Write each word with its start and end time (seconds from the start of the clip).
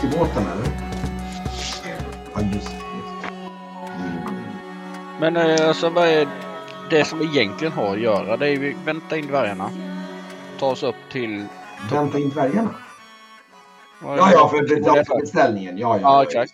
tillbaka 0.00 0.34
till 0.34 0.42
båten 0.42 0.52
eller? 0.52 0.68
Ja, 2.34 2.40
just 2.54 2.70
det. 2.70 2.78
Men 5.20 5.36
eh, 5.36 5.68
alltså 5.68 5.90
vad 5.90 6.08
är 6.08 6.28
det 6.90 7.04
som 7.04 7.22
egentligen 7.22 7.72
har 7.72 7.92
att 7.92 8.00
göra? 8.00 8.36
Det 8.36 8.46
är 8.46 8.50
ju 8.50 8.76
vänta 8.84 9.16
in 9.16 9.26
dvärgarna. 9.26 9.70
Ta 10.58 10.66
oss 10.66 10.82
upp 10.82 10.96
till... 11.12 11.46
Vänta 11.90 12.18
in 12.18 12.28
dvärgarna. 12.28 12.74
Ja, 14.02 14.32
ja, 14.32 14.48
för 14.48 15.20
beställningen. 15.20 15.78
Ja, 15.78 15.96
ja, 15.96 16.00
Ja, 16.02 16.22
exakt. 16.22 16.52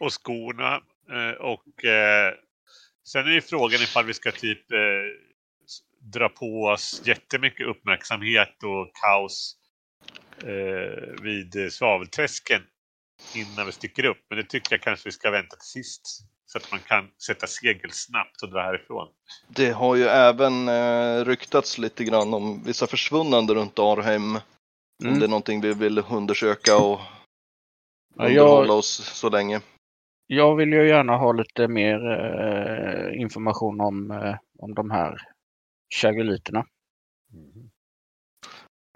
Och 0.00 0.12
skorna. 0.12 0.74
Eh, 1.10 1.40
och 1.40 1.84
eh, 1.84 2.32
sen 3.04 3.26
är 3.26 3.30
ju 3.30 3.40
frågan 3.40 3.82
ifall 3.82 4.04
vi 4.04 4.14
ska 4.14 4.32
typ 4.32 4.72
eh, 4.72 4.78
dra 6.12 6.28
på 6.28 6.64
oss 6.64 7.02
jättemycket 7.04 7.66
uppmärksamhet 7.66 8.62
och 8.62 8.90
kaos 9.02 9.56
eh, 10.42 11.22
vid 11.22 11.56
eh, 11.56 11.68
svavelträsken 11.68 12.62
innan 13.34 13.66
vi 13.66 13.72
sticker 13.72 14.04
upp. 14.04 14.18
Men 14.28 14.38
det 14.38 14.44
tycker 14.44 14.72
jag 14.74 14.80
kanske 14.82 15.08
vi 15.08 15.12
ska 15.12 15.30
vänta 15.30 15.56
till 15.56 15.68
sist. 15.68 16.02
Så 16.46 16.58
att 16.58 16.70
man 16.70 16.80
kan 16.80 17.08
sätta 17.26 17.46
segel 17.46 17.90
snabbt 17.90 18.42
och 18.42 18.50
dra 18.50 18.62
härifrån. 18.62 19.08
Det 19.48 19.70
har 19.70 19.96
ju 19.96 20.04
även 20.04 20.68
eh, 20.68 21.24
ryktats 21.24 21.78
lite 21.78 22.04
grann 22.04 22.34
om 22.34 22.62
vissa 22.64 22.86
försvunnande 22.86 23.54
runt 23.54 23.78
Arheim. 23.78 24.36
Om 24.36 24.40
Mm. 25.06 25.18
det 25.18 25.26
är 25.26 25.28
någonting 25.28 25.60
vi 25.60 25.74
vill 25.74 26.02
undersöka 26.10 26.76
och 26.76 27.00
Ja, 28.18 28.24
underhålla 28.28 28.66
jag, 28.66 28.78
oss 28.78 28.88
så 29.20 29.30
länge. 29.30 29.60
jag 30.26 30.56
vill 30.56 30.72
ju 30.72 30.88
gärna 30.88 31.16
ha 31.16 31.32
lite 31.32 31.68
mer 31.68 32.10
eh, 32.10 33.20
information 33.20 33.80
om, 33.80 34.10
eh, 34.10 34.36
om 34.58 34.74
de 34.74 34.90
här 34.90 35.20
chagoliterna. 35.94 36.66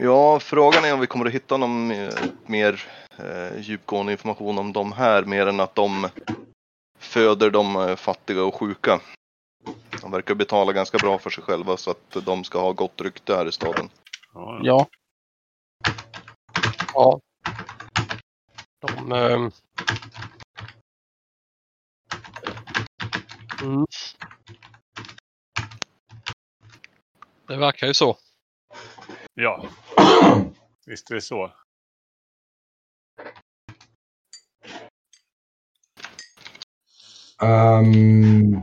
Ja, 0.03 0.41
frågan 0.41 0.85
är 0.85 0.95
om 0.95 1.01
vi 1.01 1.07
kommer 1.07 1.27
att 1.27 1.33
hitta 1.33 1.57
någon 1.57 1.91
eh, 1.91 2.15
mer 2.47 2.85
eh, 3.19 3.61
djupgående 3.61 4.13
information 4.13 4.59
om 4.59 4.73
de 4.73 4.93
här, 4.93 5.25
mer 5.25 5.47
än 5.47 5.61
att 5.61 5.75
de 5.75 6.09
föder 6.99 7.51
de 7.51 7.77
eh, 7.77 7.97
fattiga 7.97 8.45
och 8.45 8.55
sjuka. 8.55 9.01
De 10.01 10.11
verkar 10.11 10.35
betala 10.35 10.73
ganska 10.73 10.99
bra 10.99 11.19
för 11.19 11.31
sig 11.31 11.45
själva 11.45 11.77
så 11.77 11.91
att 11.91 12.25
de 12.25 12.45
ska 12.45 12.61
ha 12.61 12.73
gott 12.73 13.01
rykte 13.01 13.37
här 13.37 13.49
i 13.49 13.53
staden. 13.53 13.89
Ja. 14.35 14.61
Ja, 14.63 14.87
Ja. 16.95 17.21
De... 18.81 19.13
ehm, 19.13 19.51
Mm. 23.63 23.87
Det 27.47 27.57
verkar 27.57 27.87
ju 27.87 27.95
så. 27.95 28.17
ja, 29.35 29.65
visst 30.91 31.11
är 31.11 31.15
det 31.15 31.21
så. 31.21 31.53
Um... 37.43 38.63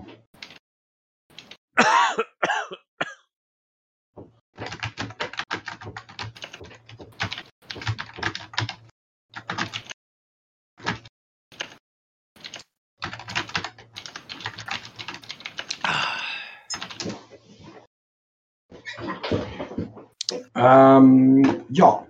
Um, 20.53 21.65
ja. 21.69 22.06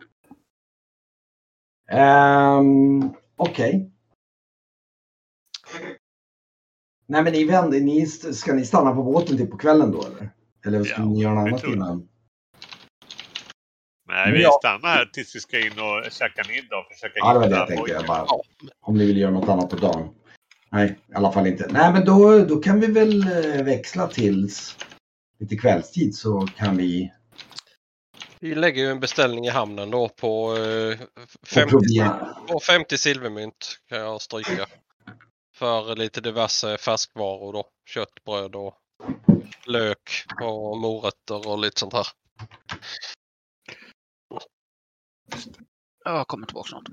Um, 1.92 3.14
Okej. 3.38 3.92
Nej 7.06 7.24
men 7.24 7.34
ni 7.34 7.44
vänder, 7.46 7.80
ni, 7.82 8.06
ska 8.08 8.54
ni 8.54 8.66
stanna 8.66 8.96
på 8.96 9.04
båten 9.04 9.38
till 9.38 9.48
på 9.48 9.58
kvällen 9.58 9.92
då 9.92 10.04
eller? 10.06 10.30
Eller 10.66 10.84
ska 10.84 11.02
Ja, 11.02 11.06
ni 11.06 11.22
göra 11.22 11.34
något 11.34 11.48
annat 11.48 11.64
innan? 11.64 12.10
Nej, 14.08 14.32
vi 14.32 14.42
Ja. 14.44 14.52
stannar 14.60 14.90
här 14.90 15.06
tills 15.06 15.36
vi 15.36 15.40
ska 15.40 15.60
in 15.60 15.72
och 15.72 16.12
käka 16.12 16.44
middag 16.50 16.78
och 16.78 16.94
försöka 16.94 17.14
Ja 17.16 17.34
det 17.34 17.40
var 17.40 17.48
det 17.50 17.56
jag 17.56 17.62
hitta 17.66 17.76
tänkte. 17.76 17.92
Jag 17.94 18.06
bara, 18.06 18.26
om 18.82 18.98
ni 18.98 19.06
vill 19.06 19.18
göra 19.18 19.32
något 19.32 19.50
annat 19.50 19.70
på 19.70 19.76
dagen. 19.76 20.10
Nej, 20.70 21.00
i 21.08 21.14
alla 21.14 21.32
fall 21.32 21.48
inte. 21.48 21.68
Nej 21.72 21.94
men 21.94 22.06
då, 22.06 22.46
då 22.46 22.56
kan 22.56 22.80
vi 22.80 22.88
väl 22.88 23.22
eh, 23.22 23.64
växla 23.64 24.08
tills 24.08 24.78
lite 25.40 25.56
kvällstid 25.56 26.16
så 26.16 26.48
kan 26.58 26.78
vi 26.78 27.14
Vi 28.40 28.56
lägger 28.56 28.82
ju 28.82 28.92
en 28.92 29.00
beställning 29.00 29.46
i 29.46 29.50
hamnen 29.50 29.92
då 29.92 30.10
på 30.10 30.58
eh, 30.58 30.98
få 31.28 31.46
50, 31.46 31.70
proviant. 31.70 32.48
på 32.48 32.60
50 32.60 32.98
silvermynt 32.98 33.80
kan 33.90 34.00
jag 34.00 34.22
stryka. 34.22 34.66
För 35.56 35.96
lite 35.96 36.22
diverse 36.22 36.78
färskvaror 36.78 37.54
då. 37.54 37.66
Kött, 37.90 38.24
bröd 38.26 38.56
och 38.56 38.74
lök 39.66 40.26
och 40.42 40.78
morötter 40.78 41.48
och 41.48 41.60
lite 41.60 41.80
sånt 41.80 41.94
här. 41.94 42.08
jag 46.04 46.28
kommer 46.28 46.48
tillbaka 46.48 46.70
snart. 46.70 46.88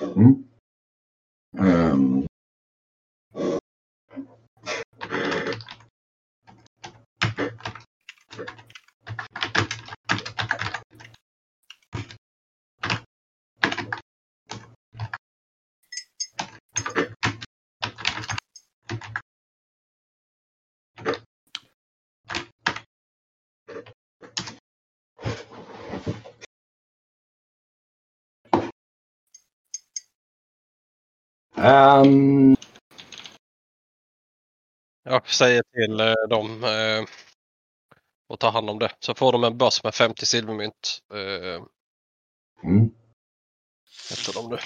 Mm. 0.00 0.44
Ehm. 1.58 2.26
Ehm, 31.64 32.56
Jag 35.04 35.28
säger 35.28 35.62
till 35.74 36.00
eh, 36.00 36.28
dem 36.30 36.64
eh, 36.64 37.04
att 38.34 38.40
ta 38.40 38.50
hand 38.50 38.70
om 38.70 38.78
det. 38.78 38.90
Så 39.00 39.14
får 39.14 39.32
de 39.32 39.44
en 39.44 39.58
börs 39.58 39.84
med 39.84 39.94
50 39.94 40.26
silvermynt. 40.26 40.98
Eh, 41.14 41.62
mm. 42.64 42.90
de 44.34 44.48
nu. 44.50 44.56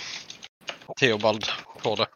Theobald 1.01 1.45
får 1.79 1.97
det. 1.97 2.07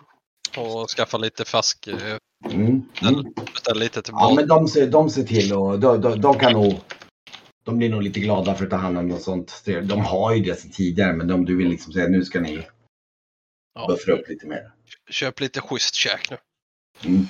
Och 0.60 0.90
skaffa 0.90 1.18
lite 1.18 1.44
färsk. 1.44 1.86
Eh, 1.86 2.16
Mm. 2.50 2.82
Mm. 3.02 3.34
lite 3.74 4.02
till 4.02 4.14
Ja, 4.16 4.32
men 4.36 4.48
de 4.48 4.68
ser, 4.68 4.86
de 4.86 5.10
ser 5.10 5.22
till 5.22 5.52
och 5.52 5.80
de, 5.80 6.00
de, 6.00 6.20
de 6.20 6.38
kan 6.38 6.52
nog... 6.52 6.80
De 7.64 7.78
blir 7.78 7.88
nog 7.90 8.02
lite 8.02 8.20
glada 8.20 8.54
för 8.54 8.64
att 8.64 8.70
ta 8.70 8.76
hand 8.76 8.98
om 8.98 9.08
något 9.08 9.22
sånt. 9.22 9.62
De 9.64 10.00
har 10.00 10.34
ju 10.34 10.42
det 10.42 10.60
sedan 10.60 10.70
tidigare 10.70 11.12
men 11.12 11.30
om 11.30 11.44
du 11.44 11.56
vill 11.56 11.68
liksom 11.68 11.92
säga 11.92 12.08
nu 12.08 12.24
ska 12.24 12.40
ni 12.40 12.66
Ja. 13.74 13.86
buffra 13.86 14.12
upp 14.14 14.28
lite 14.28 14.46
mer. 14.46 14.72
Köp 15.10 15.40
lite 15.40 15.60
schysst 15.60 15.94
käk 15.94 16.30
nu. 16.30 16.36
Mm. 17.04 17.26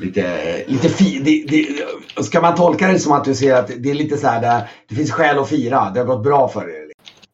Lite, 0.00 0.64
lite 0.66 0.88
fi, 0.88 1.18
det, 1.18 1.44
det, 1.48 2.24
Ska 2.24 2.40
man 2.40 2.56
tolka 2.56 2.88
det 2.88 2.98
som 2.98 3.12
att 3.12 3.24
du 3.24 3.34
ser 3.34 3.54
att 3.54 3.66
det 3.66 3.90
är 3.90 3.94
lite 3.94 4.16
så 4.16 4.26
här, 4.26 4.40
det, 4.40 4.68
det 4.88 4.94
finns 4.94 5.12
skäl 5.12 5.38
att 5.38 5.48
fira. 5.48 5.90
Det 5.90 6.00
har 6.00 6.06
gått 6.06 6.22
bra 6.22 6.48
för 6.48 6.70
er. 6.70 6.84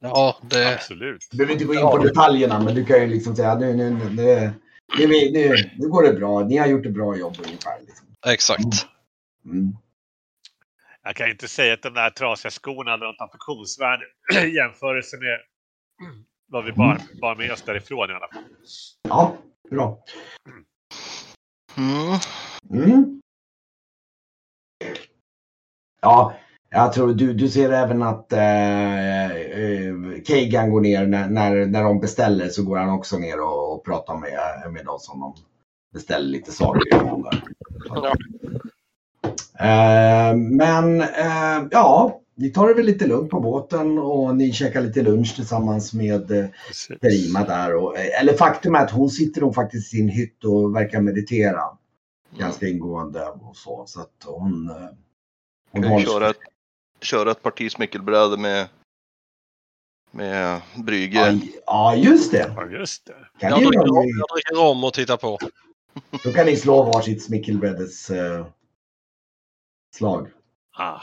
Ja, 0.00 0.38
det, 0.42 0.74
Absolut. 0.74 1.28
Du 1.30 1.36
behöver 1.36 1.52
inte 1.52 1.64
gå 1.64 1.74
in 1.74 1.80
på 1.80 1.98
detaljerna 1.98 2.60
men 2.60 2.74
du 2.74 2.84
kan 2.84 3.00
ju 3.00 3.06
liksom 3.06 3.36
säga 3.36 3.54
nu, 3.54 3.76
nu, 3.76 3.90
nu, 3.90 4.06
nu, 4.98 5.06
nu, 5.06 5.30
nu, 5.30 5.70
nu 5.78 5.88
går 5.88 6.02
det 6.02 6.12
bra. 6.12 6.40
Ni 6.40 6.56
har 6.56 6.66
gjort 6.66 6.86
ett 6.86 6.94
bra 6.94 7.16
jobb 7.16 7.36
ungefär. 7.44 7.80
Liksom. 7.80 8.06
exakt. 8.26 8.86
Mm. 9.44 9.76
Jag 11.02 11.16
kan 11.16 11.30
inte 11.30 11.48
säga 11.48 11.74
att 11.74 11.82
de 11.82 11.94
där 11.94 12.10
trasiga 12.10 12.50
skorna 12.50 12.90
hade 12.90 13.06
något 13.06 13.20
affektionsvärde 13.20 14.04
i 14.44 14.56
jämförelse 14.56 15.16
med 15.16 15.38
vad 16.50 16.64
vi 16.64 16.72
bar, 16.72 16.98
bar 17.20 17.36
med 17.36 17.52
oss 17.52 17.62
därifrån 17.62 18.10
i 18.10 18.12
alla 18.12 18.28
fall. 18.28 18.42
Ja, 19.08 19.36
bra. 19.70 19.98
Mm. 21.76 22.18
Mm. 22.70 23.20
Ja, 26.02 26.34
jag 26.70 26.92
tror 26.92 27.14
du, 27.14 27.32
du 27.34 27.48
ser 27.48 27.70
även 27.70 28.02
att 28.02 28.32
eh, 28.32 29.30
eh, 29.30 29.94
Kagan 30.26 30.70
går 30.70 30.80
ner 30.80 31.06
när, 31.06 31.28
när, 31.28 31.66
när 31.66 31.82
de 31.82 32.00
beställer 32.00 32.48
så 32.48 32.64
går 32.64 32.76
han 32.76 32.90
också 32.90 33.18
ner 33.18 33.40
och, 33.40 33.74
och 33.74 33.84
pratar 33.84 34.16
med, 34.16 34.72
med 34.72 34.84
dem 34.84 34.98
som 34.98 35.20
de 35.20 35.34
beställer 35.92 36.28
lite 36.28 36.52
saker 36.52 36.96
ifrån 36.96 37.22
där. 37.22 37.42
Ja. 37.88 38.12
Eh, 39.60 40.36
men 40.36 41.00
eh, 41.00 41.68
ja, 41.70 42.19
ni 42.40 42.50
tar 42.50 42.68
det 42.68 42.74
väl 42.74 42.86
lite 42.86 43.06
lugnt 43.06 43.30
på 43.30 43.40
båten 43.40 43.98
och 43.98 44.36
ni 44.36 44.52
käkar 44.52 44.82
lite 44.82 45.02
lunch 45.02 45.36
tillsammans 45.36 45.92
med 45.92 46.30
eh, 46.30 46.46
Perima 47.00 47.44
där. 47.44 47.74
Och, 47.74 47.98
eller 47.98 48.36
faktum 48.36 48.74
är 48.74 48.84
att 48.84 48.90
hon 48.90 49.10
sitter 49.10 49.40
nog 49.40 49.54
faktiskt 49.54 49.94
i 49.94 49.96
sin 49.96 50.08
hytt 50.08 50.44
och 50.44 50.76
verkar 50.76 51.00
meditera 51.00 51.62
ganska 52.38 52.68
ingående 52.68 53.26
och 53.26 53.56
så. 53.56 53.84
Så 53.86 54.00
att 54.00 54.24
hon... 54.24 54.70
eh, 54.70 54.88
hon 55.72 55.82
Kan 55.82 56.00
köra 56.00 56.30
ett 56.30 56.36
köra 57.00 57.30
ett 57.30 57.42
parti 57.42 57.72
smyckelbräde 57.72 58.36
med, 58.36 58.68
med 60.10 60.60
Brygge. 60.84 61.40
Ja, 61.66 61.94
just 61.94 62.32
det. 62.32 62.52
Ja, 62.56 62.66
just 62.66 63.06
det. 63.06 63.14
Kan 63.38 63.50
Jag 63.50 63.60
ni, 63.60 63.66
dricker, 63.66 63.90
om, 63.90 64.08
jag 64.18 64.36
dricker 64.36 64.62
om 64.70 64.84
och 64.84 64.92
tittar 64.92 65.16
på. 65.16 65.38
då 66.24 66.32
kan 66.32 66.46
ni 66.46 66.56
slå 66.56 66.82
varsitt 66.82 67.22
smickelbrädes 67.22 68.10
eh, 68.10 68.46
slag. 69.94 70.28
Ah. 70.76 71.00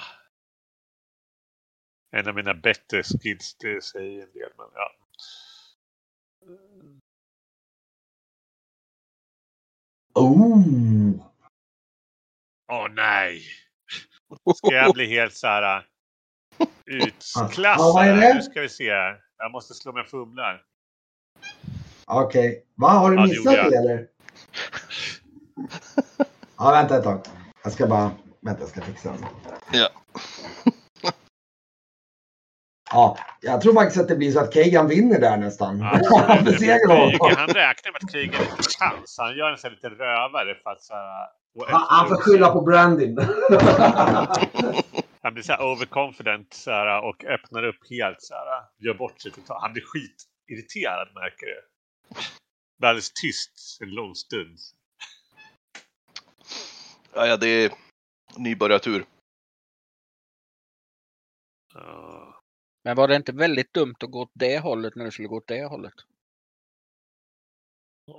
En 2.12 2.28
av 2.28 2.36
mina 2.36 2.54
bättre 2.54 3.04
skills, 3.04 3.56
det 3.60 3.84
säger 3.84 4.24
en 4.24 4.32
del. 4.34 4.50
Men 4.58 4.68
ja. 4.74 4.92
Oh! 10.14 10.60
Åh 12.72 12.88
nej! 12.92 13.42
Ska 14.56 14.74
jag 14.76 14.94
bli 14.94 15.06
helt 15.06 15.36
så 15.36 15.48
här 15.48 15.78
äh, 15.78 15.84
utklassad? 16.86 17.52
Ja, 17.58 17.92
vad 17.96 18.08
är 18.08 18.16
det? 18.16 18.34
Nu 18.34 18.42
ska 18.42 18.62
vi 18.62 18.70
se. 18.70 18.86
Jag 19.38 19.52
måste 19.52 19.74
slå 19.74 19.92
mig 19.94 20.06
fumlar. 20.06 20.64
Okej. 22.06 22.66
Va, 22.76 22.90
har 22.90 23.10
du 23.12 23.16
Ja, 23.16 23.22
det 23.22 23.28
missat 23.28 23.46
gjorde 23.46 23.58
jag. 23.58 23.72
det 23.72 23.78
eller? 23.78 24.08
Ja, 26.60 26.72
vänta 26.72 26.98
ett 26.98 27.04
tag. 27.04 27.22
Jag 27.64 27.74
ska 27.74 27.88
bara... 27.88 28.12
Vänta, 28.42 28.62
jag 28.62 28.70
ska 28.70 28.82
fixa. 28.82 29.18
Ja. 29.74 29.90
Ja, 32.90 33.18
jag 33.42 33.62
tror 33.62 33.74
faktiskt 33.74 34.02
att 34.02 34.08
det 34.08 34.16
blir 34.16 34.32
så 34.32 34.40
att 34.40 34.54
Kagan 34.54 34.88
vinner 34.88 35.20
där 35.20 35.38
nästan. 35.38 35.82
Han 35.82 36.44
besegrar 36.46 36.98
honom. 36.98 37.36
Han 37.38 37.48
räknar 37.48 37.92
med 37.92 38.04
att 38.04 38.12
kriga 38.12 38.40
lite 38.40 38.70
chans. 38.80 39.16
Han 39.18 39.38
gör 39.38 39.52
en 39.52 39.58
sån 39.58 39.70
här 39.70 39.76
liten 39.76 39.92
rövare 39.92 40.56
för 40.64 40.70
att 40.70 40.82
så 40.82 40.94
här, 40.94 41.28
Han, 41.68 41.86
han 41.90 42.08
får 42.08 42.16
skylla 42.16 42.50
på 42.50 42.62
Brandin. 42.62 43.18
Han 45.22 45.34
blir 45.34 45.44
så 45.44 45.52
här 45.52 45.72
overconfident 45.72 46.54
så 46.54 46.72
här, 46.72 47.02
och 47.02 47.26
öppnar 47.26 47.64
upp 47.64 47.90
helt 47.90 48.22
så 48.22 48.34
här. 48.34 48.64
Gör 48.78 48.94
bort 48.94 49.22
sig 49.22 49.32
totalt. 49.32 49.62
Han 49.62 49.74
blir 49.74 49.84
skitirriterad 49.86 51.08
märker 51.16 51.46
du. 51.46 51.62
Blir 52.80 52.90
alldeles 52.90 53.12
tyst 53.14 53.82
en 53.82 53.90
lång 53.90 54.16
stund. 54.16 54.58
Ja, 57.14 57.28
ja, 57.28 57.38
det 57.38 57.48
är 57.48 57.72
nybörjartur. 58.38 59.06
Ja. 61.74 62.37
Men 62.88 62.96
var 62.96 63.08
det 63.08 63.16
inte 63.16 63.32
väldigt 63.32 63.74
dumt 63.74 63.96
att 64.00 64.12
gå 64.12 64.22
åt 64.22 64.32
det 64.34 64.60
hållet 64.60 64.96
när 64.96 65.06
du 65.06 65.12
skulle 65.12 65.28
gå 65.28 65.38
åt 65.38 65.48
det 65.48 65.66
hållet? 65.66 65.94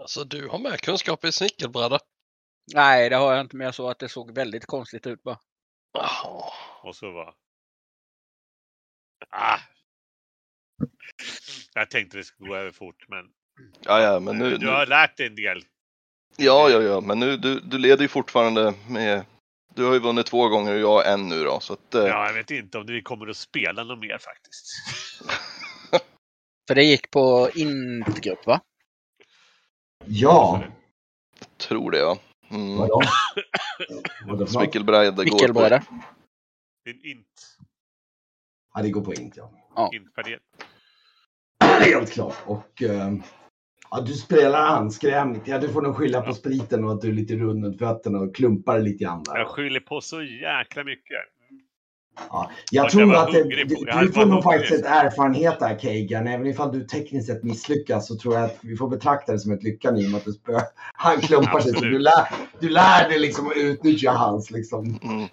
Alltså 0.00 0.24
du 0.24 0.48
har 0.48 0.58
med 0.58 0.80
kunskap 0.80 1.24
i 1.24 1.32
snickelbräda. 1.32 1.98
Nej, 2.74 3.10
det 3.10 3.16
har 3.16 3.32
jag 3.32 3.40
inte, 3.40 3.56
men 3.56 3.64
jag 3.64 3.74
såg 3.74 3.90
att 3.90 3.98
det 3.98 4.08
såg 4.08 4.34
väldigt 4.34 4.66
konstigt 4.66 5.06
ut 5.06 5.22
bara. 5.22 5.38
Och 6.82 6.96
så 6.96 7.10
var... 7.12 7.34
Ah. 9.30 9.58
Jag 11.74 11.90
tänkte 11.90 12.16
det 12.16 12.24
skulle 12.24 12.48
gå 12.48 12.56
över 12.56 12.72
fort 12.72 13.08
men 13.08 13.32
Ja, 13.80 14.00
ja, 14.02 14.20
men 14.20 14.38
nu... 14.38 14.56
du 14.56 14.68
har 14.68 14.80
nu 14.80 14.86
lärt 14.86 15.16
dig 15.16 15.26
en 15.26 15.36
del. 15.36 15.62
ja, 16.36 16.70
ja, 16.70 16.82
ja, 16.82 17.00
men 17.00 17.20
nu, 17.20 17.36
du, 17.36 17.60
du 17.60 17.78
leder 17.78 18.02
ju 18.02 18.08
fortfarande 18.08 18.74
med... 18.88 19.24
Du 19.78 19.84
har 19.84 19.92
ju 19.92 19.98
vunnit 19.98 20.26
två 20.26 20.48
gånger 20.48 20.72
och 20.74 20.80
jag 20.80 21.12
en 21.12 21.28
nu 21.28 21.44
då, 21.44 21.60
så 21.60 21.72
att... 21.72 21.94
eh, 21.94 22.02
Ja, 22.02 22.26
jag 22.26 22.34
vet 22.34 22.50
inte 22.50 22.78
om 22.78 22.86
vi 22.86 23.02
kommer 23.02 23.26
att 23.26 23.36
spela 23.36 23.84
något 23.84 23.98
mer 23.98 24.18
faktiskt. 24.18 24.66
För 26.68 26.74
det 26.74 26.82
gick 26.82 27.10
på 27.10 27.50
intgrupp 27.54 28.46
va? 28.46 28.60
Ja, 30.04 30.62
Tror 31.56 31.90
det, 31.90 31.98
ja. 31.98 32.18
Mm. 32.50 32.76
vadå? 32.76 34.46
Smickelbräde 34.46 35.24
går 35.24 35.48
på... 35.52 35.80
Din 36.84 37.04
int, 37.04 37.58
Ja, 38.74 38.82
det 38.82 38.90
går 38.90 39.00
på 39.00 39.14
int 39.14 39.36
ja. 39.36 39.90
intfärdighet. 39.94 40.42
Helt 41.60 42.12
klart. 42.12 42.36
Och 42.46 42.82
eh, 42.82 43.12
ja, 43.90 44.00
du 44.00 44.12
spelar 44.12 44.66
anskrämligt. 44.66 45.48
Ja, 45.48 45.58
du 45.58 45.68
får 45.68 45.82
nog 45.82 45.96
skylla 45.96 46.20
på 46.20 46.32
spriten 46.32 46.84
och 46.84 46.92
att 46.92 47.00
du 47.00 47.08
är 47.08 47.12
lite 47.12 47.34
rund 47.34 47.64
runt 47.64 47.78
fötterna 47.78 48.18
och 48.18 48.34
klumpar 48.34 48.80
lite 48.80 49.04
grann 49.04 49.22
där. 49.22 49.38
Jag 49.38 49.48
skyller 49.48 49.80
på 49.80 50.00
så 50.00 50.22
jäkla 50.22 50.84
mycket. 50.84 51.18
Ja, 52.30 52.50
jag 52.70 52.90
tror 52.90 53.02
jag 53.02 53.08
var 53.08 53.26
att 53.26 53.32
det, 53.32 53.44
du, 53.44 53.64
du 54.00 54.12
får 54.12 54.26
nog 54.26 54.42
faktiskt 54.42 54.72
ett 54.72 54.86
erfarenhet 54.86 55.58
där 55.60 55.78
Kagan. 55.78 56.26
Även 56.26 56.46
ifall 56.46 56.72
du 56.72 56.84
tekniskt 56.84 57.26
sett 57.26 57.44
misslyckas 57.44 58.08
så 58.08 58.16
tror 58.16 58.34
jag 58.34 58.44
att 58.44 58.58
vi 58.60 58.76
får 58.76 58.88
betrakta 58.88 59.32
det 59.32 59.38
som 59.38 59.52
ett 59.52 59.62
lyckande 59.62 60.00
i 60.02 60.06
och 60.06 60.10
med 60.10 60.18
att 60.18 60.24
du 60.24 60.32
spö, 60.32 60.60
han 60.92 61.20
klumpar 61.20 61.60
sig. 61.60 61.72
Så 61.72 61.84
du 61.84 61.98
lär, 61.98 62.28
du 62.60 62.68
lär 62.68 63.08
dig 63.08 63.18
liksom 63.18 63.46
att 63.46 63.56
utnyttja 63.56 64.10
hans 64.10 64.50
liksom. 64.50 64.98
Mm. 65.02 65.28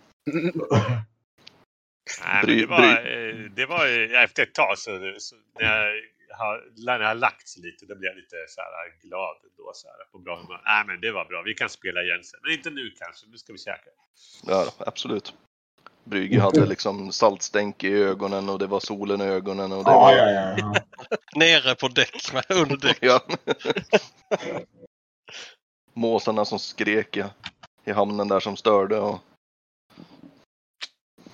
Nej, 2.26 2.58
det 2.60 2.66
var, 2.66 2.84
eh, 2.84 3.52
det 3.56 3.66
var 3.66 3.86
eh, 3.86 4.24
efter 4.24 4.44
ett 4.44 4.54
tag 4.54 4.78
så, 4.78 4.92
så 5.18 5.36
när, 5.60 5.66
jag 5.66 5.94
har, 6.30 6.64
när 6.86 7.00
jag 7.00 7.08
har 7.08 7.16
lagt 7.16 7.48
sig 7.48 7.62
lite 7.62 7.86
då 7.86 7.96
blir 7.96 8.10
jag 8.10 8.16
lite 8.16 8.36
så 8.50 8.62
här 8.62 9.08
glad 9.08 9.38
då 9.58 9.72
så 9.74 9.88
här, 9.88 9.96
på 10.12 10.20
bra 10.20 10.38
humör. 10.42 10.62
Nej 10.66 10.86
men 10.88 11.02
det 11.02 11.12
var 11.12 11.26
bra, 11.26 11.42
vi 11.42 11.54
kan 11.54 11.70
spela 11.70 12.02
igen 12.02 12.24
sen. 12.24 12.40
Men 12.44 12.54
inte 12.54 12.70
nu 12.70 12.92
kanske, 12.92 13.28
nu 13.28 13.38
ska 13.38 13.54
vi 13.54 13.60
käka. 13.60 13.90
Ja, 14.44 14.74
absolut. 14.78 15.34
Brygge 16.04 16.42
hade 16.42 16.66
liksom 16.66 17.12
saltstänk 17.12 17.84
i 17.84 17.94
ögonen 17.94 18.50
och 18.50 18.60
det 18.60 18.68
var 18.68 18.80
solen 18.80 19.22
i 19.22 19.26
ögonen 19.26 19.72
och 19.72 19.84
det 19.84 19.92
Ja, 19.92 20.00
var... 20.00 20.12
ja, 20.12 20.32
ja. 20.32 20.56
ja. 20.58 20.74
Nere 21.36 21.76
på 21.76 21.88
däck, 21.88 22.34
under 22.50 22.78
däck. 22.78 22.98
Ja. 23.02 23.22
Måsarna 25.94 26.46
som 26.46 26.60
skrek 26.60 27.18
i, 27.18 27.24
i 27.86 27.92
hamnen 27.92 28.28
där 28.28 28.40
som 28.40 28.58
störde 28.58 29.00
och... 29.00 29.20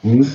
Mm. 0.02 0.26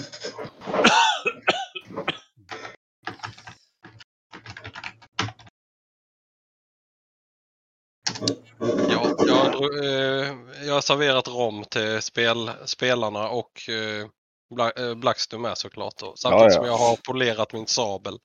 Jag, 9.60 9.84
eh, 9.84 10.34
jag 10.66 10.74
har 10.74 10.80
serverat 10.80 11.28
rom 11.28 11.64
till 11.70 12.02
spel, 12.02 12.50
spelarna 12.64 13.28
och 13.28 13.68
eh, 13.68 14.06
Bla, 14.54 14.70
eh, 14.70 14.94
Blackstone 14.94 15.42
med 15.42 15.58
såklart. 15.58 16.02
Och, 16.02 16.18
samtidigt 16.18 16.42
Ja, 16.42 16.48
ja. 16.48 16.50
som 16.50 16.66
jag 16.66 16.76
har 16.76 16.96
polerat 17.06 17.52
min 17.52 17.66
sabel. 17.66 18.18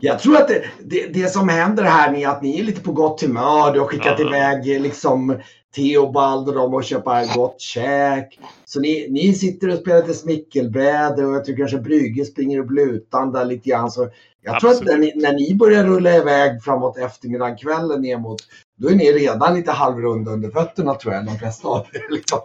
Jag 0.00 0.18
tror 0.18 0.36
att 0.36 0.48
det, 0.48 0.64
det, 0.84 1.06
det 1.06 1.28
som 1.28 1.48
händer 1.48 1.82
här 1.82 2.14
är 2.14 2.28
att 2.28 2.42
ni 2.42 2.60
är 2.60 2.64
lite 2.64 2.80
på 2.80 2.92
gott 2.92 3.20
humör. 3.22 3.72
Du 3.72 3.80
har 3.80 3.86
skickat 3.86 4.18
Ja. 4.18 4.26
iväg 4.26 4.80
liksom 4.80 5.40
Theobald 5.74 6.48
och 6.48 6.54
dem 6.54 6.74
och 6.74 6.84
köpa 6.84 7.24
gott 7.34 7.60
käk. 7.60 8.38
Så 8.64 8.80
ni, 8.80 9.08
ni 9.10 9.34
sitter 9.34 9.68
och 9.68 9.78
spelar 9.78 10.00
lite 10.00 10.14
smickelbräde 10.14 11.26
och 11.26 11.34
jag 11.34 11.44
tycker 11.44 11.62
kanske 11.62 11.78
Brygge 11.78 12.24
springer 12.24 12.58
upp 12.58 12.70
lutan 12.70 13.32
där 13.32 13.44
lite 13.44 13.68
grann. 13.68 13.90
Så 13.90 14.10
jag 14.42 14.60
tror 14.60 14.70
att 14.70 14.76
Absolut. 14.76 14.92
när 14.92 14.98
ni, 14.98 15.12
när 15.16 15.32
ni 15.32 15.54
börjar 15.54 15.84
rulla 15.84 16.16
iväg 16.16 16.62
framåt 16.62 16.98
eftermiddagen, 16.98 17.56
kvällen 17.56 18.02
ner 18.02 18.18
mot, 18.18 18.40
då 18.82 18.90
är 18.90 18.94
ni 18.94 19.12
redan 19.12 19.54
lite 19.54 19.72
halvrunda 19.72 20.30
under 20.30 20.50
fötterna 20.50 20.94
tror 20.94 21.14
jag, 21.14 21.26
de 21.26 21.38
flesta 21.38 21.68
av 21.68 21.86
er. 21.92 22.06
Liksom. 22.10 22.40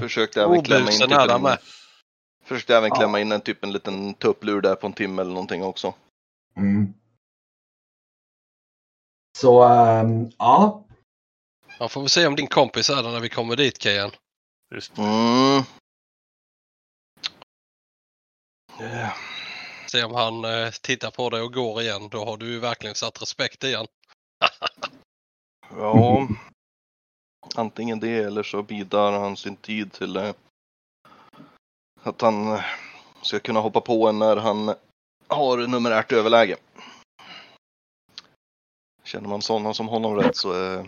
Försökte 0.00 0.42
även 0.42 0.62
klämma 0.62 0.90
in, 0.90 0.98
typ 0.98 1.12
en, 1.12 1.56
försökte 2.44 2.76
även 2.76 2.88
Ja. 2.88 2.96
klämma 2.96 3.20
in 3.20 3.32
en 3.32 3.40
typ 3.40 3.64
en 3.64 3.72
liten 3.72 4.14
tupplur 4.14 4.60
där 4.60 4.74
på 4.74 4.86
en 4.86 4.92
timme 4.92 5.22
eller 5.22 5.32
någonting 5.32 5.64
också. 5.64 5.94
Mm. 6.56 6.94
Så 9.38 9.62
ehm, 9.62 10.30
ja, 10.38 10.84
Ja, 11.78 11.88
får 11.88 12.02
vi 12.02 12.08
se 12.08 12.26
om 12.26 12.36
din 12.36 12.46
kompis 12.46 12.90
är 12.90 13.02
där 13.02 13.10
när 13.10 13.20
vi 13.20 13.28
kommer 13.28 13.56
dit 13.56 13.82
Kejan. 13.82 14.10
Just. 14.74 14.98
Mm. 14.98 15.62
Eh, 18.80 19.12
Se 19.86 20.04
om 20.04 20.14
han 20.14 20.44
eh, 20.44 20.70
tittar 20.70 21.10
på 21.10 21.30
dig 21.30 21.40
och 21.42 21.52
går 21.52 21.82
igen. 21.82 22.08
Då 22.08 22.24
har 22.24 22.36
du 22.36 22.46
ju 22.52 22.58
verkligen 22.58 22.94
satt 22.94 23.22
respekt 23.22 23.64
igen. 23.64 23.86
Ja, 25.76 26.28
antingen 27.54 28.00
det 28.00 28.16
eller 28.16 28.42
så 28.42 28.62
bidrar 28.62 29.20
han 29.20 29.36
sin 29.36 29.56
tid 29.56 29.92
till 29.92 30.16
eh, 30.16 30.34
att 32.02 32.20
han 32.20 32.52
eh, 32.52 32.64
ska 33.22 33.40
kunna 33.40 33.60
hoppa 33.60 33.80
på 33.80 34.08
en 34.08 34.18
när 34.18 34.36
han 34.36 34.74
har 35.28 35.66
numerärt 35.66 36.12
överläge. 36.12 36.56
Känner 39.04 39.28
man 39.28 39.42
sådana 39.42 39.74
som 39.74 39.88
honom 39.88 40.16
rätt 40.16 40.36
så 40.36 40.64
eh, 40.64 40.84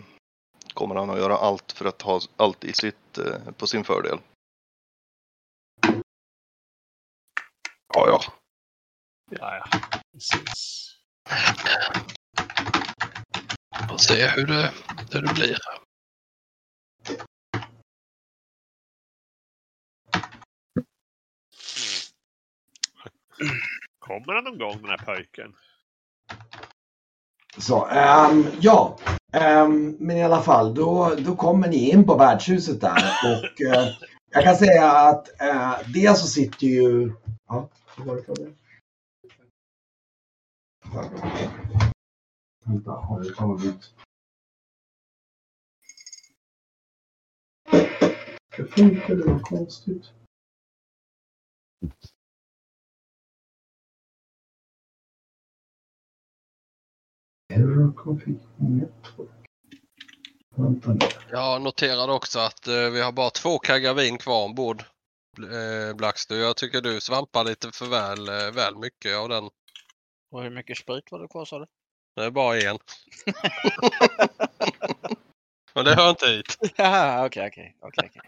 kommer 0.73 0.95
han 0.95 1.09
att 1.09 1.17
göra 1.17 1.37
allt 1.37 1.71
för 1.71 1.85
att 1.85 2.01
ha 2.01 2.19
allt 2.37 2.63
i 2.63 2.73
sitt, 2.73 3.17
eh, 3.17 3.51
på 3.57 3.67
sin 3.67 3.83
fördel. 3.83 4.19
Ja, 7.93 8.07
ja. 8.07 8.21
Ja, 9.31 9.55
ja. 9.55 9.79
Precis. 10.11 10.89
Får 13.93 13.97
se 13.97 14.27
hur 14.27 14.47
det, 14.47 14.71
hur 15.11 15.21
det 15.21 15.33
blir. 15.33 15.57
Kommer 23.99 24.33
han 24.33 24.43
någon 24.43 24.57
gång 24.57 24.81
den 24.81 24.89
här 24.89 24.97
pojken? 24.97 25.55
Så, 27.57 27.87
ehm, 27.87 28.47
ja, 28.59 28.97
Ehm, 29.33 29.95
men 29.99 30.17
i 30.17 30.23
alla 30.23 30.41
fall, 30.41 30.73
då, 30.73 31.15
då 31.17 31.35
kommer 31.35 31.67
ni 31.67 31.89
in 31.89 32.05
på 32.05 32.17
värdshuset 32.17 32.81
där 32.81 33.03
och 33.25 33.61
eh, 33.61 33.87
Jag 34.29 34.43
kan 34.43 34.55
säga 34.55 34.91
att 34.91 35.41
eh, 35.41 35.73
dels 35.93 36.21
så 36.21 36.27
sitter 36.27 36.67
ju... 36.67 37.13
Ja, 37.47 37.69
vad 37.97 38.07
var 38.07 38.15
det 38.15 38.23
för 38.23 38.35
det? 38.35 38.53
Vänta, 42.63 42.91
har 42.91 43.23
det 43.23 43.29
kommit? 43.33 43.93
Det 48.57 48.65
funkar, 48.65 49.15
det 49.15 49.25
var 49.25 49.39
konstigt. 49.39 50.11
Error 57.53 57.93
config 57.93 58.39
network. 58.57 59.29
Vänta 60.55 60.93
nu. 60.93 60.99
Jag 61.31 61.61
noterade 61.61 62.13
också 62.13 62.39
att 62.39 62.67
eh, 62.67 62.89
vi 62.89 63.01
har 63.01 63.11
bara 63.11 63.29
två 63.29 63.59
kaggar 63.59 63.93
vin 63.93 64.17
kvar 64.17 64.45
ombord. 64.45 64.83
Eh, 65.37 65.95
Blackster. 65.95 66.35
Jag 66.35 66.57
tycker 66.57 66.81
du 66.81 67.01
svampar 67.01 67.43
lite 67.43 67.71
för 67.71 67.85
väl, 67.85 68.29
eh, 68.29 68.51
väl 68.55 68.75
mycket 68.77 69.17
av 69.17 69.29
den. 69.29 69.49
Och 70.31 70.43
hur 70.43 70.49
mycket 70.49 70.77
sprit 70.77 71.11
var 71.11 71.19
det 71.19 71.27
kvar 71.27 71.45
sa 71.45 71.59
du? 71.59 71.65
Det 72.15 72.23
är 72.23 72.31
bara 72.31 72.57
en. 72.57 72.77
Men 75.75 75.85
det 75.85 75.95
hör 75.95 76.09
inte 76.09 76.27
hit. 76.27 76.57
Jaha, 76.75 77.25
okej, 77.25 77.47
okej. 77.47 77.75
okej, 77.79 78.09
okej. 78.09 78.21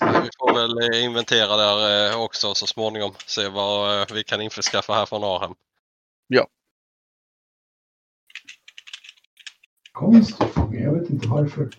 Vi 0.00 0.30
får 0.38 0.54
väl 0.54 0.92
eh, 0.92 1.04
inventera 1.04 1.56
där 1.56 2.10
eh, 2.10 2.20
också 2.20 2.54
så 2.54 2.66
småningom. 2.66 3.12
Se 3.26 3.48
vad 3.48 4.00
eh, 4.00 4.06
vi 4.14 4.24
kan 4.24 4.40
införskaffa 4.40 4.94
här 4.94 5.06
från 5.06 5.24
Arhem. 5.24 5.54
Konstigt. 9.92 10.56
Jag 10.72 11.00
vet 11.00 11.10
inte 11.10 11.28
varför. 11.28 11.70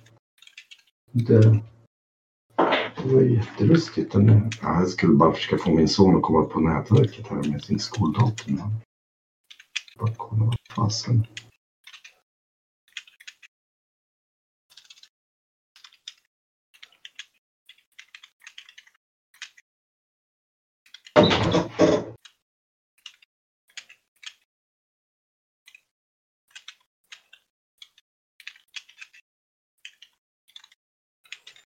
Det, 1.11 1.59
det 3.03 3.15
var 3.15 3.21
jättelustigt. 3.21 4.11
Den- 4.11 4.49
Ja, 4.61 4.79
jag 4.79 4.89
skulle 4.89 5.13
bara 5.13 5.33
försöka 5.33 5.63
få 5.63 5.71
min 5.71 5.87
son 5.87 6.15
att 6.15 6.21
komma 6.21 6.43
på 6.45 6.59
nätverket 6.59 7.27
här 7.27 7.43
med 7.43 7.63
sin 7.63 7.79
skoldator. 7.79 8.51
men- 8.51 8.81
Bara 9.99 10.13
kolla 10.17 10.45
vad 10.45 10.57
fasen. 10.75 11.25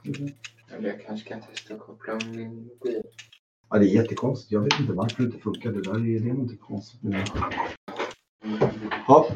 Eller 0.05 0.44
jag 0.87 1.05
kanske 1.05 1.29
kan 1.29 1.41
testa 1.41 1.73
att 1.73 1.79
koppla 1.79 2.13
om 2.13 2.31
min 2.31 2.55
mobil. 2.55 3.01
Ja, 3.69 3.77
det 3.77 3.85
är 3.85 3.95
jättekonstigt. 3.95 4.51
Jag 4.51 4.61
vet 4.61 4.79
inte 4.79 4.93
varför 4.93 5.17
det 5.17 5.23
inte 5.23 5.39
funkar. 5.39 5.71
Det 5.71 5.81
där 5.81 5.95
är, 5.95 6.19
det 6.19 6.29
är 6.29 6.33
någonting 6.33 6.57
konstigt 6.57 7.03
med 7.03 7.11
det. 7.11 7.25
Ja. 9.07 9.27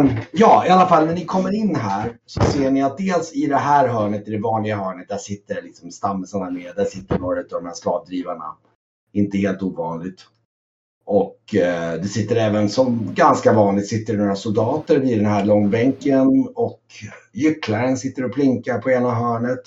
Um, 0.00 0.10
ja, 0.32 0.66
i 0.66 0.68
alla 0.70 0.86
fall 0.86 1.06
när 1.06 1.14
ni 1.14 1.24
kommer 1.24 1.54
in 1.54 1.76
här 1.76 2.16
så 2.26 2.40
ser 2.40 2.70
ni 2.70 2.82
att 2.82 2.98
dels 2.98 3.32
i 3.32 3.46
det 3.46 3.56
här 3.56 3.88
hörnet, 3.88 4.28
i 4.28 4.30
det 4.30 4.38
vanliga 4.38 4.76
hörnet, 4.76 5.08
där 5.08 5.16
sitter 5.16 5.62
liksom 5.62 5.90
stammisarna 5.90 6.50
med. 6.50 6.76
Där 6.76 6.84
sitter 6.84 7.18
några 7.18 7.40
av 7.40 7.46
de 7.48 7.66
här 7.66 7.74
slavdrivarna. 7.74 8.56
Inte 9.12 9.38
helt 9.38 9.62
ovanligt. 9.62 10.26
Och 11.04 11.54
eh, 11.54 12.00
det 12.00 12.08
sitter 12.08 12.36
även 12.36 12.68
som 12.68 13.14
ganska 13.14 13.52
vanligt 13.52 13.88
sitter 13.88 14.12
det 14.12 14.18
några 14.18 14.36
soldater 14.36 14.98
vid 14.98 15.18
den 15.18 15.26
här 15.26 15.44
långbänken 15.44 16.48
och 16.54 16.82
gycklaren 17.32 17.96
sitter 17.96 18.24
och 18.24 18.34
plinkar 18.34 18.78
på 18.78 18.90
ena 18.90 19.14
hörnet. 19.14 19.62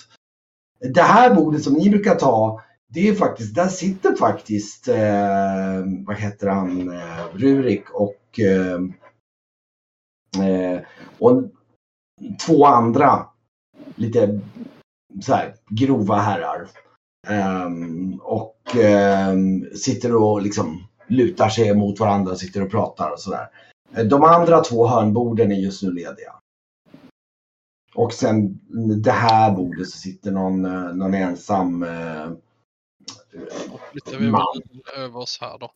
Det 0.79 1.01
här 1.01 1.35
bordet 1.35 1.63
som 1.63 1.73
ni 1.73 1.89
brukar 1.89 2.15
ta 2.15 2.61
det 2.89 3.09
är 3.09 3.13
faktiskt, 3.13 3.55
där 3.55 3.67
sitter 3.67 4.15
faktiskt, 4.15 4.87
eh, 4.87 5.83
vad 6.05 6.15
heter 6.15 6.47
han, 6.47 6.91
eh, 6.91 7.25
Rurik 7.33 7.89
och, 7.89 8.39
eh, 8.39 8.81
eh, 10.47 10.81
och 11.19 11.43
två 12.45 12.65
andra 12.65 13.25
lite 13.95 14.39
så 15.21 15.33
här 15.33 15.53
grova 15.69 16.15
herrar. 16.15 16.67
Ehm, 17.27 18.19
och 18.23 18.75
ehm, 18.75 19.65
sitter 19.75 20.15
och 20.15 20.41
liksom 20.41 20.87
lutar 21.07 21.49
sig 21.49 21.75
mot 21.75 21.99
varandra 21.99 22.35
sitter 22.35 22.63
och 22.63 22.71
pratar 22.71 23.11
och 23.11 23.19
sådär. 23.19 23.49
De 24.09 24.23
andra 24.23 24.59
två 24.59 24.87
hörnborden 24.87 25.51
är 25.51 25.55
just 25.55 25.83
nu 25.83 25.91
lediga. 25.91 26.33
Och 27.97 28.13
sen 28.13 28.59
det 29.03 29.11
här 29.11 29.51
bordet 29.51 29.89
så 29.89 29.97
sitter 29.97 30.31
någon, 30.31 30.65
eh, 30.65 30.95
någon 30.95 31.13
ensam 31.13 31.83
eh, 31.83 32.29
Flyttar 33.91 34.17
vi 34.17 34.31
Man. 34.31 34.45
väl 34.55 35.03
över 35.03 35.19
oss 35.19 35.37
här 35.41 35.57
då. 35.57 35.71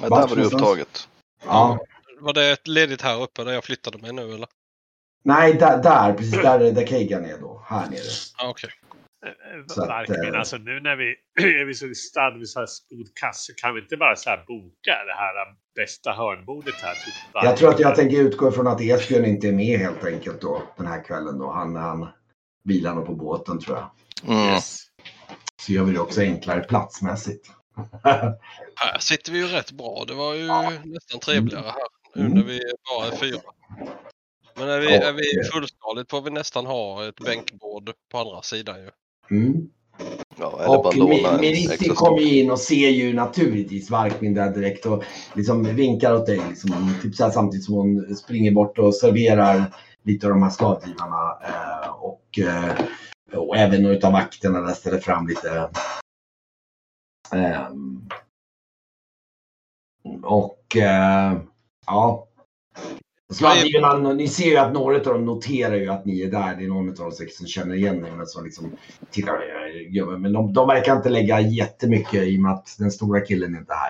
Ja, 0.00 0.08
där 0.08 0.28
var 0.28 0.36
det 0.36 0.44
upptaget. 0.44 1.08
Ja, 1.44 1.78
Var 2.20 2.32
det 2.32 2.50
ett 2.52 2.68
ledigt 2.68 3.02
här 3.02 3.22
uppe 3.22 3.44
där 3.44 3.52
jag 3.52 3.64
flyttade 3.64 3.98
mig 3.98 4.12
nu 4.12 4.22
eller? 4.34 4.48
nej 5.24 5.54
där, 5.54 5.82
där 5.82 6.12
precis 6.14 6.42
där, 6.42 6.72
där 6.72 6.86
Kegan 6.86 7.24
är 7.24 7.38
då, 7.38 7.62
här 7.66 7.90
nere. 7.90 8.00
Så 9.68 9.82
att, 9.82 9.88
Verkligen. 9.88 10.34
eh, 10.34 10.38
Alltså 10.38 10.56
nu 10.56 10.80
när 10.80 10.96
vi 10.96 11.14
är 11.60 11.64
vi 11.64 11.74
så 11.74 11.94
stad 11.94 12.38
vid 12.38 12.48
så 12.48 12.58
här 12.60 12.68
kasse 13.20 13.52
kan 13.56 13.74
vi 13.74 13.80
inte 13.80 13.96
bara 13.96 14.16
så 14.16 14.30
här 14.30 14.44
boka 14.46 15.04
det 15.06 15.14
här 15.14 15.34
bästa 15.74 16.12
hörnbordet 16.12 16.74
här? 16.82 16.94
Typ 16.94 17.14
Jag 17.32 17.56
tror 17.56 17.70
att 17.70 17.80
jag 17.80 17.96
tänker 17.96 18.16
utgå 18.16 18.48
ifrån 18.48 18.66
att 18.66 18.80
Esbjörn 18.80 19.24
inte 19.24 19.48
är 19.48 19.52
med 19.52 19.78
helt 19.78 20.04
enkelt 20.04 20.40
då 20.40 20.62
den 20.76 20.86
här 20.86 21.04
kvällen 21.04 21.38
då. 21.38 21.50
Han, 21.50 21.76
han 21.76 22.08
vilar 22.64 22.94
nog 22.94 23.06
på 23.06 23.14
båten 23.14 23.60
tror 23.60 23.76
jag. 23.76 23.90
Mm. 24.34 24.54
Yes. 24.54 24.80
Så 25.62 25.72
gör 25.72 25.84
vi 25.84 25.92
det 25.92 26.00
också 26.00 26.20
enklare 26.20 26.60
platsmässigt. 26.60 27.50
Här 28.74 28.98
sitter 28.98 29.32
vi 29.32 29.38
ju 29.38 29.46
rätt 29.46 29.72
bra. 29.72 30.04
Det 30.08 30.14
var 30.14 30.34
ju 30.34 30.46
nästan 30.84 31.20
trevligare 31.20 31.64
här 31.64 31.74
nu 32.14 32.20
Mm. 32.20 32.32
när 32.32 32.42
vi 32.42 32.60
bara 32.90 33.06
är 33.06 33.16
fyra. 33.16 33.40
Men 34.56 34.68
är 34.68 34.80
vi, 34.80 34.94
Ja, 34.94 35.02
är 35.02 35.12
vi 35.12 35.50
fullskaligt 35.52 36.10
får 36.10 36.22
vi 36.22 36.30
nästan 36.30 36.66
ha 36.66 37.08
ett 37.08 37.20
bänkbord 37.20 37.90
på 38.10 38.18
andra 38.18 38.42
sidan 38.42 38.76
ju. 38.76 38.90
Mm. 39.30 39.70
Ja, 40.36 40.60
eller 40.60 40.68
bara 41.22 41.36
Och 41.36 41.44
extra 41.44 41.94
kommer 41.94 42.18
ju 42.18 42.40
in 42.40 42.50
och 42.50 42.58
ser 42.58 42.88
ju 42.88 43.12
naturligtvis 43.12 43.90
Varkmin 43.90 44.34
där 44.34 44.50
direkt 44.50 44.86
och 44.86 45.04
liksom 45.34 45.62
vinkar 45.76 46.14
åt 46.14 46.26
dig. 46.26 46.40
Liksom, 46.48 46.94
typ 47.02 47.14
så 47.14 47.24
här, 47.24 47.30
samtidigt 47.30 47.64
som 47.64 47.74
hon 47.74 48.16
springer 48.16 48.52
bort 48.52 48.78
och 48.78 48.94
serverar 48.94 49.74
lite 50.02 50.26
av 50.26 50.30
de 50.30 50.42
här 50.42 50.50
slavdrivarna. 50.50 51.38
Eh, 51.44 51.88
och, 51.90 52.38
eh, 52.38 52.86
och 53.38 53.56
även 53.56 53.82
några 53.82 54.06
av 54.06 54.12
vakterna 54.12 54.60
där 54.60 54.74
ställer 54.74 54.98
fram 54.98 55.26
lite 55.26 55.70
ehm, 57.32 58.08
och 60.22 60.76
eh, 60.76 61.32
ja. 63.28 63.34
Slavdrivarna, 63.34 64.12
ni 64.12 64.28
ser 64.28 64.44
ju 64.44 64.56
att 64.56 64.72
några 64.72 64.96
av 64.96 65.02
dem 65.02 65.24
noterar 65.24 65.74
ju 65.74 65.88
att 65.88 66.04
ni 66.04 66.20
är 66.20 66.30
där. 66.30 66.56
Det 66.56 66.64
är 66.64 66.68
någon 66.68 66.88
av 66.88 66.94
dem 66.94 67.12
säkert 67.12 67.34
som 67.34 67.46
känner 67.46 67.74
igen 67.74 68.06
er. 68.06 68.10
Men 68.10 68.26
som 68.26 68.44
liksom 68.44 68.76
tittar. 69.10 70.18
Men 70.18 70.32
de, 70.32 70.52
de 70.52 70.68
verkar 70.68 70.96
inte 70.96 71.08
lägga 71.08 71.40
jättemycket 71.40 72.22
i 72.22 72.36
och 72.36 72.42
med 72.42 72.52
att 72.52 72.76
den 72.78 72.90
stora 72.90 73.20
killen 73.20 73.54
är 73.54 73.58
inte 73.58 73.74
här. 73.74 73.88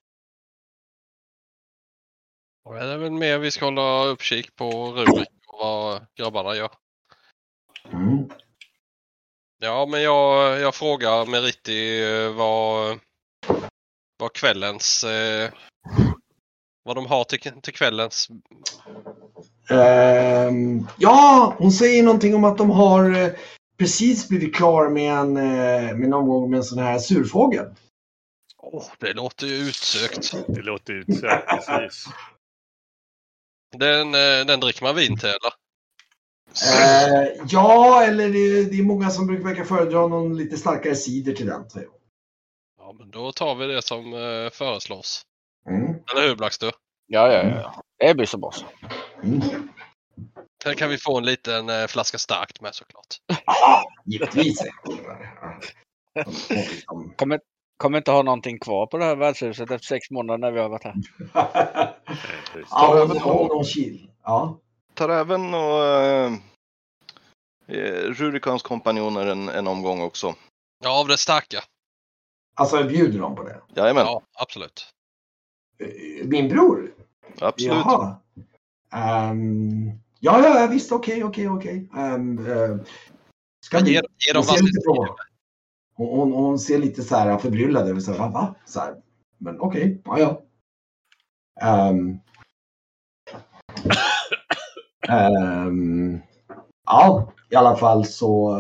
Och 2.65 2.79
är 2.79 2.87
det 2.87 2.97
väl 2.97 3.13
mer 3.13 3.39
vi 3.39 3.51
ska 3.51 3.65
hålla 3.65 4.05
uppkik 4.05 4.57
på 4.57 4.93
Rurik 4.93 5.29
och 5.47 5.59
vad 5.59 6.07
grabbarna 6.15 6.57
gör. 6.57 6.71
Mm. 7.93 8.29
Ja, 9.59 9.87
men 9.87 10.03
jag, 10.03 10.61
jag 10.61 10.75
frågar 10.75 11.27
Meritti 11.27 12.05
eh, 12.05 12.35
vad, 12.35 12.99
vad 14.19 14.33
kvällens... 14.33 15.05
Eh, 15.05 15.51
vad 16.83 16.97
de 16.97 17.07
har 17.07 17.25
till, 17.25 17.61
till 17.63 17.75
kvällens... 17.75 18.29
Ehm, 19.71 20.87
ja, 20.99 21.55
hon 21.59 21.73
säger 21.73 22.03
någonting 22.03 22.35
om 22.35 22.45
att 22.45 22.59
de 22.59 22.71
har 22.71 23.11
eh, 23.11 23.31
precis 23.79 24.29
blivit 24.29 24.55
klar 24.55 24.89
med 24.89 25.13
en, 25.13 25.37
eh, 25.37 25.97
med 25.97 26.05
en 26.05 26.15
omgång 26.15 26.51
med 26.51 26.57
en 26.57 26.65
sån 26.65 26.79
här 26.79 26.99
surfågel. 26.99 27.67
Åh, 28.59 28.85
det 28.99 29.13
låter 29.13 29.47
ju 29.47 29.55
utsökt. 29.55 30.35
Det 30.49 30.63
låter 30.63 30.93
utsökt. 30.93 31.49
Precis. 31.49 32.07
Den, 33.79 34.15
eh, 34.15 34.47
den 34.47 34.61
dricker 34.61 34.83
man 34.83 34.97
vin 34.97 35.19
till 35.19 35.29
eller? 35.29 35.53
Eh, 36.63 37.29
ja, 37.49 38.05
eller 38.05 38.29
det, 38.29 38.65
det 38.65 38.79
är 38.79 38.83
många 38.83 39.11
som 39.11 39.27
brukar 39.27 39.45
verka 39.45 39.65
föredra 39.65 40.07
någon 40.09 40.37
lite 40.37 40.57
starkare 40.57 40.95
cider 40.95 41.33
till 41.33 41.47
den. 41.47 41.71
säger 41.71 41.87
hon. 41.87 41.99
Ja, 42.79 42.93
men 42.99 43.11
då 43.11 43.33
tar 43.33 43.55
vi 43.55 43.67
det 43.67 43.83
som 43.83 44.13
eh, 44.13 44.51
föreslås. 44.51 45.23
Mm. 45.69 45.95
Eller 46.13 46.29
hur 46.29 46.37
Blackster? 46.37 46.73
Ja, 47.07 47.33
ja, 47.33 47.43
ja. 47.45 47.83
Det 47.99 48.15
blir 48.15 48.27
så 48.27 48.39
bra 48.39 48.53
så. 48.53 48.65
Mm. 49.25 49.69
Sen 50.63 50.77
kan 50.77 50.91
vi 50.91 50.99
få 50.99 51.19
en 51.19 51.25
liten 51.25 51.69
eh, 51.69 51.87
flaska 51.87 52.19
starkt 52.19 52.61
med 52.61 52.75
såklart. 52.75 53.07
Givetvis. 54.05 54.63
Liksom. 56.49 57.13
Kommer, 57.17 57.41
kommer 57.77 57.99
inte 57.99 58.11
ha 58.11 58.23
någonting 58.23 58.59
kvar 58.59 58.87
på 58.87 58.99
det 58.99 59.05
här 59.05 59.17
värdshuset 59.17 59.71
efter 59.71 59.87
sex 59.87 60.11
månader 60.11 60.39
när 60.39 60.51
vi 60.51 60.61
har 60.61 60.69
varit 60.69 60.85
här. 60.85 60.95
Ja. 62.71 63.09
Ja. 64.23 64.59
Tar 64.95 65.09
även 65.09 65.55
och 65.55 65.85
eh, 65.85 66.33
Eh, 67.67 68.11
Rurikans 68.11 68.63
kompanjoner 68.63 69.27
en, 69.27 69.49
en 69.49 69.67
omgång 69.67 70.01
också. 70.01 70.35
Ja, 70.85 71.01
av 71.01 71.09
det 71.09 71.19
starka. 71.19 71.65
Alltså 72.55 72.85
bjuder 72.85 73.19
de 73.19 73.37
på 73.37 73.43
det? 73.43 73.61
Jajamän, 73.75 74.07
Ja, 74.07 74.23
absolut. 74.39 74.87
Eh, 75.79 76.27
Min 76.27 76.49
bror? 76.49 76.95
absolut. 77.41 77.73
Jaha. 77.75 78.17
Ehm, 78.95 79.91
ja, 80.21 80.61
ja, 80.61 80.67
visst. 80.67 80.93
Okej, 80.93 81.25
okej, 81.25 81.49
okej. 81.49 81.91
Ehm, 81.97 82.47
eh, 82.47 82.77
Ska 83.65 83.79
ge, 83.81 84.03
ge 84.19 84.33
dem 84.33 84.45
Hon 84.47 84.57
ser 84.57 84.63
lite 84.63 84.89
varsin 84.89 85.17
på 85.17 85.17
hon, 85.97 86.19
hon, 86.19 86.33
hon 86.33 86.59
ser 86.59 86.79
lite 86.79 87.03
så 87.03 87.17
här 87.17 87.39
förbryllad 87.39 87.89
ut. 87.89 88.05
Så 88.05 88.13
här, 88.13 88.31
va? 88.31 88.55
Så 88.67 88.81
här. 88.81 88.97
Men 89.39 89.61
okej, 89.61 90.03
ja, 90.05 90.19
ja. 90.19 90.43
Ehm. 91.61 92.19
Ehm, 95.09 96.21
ja, 96.87 97.33
i 97.51 97.57
alla 97.57 97.77
fall 97.77 98.07
så. 98.07 98.59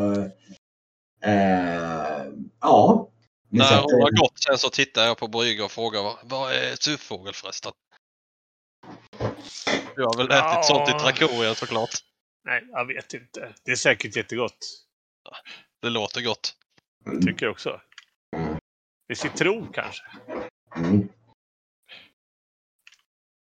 eh, 1.23 2.27
ja. 2.61 3.11
När 3.49 3.83
hon 3.83 4.03
har 4.03 4.23
gått 4.23 4.39
sen 4.39 4.59
så 4.59 4.71
tittar 4.71 5.05
jag 5.05 5.19
på 5.19 5.29
Brygga 5.29 5.65
och 5.65 5.71
frågar 5.71 6.03
vad, 6.03 6.17
vad 6.23 6.53
är 6.53 6.77
tuvfågel 6.77 7.35
förresten? 7.35 7.73
Du 9.97 10.03
har 10.05 10.17
väl 10.17 10.27
ätit 10.27 10.35
Ja. 10.41 10.63
sånt 10.63 10.89
i 10.89 10.93
Trakorien 10.93 11.55
såklart. 11.55 11.91
Nej, 12.45 12.65
jag 12.73 12.85
vet 12.87 13.15
inte. 13.15 13.55
Det 13.65 13.71
är 13.73 13.77
säkert 13.77 14.17
jättegott. 14.17 14.59
Det 15.83 15.91
låter 15.91 16.21
gott. 16.23 16.55
Mm, 17.07 17.23
Tycker 17.27 17.47
jag 17.47 17.51
också. 17.53 17.81
Det 19.09 19.13
är 19.13 19.15
citron 19.15 19.69
kanske. 19.73 20.03
mm. 20.77 21.09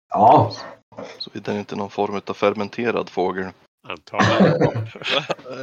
Ja, 0.10 0.52
Såvida 1.20 1.54
det 1.54 1.60
inte 1.60 1.76
är 1.76 1.78
någon 1.78 1.90
form 1.90 2.22
av 2.28 2.34
fermenterad 2.34 3.10
fågel. 3.10 3.50
Antagligen. 3.88 4.60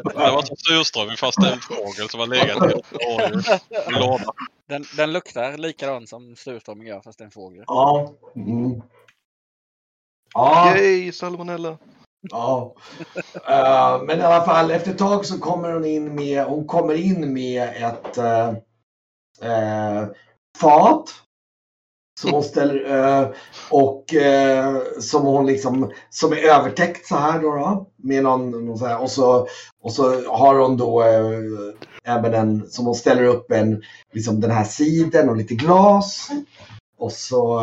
Det 0.04 0.14
var 0.14 0.42
som 0.42 0.56
surströmming 0.56 1.16
fast 1.16 1.40
det 1.40 1.48
är 1.48 1.52
en 1.52 1.60
fågel 1.60 2.08
som 2.08 2.20
har 2.20 2.26
legat 2.26 2.70
i 2.70 2.74
en 3.86 3.94
låda. 3.94 4.32
Den, 4.68 4.84
den 4.96 5.12
luktar 5.12 5.56
likadant 5.58 6.08
som 6.08 6.36
surströmming 6.36 6.86
gör 6.88 7.00
fast 7.00 7.18
det 7.18 7.22
är 7.22 7.26
en 7.26 7.30
fågel. 7.30 7.64
ja. 7.66 8.12
Mm. 8.36 8.82
Ja. 10.34 10.76
Yay, 10.76 11.12
salmonella! 11.12 11.78
Ja, 12.30 12.74
Eh, 13.48 14.02
men 14.02 14.18
i 14.18 14.22
alla 14.22 14.44
fall 14.44 14.70
efter 14.70 14.90
ett 14.90 14.98
tag 14.98 15.26
så 15.26 15.38
kommer 15.38 15.72
hon 15.72 15.84
in 15.84 16.14
med, 16.14 16.44
hon 16.44 16.66
kommer 16.66 16.94
in 16.94 17.32
med 17.32 17.62
ett 17.62 18.18
eh, 18.18 18.48
eh, 19.42 20.06
fat. 20.58 21.08
Som 22.20 22.30
hon 22.30 22.42
ställer 22.42 23.34
och 23.70 24.04
som 25.00 25.22
hon 25.22 25.46
liksom, 25.46 25.92
som 26.10 26.32
är 26.32 26.36
övertäckt 26.36 27.06
så 27.06 27.16
här 27.16 27.42
då. 27.42 27.54
då 27.54 27.86
med 27.96 28.22
någon, 28.22 28.50
någon 28.50 28.78
så 28.78 28.86
här, 28.86 29.02
och, 29.02 29.10
så, 29.10 29.46
och 29.82 29.92
så 29.92 30.28
har 30.30 30.58
hon 30.58 30.76
då 30.76 31.02
även 32.04 32.34
en, 32.34 32.70
som 32.70 32.86
hon 32.86 32.94
ställer 32.94 33.24
upp 33.24 33.52
en, 33.52 33.82
liksom 34.12 34.40
den 34.40 34.50
här 34.50 34.64
siden 34.64 35.28
och 35.28 35.36
lite 35.36 35.54
glas. 35.54 36.28
Och 36.98 37.12
så 37.12 37.60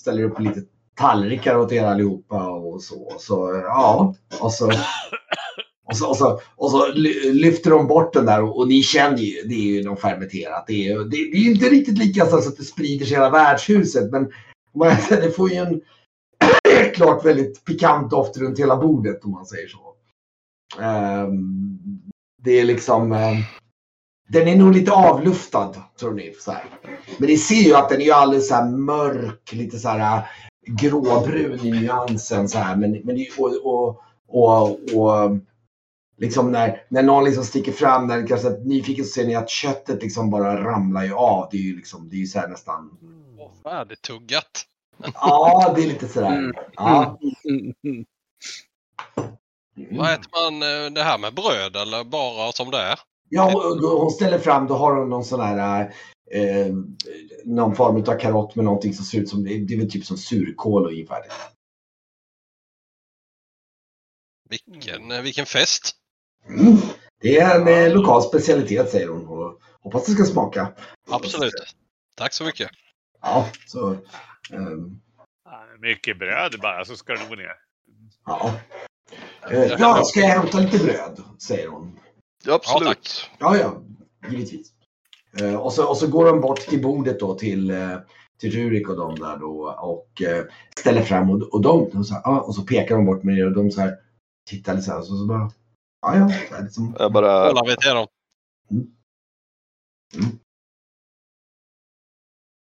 ställer 0.00 0.22
upp 0.22 0.40
lite 0.40 0.62
tallrikar 0.94 1.56
åt 1.56 1.72
er 1.72 1.84
allihopa 1.84 2.48
och 2.50 2.82
så. 2.82 3.12
så 3.18 3.62
ja, 3.64 4.14
och 4.40 4.52
så, 4.52 4.72
och 5.86 5.96
så, 5.96 6.08
och 6.08 6.16
så, 6.16 6.40
och 6.56 6.70
så 6.70 6.92
lyfter 7.32 7.70
de 7.70 7.86
bort 7.86 8.12
den 8.12 8.26
där 8.26 8.42
och, 8.42 8.58
och 8.58 8.68
ni 8.68 8.82
känner 8.82 9.18
ju, 9.18 9.42
det 9.48 9.54
är 9.54 9.74
ju 9.74 9.82
något 9.84 10.00
fermenterat. 10.00 10.64
Det 10.66 10.72
är, 10.72 10.92
ju- 10.92 11.04
det, 11.04 11.16
det 11.16 11.36
är 11.36 11.50
inte 11.50 11.68
riktigt 11.68 11.98
lika 11.98 12.26
så 12.26 12.36
att 12.36 12.56
det 12.56 12.64
sprider 12.64 13.06
sig 13.06 13.12
i 13.12 13.16
hela 13.16 13.30
värdshuset 13.30 14.10
men 14.12 14.32
man, 14.74 14.96
det 15.08 15.36
får 15.36 15.50
ju 15.50 15.56
en 15.56 15.80
klart 16.94 17.24
väldigt 17.24 17.64
pikant 17.64 18.10
doft 18.10 18.36
runt 18.36 18.58
hela 18.58 18.76
bordet 18.76 19.24
om 19.24 19.30
man 19.30 19.46
säger 19.46 19.68
så. 19.68 19.94
Um, 20.82 21.78
det 22.42 22.60
är 22.60 22.64
liksom 22.64 23.12
um, 23.12 23.42
den 24.28 24.48
är 24.48 24.56
nog 24.56 24.72
lite 24.74 24.92
avluftad 24.92 25.74
tror 26.00 26.14
ni. 26.14 26.34
Så 26.40 26.52
här. 26.52 26.64
Men 27.18 27.28
ni 27.28 27.36
ser 27.38 27.54
ju 27.62 27.74
att 27.74 27.88
den 27.88 28.00
är 28.00 28.04
ju 28.04 28.12
alldeles 28.12 28.48
så 28.48 28.54
här 28.54 28.70
mörk, 28.70 29.52
lite 29.52 29.78
så 29.78 29.88
här 29.88 30.26
gråbrun 30.66 31.66
i 31.66 31.70
nyansen 31.70 32.48
så 32.48 32.58
här. 32.58 32.76
Men, 32.76 32.92
men 32.92 33.16
det, 33.16 33.28
och, 33.38 33.66
och, 33.66 34.02
och, 34.28 34.70
och 34.70 35.38
liksom 36.16 36.52
när, 36.52 36.82
när 36.88 37.02
någon 37.02 37.24
liksom 37.24 37.44
sticker 37.44 37.72
fram, 37.72 38.06
när 38.06 38.20
det 38.20 38.28
kanske 38.28 38.48
är 38.48 38.58
nyfiken 38.58 39.04
så 39.04 39.10
ser 39.10 39.26
ni 39.26 39.34
att 39.34 39.50
köttet 39.50 40.02
liksom 40.02 40.30
bara 40.30 40.64
ramlar 40.64 41.04
ju 41.04 41.14
av. 41.14 41.48
Det 41.50 41.56
är 41.56 41.62
ju 41.62 41.76
liksom, 41.76 42.08
det 42.08 42.16
är 42.16 42.20
ju 42.20 42.26
så 42.26 42.38
här 42.38 42.48
nästan. 42.48 42.98
Åh, 43.38 43.50
Färdigtuggat. 43.62 44.66
Ja, 45.14 45.72
det 45.76 45.82
är 45.82 45.86
lite 45.86 46.08
sådär. 46.08 46.38
Mm. 46.38 46.52
Ja. 46.74 47.18
Mm, 47.48 47.74
mm. 47.84 48.04
Vad 49.90 50.12
äter 50.12 50.50
man 50.50 50.62
eh, 50.62 50.92
det 50.92 51.02
här 51.02 51.18
med 51.18 51.34
bröd 51.34 51.76
eller 51.76 52.04
bara 52.04 52.52
som 52.52 52.70
det 52.70 52.78
är? 52.78 52.98
Ja, 53.28 53.50
hon, 53.52 53.84
hon 53.84 54.10
ställer 54.10 54.38
fram, 54.38 54.66
då 54.66 54.74
har 54.74 54.96
hon 54.96 55.08
någon 55.08 55.24
sån 55.24 55.40
här 55.40 55.94
eh, 56.30 56.74
någon 57.44 57.74
form 57.74 57.96
av 57.96 58.18
karott 58.18 58.54
med 58.54 58.64
någonting 58.64 58.94
som 58.94 59.04
ser 59.04 59.18
ut 59.18 59.28
som, 59.28 59.44
det 59.44 59.74
är 59.74 59.78
väl 59.78 59.90
typ 59.90 60.04
som 60.04 60.16
surkål 60.16 60.86
ungefär. 60.86 61.22
Vilken, 64.48 65.10
eh, 65.10 65.22
vilken 65.22 65.46
fest! 65.46 65.96
Mm. 66.48 66.76
Det 67.20 67.38
är 67.38 67.60
en 67.60 67.68
eh, 67.68 67.92
lokal 67.92 68.22
specialitet 68.22 68.90
säger 68.90 69.08
hon 69.08 69.26
och 69.28 69.60
hoppas 69.80 70.06
det 70.06 70.12
ska 70.12 70.24
smaka. 70.24 70.72
Absolut. 71.10 71.76
Tack 72.14 72.32
så 72.32 72.44
mycket. 72.44 72.70
Ja, 73.20 73.48
så. 73.66 73.96
Ja, 74.50 74.58
Mycket 75.80 76.18
bröd 76.18 76.60
bara 76.62 76.84
så 76.84 76.96
ska 76.96 77.12
det 77.12 77.28
gå 77.28 77.34
ner. 77.34 77.52
ja. 78.26 78.54
Eh, 79.50 79.64
ja, 79.78 80.02
ska 80.04 80.20
jag 80.20 80.28
hämta 80.28 80.58
lite 80.58 80.78
bröd? 80.78 81.22
Säger 81.38 81.68
hon. 81.68 82.00
Ja, 82.46 82.54
absolut. 82.54 83.30
Ja, 83.38 83.56
ja, 83.56 83.82
givetvis. 84.30 84.72
Eh, 85.40 85.56
och, 85.56 85.72
så, 85.72 85.88
och 85.88 85.96
så 85.96 86.06
går 86.06 86.26
de 86.26 86.40
bort 86.40 86.60
till 86.60 86.82
bordet 86.82 87.20
då 87.20 87.34
till, 87.34 87.70
eh, 87.70 87.98
till 88.38 88.50
Rurik 88.52 88.88
och 88.88 88.96
de 88.96 89.14
där 89.14 89.36
då 89.36 89.76
och 89.80 90.22
eh, 90.22 90.44
ställer 90.78 91.02
fram 91.02 91.30
och, 91.30 91.42
och 91.42 91.62
de, 91.62 91.90
de 91.92 92.04
så 92.04 92.14
här, 92.14 92.22
ah, 92.24 92.40
och 92.40 92.54
så 92.54 92.62
pekar 92.62 92.96
de 92.96 93.04
bort 93.06 93.22
med 93.22 93.36
det 93.36 93.44
och 93.44 93.52
de 93.52 93.70
så 93.70 93.80
här 93.80 93.98
tittar 94.46 94.74
lite 94.74 94.84
så 94.84 94.92
här 94.92 94.98
och 94.98 95.06
så, 95.06 95.16
så 95.16 95.26
bara, 95.26 95.50
ja 96.02 96.16
ja. 96.16 96.28
Så 96.48 96.54
här, 96.54 96.62
liksom, 96.62 96.96
Jag 96.98 97.12
bara, 97.12 97.48
Kolla 97.48 97.62
vi 97.64 97.76
till 97.76 97.90
dem. 97.90 98.06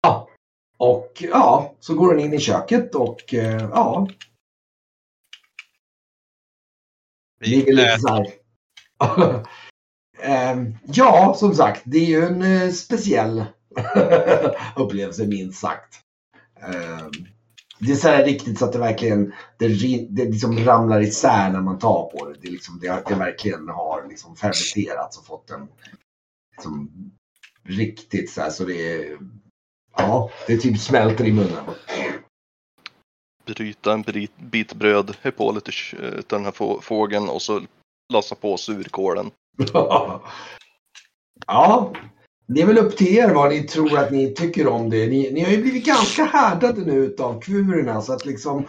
ja. 0.02 0.30
Och 0.78 1.12
ja, 1.20 1.76
så 1.80 1.96
går 1.96 2.08
hon 2.08 2.20
in 2.20 2.34
i 2.34 2.40
köket 2.40 2.96
och 2.96 3.34
eh, 3.34 3.62
ja, 3.62 4.08
Vi 7.40 7.64
väl 7.64 7.76
lite 7.76 8.00
så 8.00 8.08
här. 8.08 8.47
Ehm, 10.20 10.78
ja, 10.86 11.36
som 11.38 11.56
sagt, 11.56 11.82
det 11.86 11.98
är 11.98 12.06
ju 12.06 12.26
en 12.26 12.42
eh, 12.42 12.72
speciell 12.72 13.46
upplevelse 14.76 15.28
minst 15.28 15.60
sagt. 15.60 16.00
Ehm, 16.62 17.12
det 17.80 17.92
är 17.92 17.96
så 17.96 18.08
här 18.08 18.26
riktigt 18.26 18.60
så 18.60 18.66
att 18.66 18.74
det 18.74 18.80
verkligen 18.80 19.34
det, 19.58 19.68
det 20.10 20.26
liksom 20.26 20.58
ramlar 20.60 21.02
isär 21.02 21.50
när 21.50 21.62
man 21.62 21.80
tar 21.80 22.04
på 22.04 22.30
det. 22.30 22.36
Det, 22.42 22.48
är 22.48 22.52
liksom, 22.52 22.80
det, 22.80 23.04
det 23.08 23.16
verkligen 23.16 23.68
har 23.70 24.08
liksom 24.10 24.36
fermenterats 24.36 25.18
och 25.18 25.26
fått 25.26 25.50
en 25.50 25.68
liksom, 26.56 26.92
riktigt 27.64 28.30
så 28.30 28.42
här 28.42 28.50
så 28.50 28.64
det 28.64 29.18
Ja, 29.98 30.30
det 30.48 30.58
typ 30.58 30.80
smälter 30.80 31.26
i 31.26 31.32
munnen. 31.32 31.64
bryta 33.46 33.94
en 33.94 34.02
bit, 34.02 34.38
bit 34.38 34.74
bröd, 34.74 35.18
hä 35.22 35.32
på 35.32 35.52
lite 35.52 35.72
av 35.98 36.04
utav 36.04 36.40
den 36.40 36.46
här 36.46 36.82
fågeln 36.82 37.30
och 37.30 37.42
så 37.42 37.62
lassa 38.14 38.36
på 38.36 38.58
surkålen. 38.58 39.32
ja, 41.48 41.94
det 42.48 42.62
är 42.62 42.66
väl 42.66 42.78
upp 42.78 42.98
till 42.98 43.18
er 43.18 43.34
vad 43.34 43.50
ni 43.50 43.64
tror 43.64 43.98
att 43.98 44.12
ni 44.12 44.34
tycker 44.34 44.68
om 44.68 44.90
det. 44.90 45.08
Ni, 45.08 45.32
ni 45.32 45.44
har 45.44 45.52
ju 45.52 45.62
blivit 45.62 45.86
ganska 45.86 46.24
härdade 46.24 46.82
nu 46.82 47.16
av 47.20 47.42
kvurerna 47.42 48.02
så 48.02 48.14
att 48.14 48.26
liksom 48.26 48.66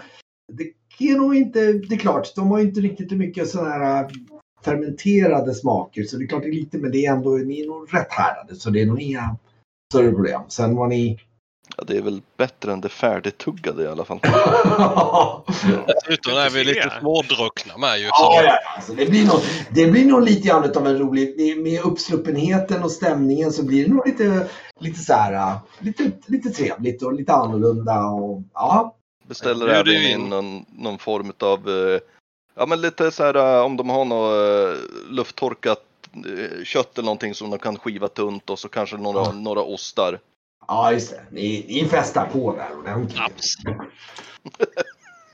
det 0.99 1.09
är 1.11 1.17
nog 1.17 1.35
inte, 1.35 1.73
det 1.73 1.95
är 1.95 1.99
klart, 1.99 2.35
de 2.35 2.51
har 2.51 2.59
ju 2.59 2.65
inte 2.65 2.81
riktigt 2.81 3.11
mycket 3.13 3.49
sådana 3.49 3.71
här 3.71 4.03
äh, 4.03 4.11
fermenterade 4.65 5.55
smaker 5.55 6.05
så 6.05 6.17
det 6.17 6.25
är 6.25 6.29
klart 6.29 6.43
det 6.43 6.49
är 6.49 6.53
lite 6.53 6.79
men 6.79 6.91
det 6.91 7.07
är 7.07 7.13
ändå, 7.13 7.31
ni 7.31 7.61
är 7.61 7.67
nog 7.67 7.95
rätt 7.95 8.13
härdade 8.13 8.55
så 8.55 8.71
det 8.71 8.83
är 8.83 8.87
nog 8.87 9.01
inga 9.01 9.37
större 9.93 10.13
problem. 10.13 10.43
Sen 10.49 10.77
vad 10.77 10.89
ni 10.89 11.21
Ja, 11.79 11.85
det 11.87 11.97
är 11.97 12.03
väl 12.03 12.23
bättre 12.37 12.73
än 12.73 12.81
det 12.81 12.89
färdigtuggade 12.89 13.83
i 13.83 13.87
alla 13.87 14.05
fall. 14.05 14.19
Dessutom 15.87 16.33
är 16.33 16.51
vi 16.51 16.65
lite 16.65 16.93
smådruckna 17.01 17.77
med 17.77 17.99
ju. 17.99 18.05
Ja, 18.05 18.15
Så 18.15 18.45
ja, 18.47 18.59
alltså 18.77 18.93
det, 18.93 19.07
blir 19.07 19.27
nog, 19.27 19.41
det 19.71 19.87
blir 19.87 20.05
nog 20.05 20.23
lite 20.23 20.49
grann 20.49 20.77
av 20.77 20.87
en 20.87 20.99
rolig, 20.99 21.59
med 21.59 21.81
uppsluppenheten 21.85 22.83
och 22.83 22.91
stämningen 22.91 23.53
så 23.53 23.65
blir 23.65 23.85
det 23.85 23.95
nog 23.95 24.07
lite, 24.07 24.49
lite 24.81 25.01
så 25.01 25.13
här, 25.13 25.33
äh, 25.33 25.57
lite, 25.79 26.11
lite 26.27 26.51
trevligt 26.51 27.03
och 27.03 27.13
lite 27.13 27.33
annorlunda 27.33 28.05
och 28.05 28.43
ja. 28.55 28.95
Beställer 29.29 29.69
även 29.69 29.95
in 29.95 30.21
in. 30.21 30.29
någon, 30.29 30.65
någon 30.69 30.99
form 30.99 31.33
av 31.39 31.71
Ja 32.59 32.67
men 32.67 32.81
lite 32.81 33.11
så 33.11 33.23
här 33.23 33.59
äh, 33.59 33.65
om 33.65 33.77
de 33.77 33.91
har 33.91 34.05
något 34.05 34.77
äh, 34.77 35.13
lufttorkat 35.15 35.83
äh, 36.15 36.65
kött 36.65 36.99
eller 36.99 37.07
någonting 37.07 37.35
som 37.35 37.51
de 37.51 37.59
kan 37.59 37.77
skiva 37.79 38.09
tunt 38.09 38.51
och 38.51 38.59
så 38.59 38.69
kanske 38.69 38.97
några, 38.97 39.21
Ja. 39.21 39.33
några 39.33 39.63
ostar. 39.63 40.19
Ja, 40.69 40.93
just 40.93 41.11
det. 41.11 41.25
Ni, 41.31 41.65
ni 41.69 41.89
festar 41.89 42.27
på 42.27 42.57
där 42.57 42.79
ordentligt. 42.79 43.19
Snaps. 43.19 43.55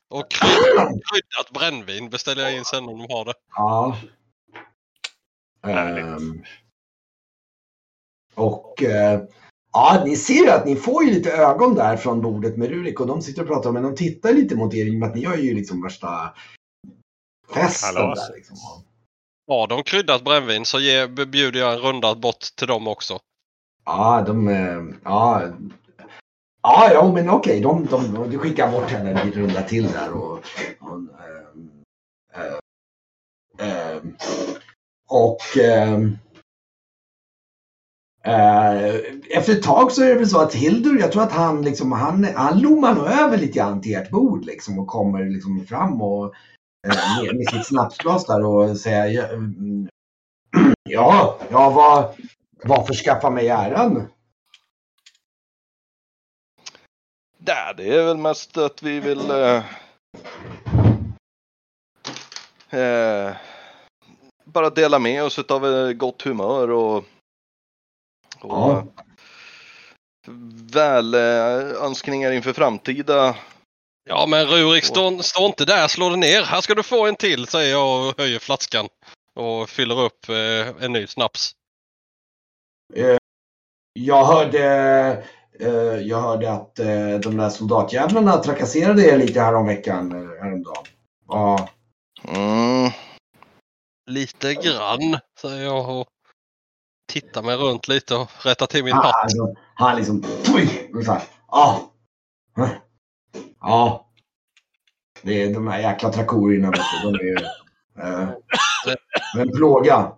Och 0.09 0.31
kryd- 0.31 1.01
kryddat 1.11 1.51
brännvin 1.53 2.09
beställer 2.09 2.43
jag 2.43 2.57
in 2.57 2.65
sen 2.65 2.83
om 2.83 2.97
de 2.97 3.13
har 3.13 3.25
det. 3.25 3.33
Ja. 3.55 3.97
Ehm, 5.67 6.43
och 8.35 8.83
eh, 8.83 9.21
ja, 9.73 10.03
ni 10.05 10.15
ser 10.15 10.33
ju 10.33 10.49
att 10.49 10.65
ni 10.65 10.75
får 10.75 11.03
ju 11.03 11.11
lite 11.11 11.31
ögon 11.31 11.75
där 11.75 11.97
från 11.97 12.21
bordet 12.21 12.57
med 12.57 12.69
Rurik 12.69 12.99
och 12.99 13.07
de 13.07 13.21
sitter 13.21 13.41
och 13.41 13.47
pratar 13.47 13.71
men 13.71 13.83
de 13.83 13.95
tittar 13.95 14.33
lite 14.33 14.55
mot 14.55 14.73
er 14.73 14.85
i 14.85 14.89
och 14.89 14.93
med 14.93 15.09
att 15.09 15.15
ni 15.15 15.25
har 15.25 15.35
ju 15.35 15.53
liksom 15.55 15.83
värsta 15.83 16.33
festen 17.53 17.95
Kalas. 17.95 18.27
där. 18.27 18.35
Liksom. 18.35 18.57
Har 19.47 19.67
de 19.67 19.83
kryddat 19.83 20.23
brännvin 20.23 20.65
så 20.65 20.79
ge, 20.79 21.07
bjuder 21.07 21.59
jag 21.59 21.73
en 21.73 21.79
runda 21.79 22.15
bort 22.15 22.41
till 22.57 22.67
dem 22.67 22.87
också. 22.87 23.19
Ja, 23.85 24.21
de... 24.27 24.47
eh, 24.47 24.83
Ja, 25.03 25.41
ja, 26.61 26.93
ja 26.93 27.11
men 27.13 27.29
okej. 27.29 27.61
De, 27.61 27.85
de, 27.85 28.29
du 28.29 28.37
skickar 28.39 28.71
bort 28.71 28.91
henne 28.91 29.21
en 29.21 29.31
runda 29.31 29.61
till 29.61 29.91
där. 29.91 30.11
Och, 30.13 30.39
och, 30.79 30.97
ehm, 31.25 31.71
ehm, 33.59 34.15
och 35.09 35.57
ehm, 35.57 36.17
eh, 38.23 38.95
efter 39.37 39.53
ett 39.53 39.63
tag 39.63 39.91
så 39.91 40.03
är 40.03 40.09
det 40.09 40.15
väl 40.15 40.29
så 40.29 40.39
att 40.41 40.53
Hildur, 40.53 40.99
jag 40.99 41.11
tror 41.11 41.23
att 41.23 41.31
han 41.31 41.61
liksom, 41.61 41.91
han, 41.91 42.27
han 42.35 42.59
lommar 42.59 42.95
nog 42.95 43.07
över 43.07 43.37
lite 43.37 43.57
grann 43.57 43.81
till 43.81 43.95
ert 43.95 44.09
bord 44.09 44.45
liksom 44.45 44.79
och 44.79 44.87
kommer 44.87 45.25
liksom 45.25 45.65
fram 45.65 46.01
och 46.01 46.25
eh, 46.87 47.33
med, 47.33 47.49
sitt 47.51 47.67
snapsglas 47.67 48.25
där 48.25 48.45
och 48.45 48.77
säger 48.77 49.29
ja, 50.89 51.39
ja 51.49 51.69
vad, 51.69 52.15
varför 52.63 52.93
skaffa 52.93 53.29
mig 53.29 53.49
äran? 53.49 54.07
Ja, 57.45 57.73
det 57.73 57.95
är 57.95 58.03
väl 58.03 58.17
mest 58.17 58.57
att 58.57 58.83
vi 58.83 58.99
vill 58.99 59.31
eh, 59.31 59.63
eh, 62.69 63.35
bara 64.43 64.69
dela 64.69 64.99
med 64.99 65.23
oss 65.23 65.39
av 65.39 65.65
eh, 65.65 65.91
gott 65.93 66.21
humör 66.21 66.71
och, 66.71 66.97
och 66.97 67.03
Ja. 68.41 68.87
väl 70.73 71.13
eh, 71.13 71.83
önskningar 71.83 72.31
inför 72.31 72.53
framtida. 72.53 73.35
Ja 74.09 74.25
men 74.25 74.45
Rurik, 74.47 74.83
stå, 74.83 75.23
stå 75.23 75.45
inte 75.45 75.65
där, 75.65 75.87
slå 75.87 76.09
dig 76.09 76.17
ner. 76.17 76.43
Här 76.43 76.61
ska 76.61 76.75
du 76.75 76.83
få 76.83 77.07
en 77.07 77.15
till, 77.15 77.47
säger 77.47 77.71
jag 77.71 78.07
och 78.09 78.17
höjer 78.17 78.39
flaskan. 78.39 78.87
Och 79.33 79.69
fyller 79.69 79.99
upp 80.01 80.29
eh, 80.29 80.83
en 80.85 80.93
ny 80.93 81.07
snaps. 81.07 81.51
Jag 83.93 84.25
hörde, 84.25 84.63
eh, 85.59 85.97
jag 86.07 86.21
hörde 86.21 86.51
att 86.51 86.79
eh, 86.79 87.19
de 87.23 87.37
där 87.37 87.49
soldatjävlarna 87.49 88.37
trakasserade 88.37 89.01
er 89.07 89.17
lite 89.17 89.41
häromveckan, 89.41 90.11
eh, 90.11 90.43
häromdagen. 90.43 90.83
Ja, 91.27 91.69
Mm, 92.27 92.91
Lite 94.05 94.53
grann, 94.53 95.19
säger 95.41 95.63
jag 95.63 95.99
och 95.99 96.07
tittar 97.11 97.43
mig 97.43 97.55
runt 97.57 97.87
lite 97.87 98.15
och 98.15 98.29
rättar 98.45 98.65
till 98.65 98.83
min 98.83 98.93
han, 98.93 99.05
hatt. 99.05 99.23
alltså, 99.23 99.55
han 99.75 99.95
liksom, 99.97 100.23
ungefär. 100.93 101.21
Ja. 101.47 101.91
Huh. 102.57 102.69
Ja. 103.61 104.09
Det 105.21 105.43
är 105.43 105.53
de 105.53 105.67
här 105.67 105.79
jäkla 105.79 106.09
trakorierna. 106.11 106.71
De 107.03 107.13
är 107.15 107.23
ju 107.23 107.35
eh, 107.99 108.29
en 109.41 109.51
plåga. 109.51 110.11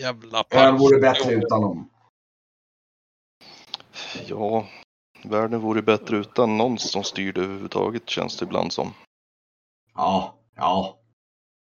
Jävla 0.00 0.44
Ön 0.50 0.76
vore 0.76 1.00
bättre 1.00 1.32
utan 1.32 1.60
dem. 1.62 1.90
ja, 4.26 4.68
världen 5.24 5.60
vore 5.60 5.82
bättre 5.82 6.16
utan 6.16 6.56
någon 6.56 6.78
som 6.78 7.04
styrde 7.04 7.40
överhuvudtaget 7.40 8.08
känns 8.08 8.36
det 8.36 8.44
ibland 8.44 8.72
som. 8.72 8.94
Ja, 9.94 10.34
ja. 10.56 10.98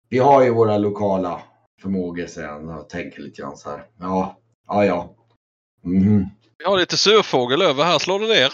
Vi 0.10 0.18
har 0.20 0.44
ju 0.44 0.50
våra 0.50 0.78
lokala 0.78 1.42
förmågor, 1.82 2.48
han 2.48 2.70
och 2.70 2.90
tänker 2.90 3.22
lite 3.22 3.42
grann 3.42 3.58
så 3.58 3.70
här. 3.70 3.88
Ja, 3.98 4.40
ja, 4.68 4.86
ja. 4.86 5.16
Mhm. 5.82 6.26
Vi 6.58 6.66
har 6.66 6.78
lite 6.78 6.98
surfågel 6.98 7.62
över 7.62 7.84
här, 7.84 8.00
slå 8.00 8.18
dig 8.18 8.28
ner. 8.28 8.54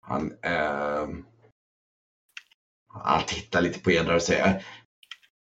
Han, 0.00 0.32
ehm, 0.42 1.26
han 2.88 3.22
tittar 3.26 3.60
lite 3.60 3.80
på 3.80 3.90
er 3.90 4.04
där 4.04 4.14
och 4.14 4.22
säger 4.22 4.66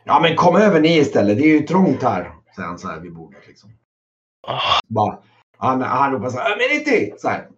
Ja 0.04 0.20
men 0.20 0.36
kom 0.36 0.56
över 0.56 0.80
ni 0.80 0.98
istället, 0.98 1.38
det 1.38 1.44
är 1.44 1.60
ju 1.60 1.68
trångt 1.68 2.04
här. 2.04 2.41
Säger 2.56 2.68
han 2.68 2.80
så 2.80 2.88
här 2.88 3.00
vid 3.00 3.14
bordet 3.14 3.48
liksom. 3.48 3.70
Bara, 4.88 5.24
han, 5.58 5.82
han 5.82 6.12
ropar 6.12 6.30
så 6.30 6.38
här, 6.38 6.58
men 6.58 6.80
inte! 6.80 7.20
Så 7.20 7.28
här. 7.28 7.50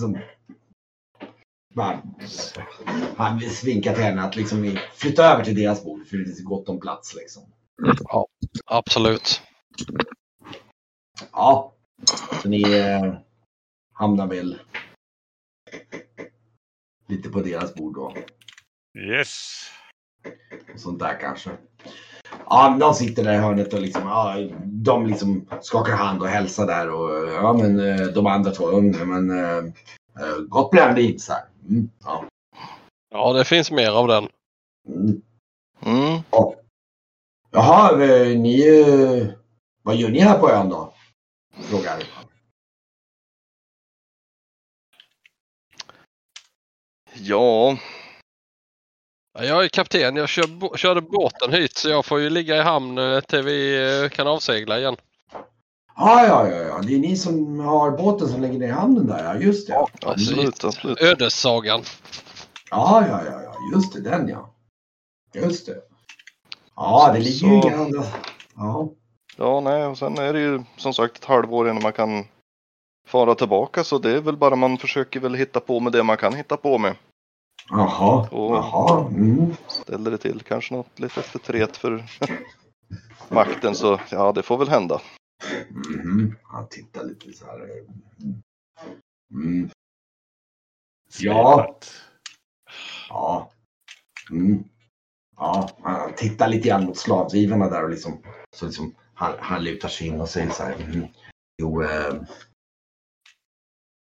Så, 0.00 0.18
bara, 1.74 2.02
han 3.16 3.38
vinkar 3.64 3.94
till 3.94 4.04
henne 4.04 4.22
att 4.22 4.36
liksom 4.36 4.78
flytta 4.94 5.24
över 5.24 5.44
till 5.44 5.54
deras 5.54 5.84
bord 5.84 6.06
för 6.06 6.16
det 6.16 6.24
finns 6.24 6.44
gott 6.44 6.68
om 6.68 6.80
plats 6.80 7.14
liksom. 7.14 7.42
Absolut. 8.66 9.42
Ja, 11.32 11.74
så 12.42 12.48
ni 12.48 12.62
eh, 12.72 13.14
hamnar 13.92 14.26
väl 14.26 14.58
lite 17.06 17.28
på 17.28 17.40
deras 17.40 17.74
bord 17.74 17.94
då. 17.94 18.14
Yes. 18.98 19.64
Och 20.74 20.80
sånt 20.80 20.98
där 20.98 21.20
kanske. 21.20 21.50
Ja, 22.54 22.76
de 22.80 22.94
sitter 22.94 23.24
där 23.24 23.34
i 23.34 23.38
hörnet 23.38 23.72
och 23.72 23.80
liksom, 23.80 24.02
ja, 24.02 24.36
de 24.64 25.06
liksom 25.06 25.46
skakar 25.60 25.96
hand 25.96 26.22
och 26.22 26.28
hälsar 26.28 26.66
där 26.66 26.90
och 26.90 27.28
ja, 27.32 27.52
men 27.52 27.80
eh, 27.80 28.06
de 28.06 28.26
andra 28.26 28.50
två, 28.50 28.78
mm, 28.78 29.08
men 29.08 29.30
eh, 29.30 29.62
gott 30.48 30.70
brännvin 30.70 31.20
så 31.20 31.32
här. 31.32 31.44
Mm, 31.68 31.90
ja. 32.04 32.24
Ja, 33.10 33.32
det 33.32 33.44
finns 33.44 33.70
mer 33.70 33.90
av 33.90 34.08
den. 34.08 34.28
Mm. 34.88 35.22
Mm. 35.82 36.22
Jaha, 37.50 37.96
ni, 38.36 38.64
vad 39.82 39.96
gör 39.96 40.10
ni 40.10 40.18
här 40.18 40.38
på 40.38 40.50
ön 40.50 40.68
då? 40.68 40.94
Frågar. 41.54 42.02
Ja, 42.04 42.06
Ja, 47.14 47.78
Jag 49.38 49.64
är 49.64 49.68
kapten, 49.68 50.16
jag 50.16 50.28
kör, 50.28 50.46
bo- 50.46 50.76
körde 50.76 51.00
båten 51.00 51.52
hit 51.52 51.76
så 51.76 51.88
jag 51.88 52.04
får 52.04 52.20
ju 52.20 52.30
ligga 52.30 52.56
i 52.56 52.60
hamn 52.62 52.98
eh, 52.98 53.20
till 53.20 53.42
vi 53.42 53.88
eh, 54.02 54.08
kan 54.08 54.26
avsegla 54.26 54.78
igen. 54.78 54.96
Ja, 55.96 56.26
ja, 56.26 56.48
ja, 56.48 56.56
ja, 56.62 56.78
det 56.82 56.94
är 56.94 56.98
ni 56.98 57.16
som 57.16 57.60
har 57.60 57.90
båten 57.90 58.28
som 58.28 58.42
ligger 58.42 58.58
ner 58.58 58.66
i 58.66 58.70
hamnen 58.70 59.06
där, 59.06 59.24
ja 59.24 59.34
just 59.40 59.66
det. 59.66 59.72
Ja, 59.72 59.88
absolut, 60.02 60.64
absolut. 60.64 61.00
Ödessagan. 61.02 61.82
ja, 62.70 63.04
ja, 63.08 63.20
ja, 63.24 63.54
just 63.74 63.92
det, 63.92 64.00
den 64.00 64.28
ja. 64.28 64.54
Just 65.34 65.66
det. 65.66 65.76
Ja, 66.76 67.10
det 67.14 67.18
ligger 67.20 67.46
ju 67.48 67.62
Så- 67.62 67.68
inga 67.68 67.76
andra. 67.76 68.04
Ja. 68.56 68.88
Ja, 69.36 69.60
nej, 69.60 69.86
och 69.86 69.98
sen 69.98 70.18
är 70.18 70.32
det 70.32 70.40
ju 70.40 70.62
som 70.76 70.94
sagt 70.94 71.16
ett 71.18 71.24
halvår 71.24 71.68
innan 71.70 71.82
man 71.82 71.92
kan 71.92 72.24
fara 73.08 73.34
tillbaka 73.34 73.84
så 73.84 73.98
det 73.98 74.10
är 74.10 74.20
väl 74.20 74.36
bara 74.36 74.56
man 74.56 74.78
försöker 74.78 75.20
väl 75.20 75.34
hitta 75.34 75.60
på 75.60 75.80
med 75.80 75.92
det 75.92 76.02
man 76.02 76.16
kan 76.16 76.34
hitta 76.34 76.56
på 76.56 76.78
med. 76.78 76.94
Jaha, 77.72 78.28
jaha. 78.30 79.08
Mm. 79.08 79.54
Ställer 79.68 80.10
det 80.10 80.18
till 80.18 80.42
kanske 80.42 80.74
något 80.74 80.98
litet 80.98 81.24
förtret 81.24 81.76
för 81.76 82.04
makten 83.28 83.74
så 83.74 84.00
ja, 84.10 84.32
det 84.32 84.42
får 84.42 84.58
väl 84.58 84.68
hända. 84.68 85.00
Mhm. 85.70 86.36
Han 86.42 86.68
tittar 86.68 87.04
lite 87.04 87.32
så 87.32 87.46
här. 87.46 87.60
Mm. 87.60 88.42
Mm. 89.34 89.70
Ja. 91.18 91.78
Ja. 93.08 93.50
Mm. 94.30 94.64
Ja, 95.36 95.70
han 95.82 96.14
tittar 96.14 96.48
lite 96.48 96.68
grann 96.68 96.84
mot 96.84 96.96
slavdrivarna 96.96 97.68
där 97.68 97.84
och 97.84 97.90
liksom, 97.90 98.22
så 98.56 98.66
liksom 98.66 98.94
han, 99.14 99.34
han 99.38 99.64
lutar 99.64 99.88
sig 99.88 100.06
in 100.06 100.20
och 100.20 100.28
säger 100.28 100.50
så 100.50 100.62
här. 100.62 100.74
Mm. 100.74 101.06
Jo, 101.58 101.82
eh, 101.82 102.22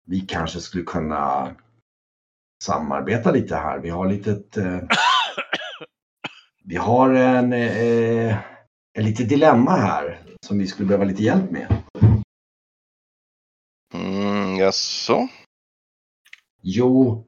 vi 0.07 0.20
kanske 0.20 0.61
skulle 0.61 0.85
kunna 0.85 1.55
samarbeta 2.62 3.31
lite 3.31 3.57
här. 3.57 3.79
Vi 3.79 3.90
har 3.90 4.09
litet, 4.09 4.57
eh, 4.57 4.79
vi 6.64 6.77
har 6.77 7.11
en, 7.11 7.53
eh, 7.53 8.38
en 8.92 9.05
litet 9.05 9.29
dilemma 9.29 9.77
här 9.77 10.23
som 10.46 10.59
vi 10.59 10.66
skulle 10.66 10.88
behöva 10.88 11.05
lite 11.05 11.23
hjälp 11.23 11.51
med. 11.51 11.83
Mm, 13.94 14.57
jaså? 14.57 15.29
Jo, 16.62 17.27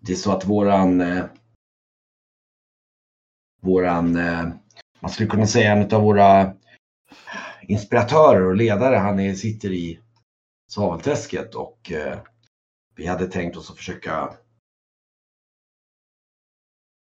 det 0.00 0.12
är 0.12 0.16
så 0.16 0.32
att 0.32 0.44
våran, 0.44 1.00
eh, 1.00 1.24
våran, 3.62 4.16
eh, 4.16 4.48
man 5.00 5.10
skulle 5.10 5.28
kunna 5.28 5.46
säga 5.46 5.72
en 5.72 5.94
av 5.94 6.02
våra 6.02 6.52
inspiratörer 7.62 8.42
och 8.42 8.56
ledare, 8.56 8.96
han 8.96 9.20
är, 9.20 9.34
sitter 9.34 9.72
i 9.72 10.00
svavelträsket 10.70 11.54
och 11.54 11.92
eh, 11.92 12.18
vi 12.96 13.06
hade 13.06 13.26
tänkt 13.26 13.56
oss 13.56 13.70
att 13.70 13.76
försöka 13.76 14.36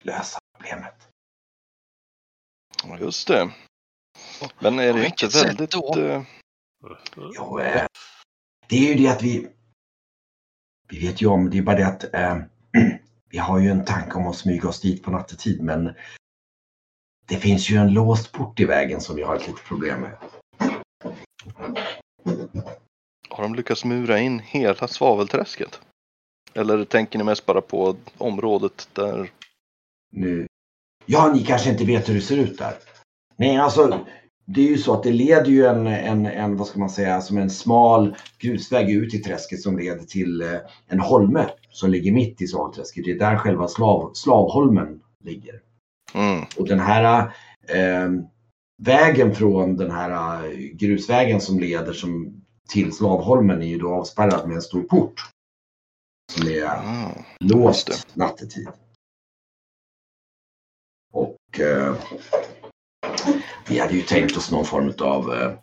lösa 0.02 0.38
problemet. 0.56 1.08
Ja, 2.84 2.98
Just 2.98 3.28
det. 3.28 3.52
Men 4.58 4.78
är 4.78 4.92
det 4.92 5.06
inte 5.06 5.28
väldigt... 5.28 5.70
då? 5.70 6.00
eh, 6.00 6.22
Jo, 7.16 7.58
eh, 7.60 7.86
det 8.68 8.76
är 8.76 8.88
ju 8.88 8.94
det 8.94 9.08
att 9.12 9.22
vi, 9.22 9.48
vi 10.88 11.06
vet 11.06 11.22
ju 11.22 11.26
om, 11.26 11.50
det 11.50 11.58
är 11.58 11.62
bara 11.62 11.76
det 11.76 11.86
att 11.86 12.14
eh, 12.14 12.38
vi 13.30 13.38
har 13.38 13.58
ju 13.58 13.68
en 13.70 13.84
tanke 13.84 14.14
om 14.14 14.26
att 14.26 14.36
smyga 14.36 14.68
oss 14.68 14.80
dit 14.80 15.02
på 15.02 15.10
nattetid 15.10 15.62
men 15.62 15.94
Det 17.26 17.36
finns 17.36 17.70
ju 17.70 17.76
en 17.76 17.92
låst 17.92 18.32
port 18.32 18.60
i 18.60 18.64
vägen 18.64 19.00
som 19.00 19.16
vi 19.16 19.22
har 19.22 19.36
ett 19.36 19.46
litet 19.46 19.64
problem 19.64 20.00
med. 20.00 20.18
Har 23.34 23.42
de 23.42 23.54
lyckats 23.54 23.84
mura 23.84 24.18
in 24.18 24.38
hela 24.38 24.88
svavelträsket? 24.88 25.80
Eller 26.54 26.84
tänker 26.84 27.18
ni 27.18 27.24
mest 27.24 27.46
bara 27.46 27.60
på 27.60 27.96
området 28.18 28.88
där? 28.92 29.30
Nu. 30.12 30.46
Ja, 31.06 31.32
ni 31.34 31.44
kanske 31.44 31.70
inte 31.70 31.84
vet 31.84 32.08
hur 32.08 32.14
det 32.14 32.20
ser 32.20 32.36
ut 32.36 32.58
där. 32.58 32.74
Nej, 33.36 33.56
alltså 33.56 34.00
det 34.46 34.60
är 34.60 34.68
ju 34.68 34.78
så 34.78 34.94
att 34.94 35.02
det 35.02 35.12
leder 35.12 35.50
ju 35.50 35.66
en, 35.66 35.86
en, 35.86 36.26
en 36.26 36.56
vad 36.56 36.66
ska 36.66 36.78
man 36.78 36.90
säga, 36.90 37.20
som 37.20 37.38
en 37.38 37.50
smal 37.50 38.16
grusväg 38.38 38.90
ut 38.90 39.14
i 39.14 39.18
träsket 39.18 39.60
som 39.60 39.78
leder 39.78 40.04
till 40.04 40.42
eh, 40.42 40.58
en 40.86 41.00
holme 41.00 41.46
som 41.70 41.90
ligger 41.90 42.12
mitt 42.12 42.42
i 42.42 42.46
svavelträsket. 42.46 43.04
Det 43.04 43.10
är 43.10 43.18
där 43.18 43.36
själva 43.38 43.68
slav, 43.68 44.10
slavholmen 44.14 45.00
ligger. 45.24 45.60
Mm. 46.14 46.44
Och 46.56 46.68
den 46.68 46.80
här 46.80 47.32
eh, 47.68 48.10
vägen 48.82 49.34
från 49.34 49.76
den 49.76 49.90
här 49.90 50.44
eh, 50.44 50.50
grusvägen 50.58 51.40
som 51.40 51.58
leder 51.58 51.92
som 51.92 52.43
till 52.68 52.92
Slavholmen 52.92 53.62
är 53.62 53.66
ju 53.66 53.78
då 53.78 53.94
avspärrad 53.94 54.48
med 54.48 54.54
en 54.56 54.62
stor 54.62 54.82
port. 54.82 55.30
Som 56.32 56.48
är 56.48 56.64
Ah. 56.64 57.24
låst 57.40 58.16
nattetid. 58.16 58.68
Och 61.12 61.60
eh, 61.60 61.96
vi 63.68 63.78
hade 63.78 63.94
ju 63.94 64.02
tänkt 64.02 64.36
oss 64.36 64.50
någon 64.50 64.64
form 64.64 64.92
av 65.00 65.34
eh, 65.34 65.58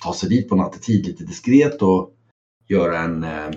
ta 0.00 0.14
sig 0.14 0.28
dit 0.28 0.48
på 0.48 0.56
nattetid 0.56 1.06
lite 1.06 1.24
diskret 1.24 1.82
och 1.82 2.14
göra 2.66 2.98
en, 2.98 3.24
eh, 3.24 3.50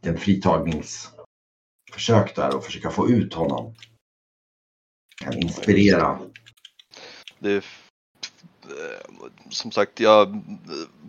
en 0.00 0.18
fritagningsförsök 0.18 2.36
där 2.36 2.56
och 2.56 2.64
försöka 2.64 2.90
få 2.90 3.08
ut 3.08 3.34
honom. 3.34 3.74
Kan 5.22 5.38
inspirera. 5.38 6.20
Det 7.38 7.64
som 9.50 9.70
sagt, 9.70 10.00
jag 10.00 10.42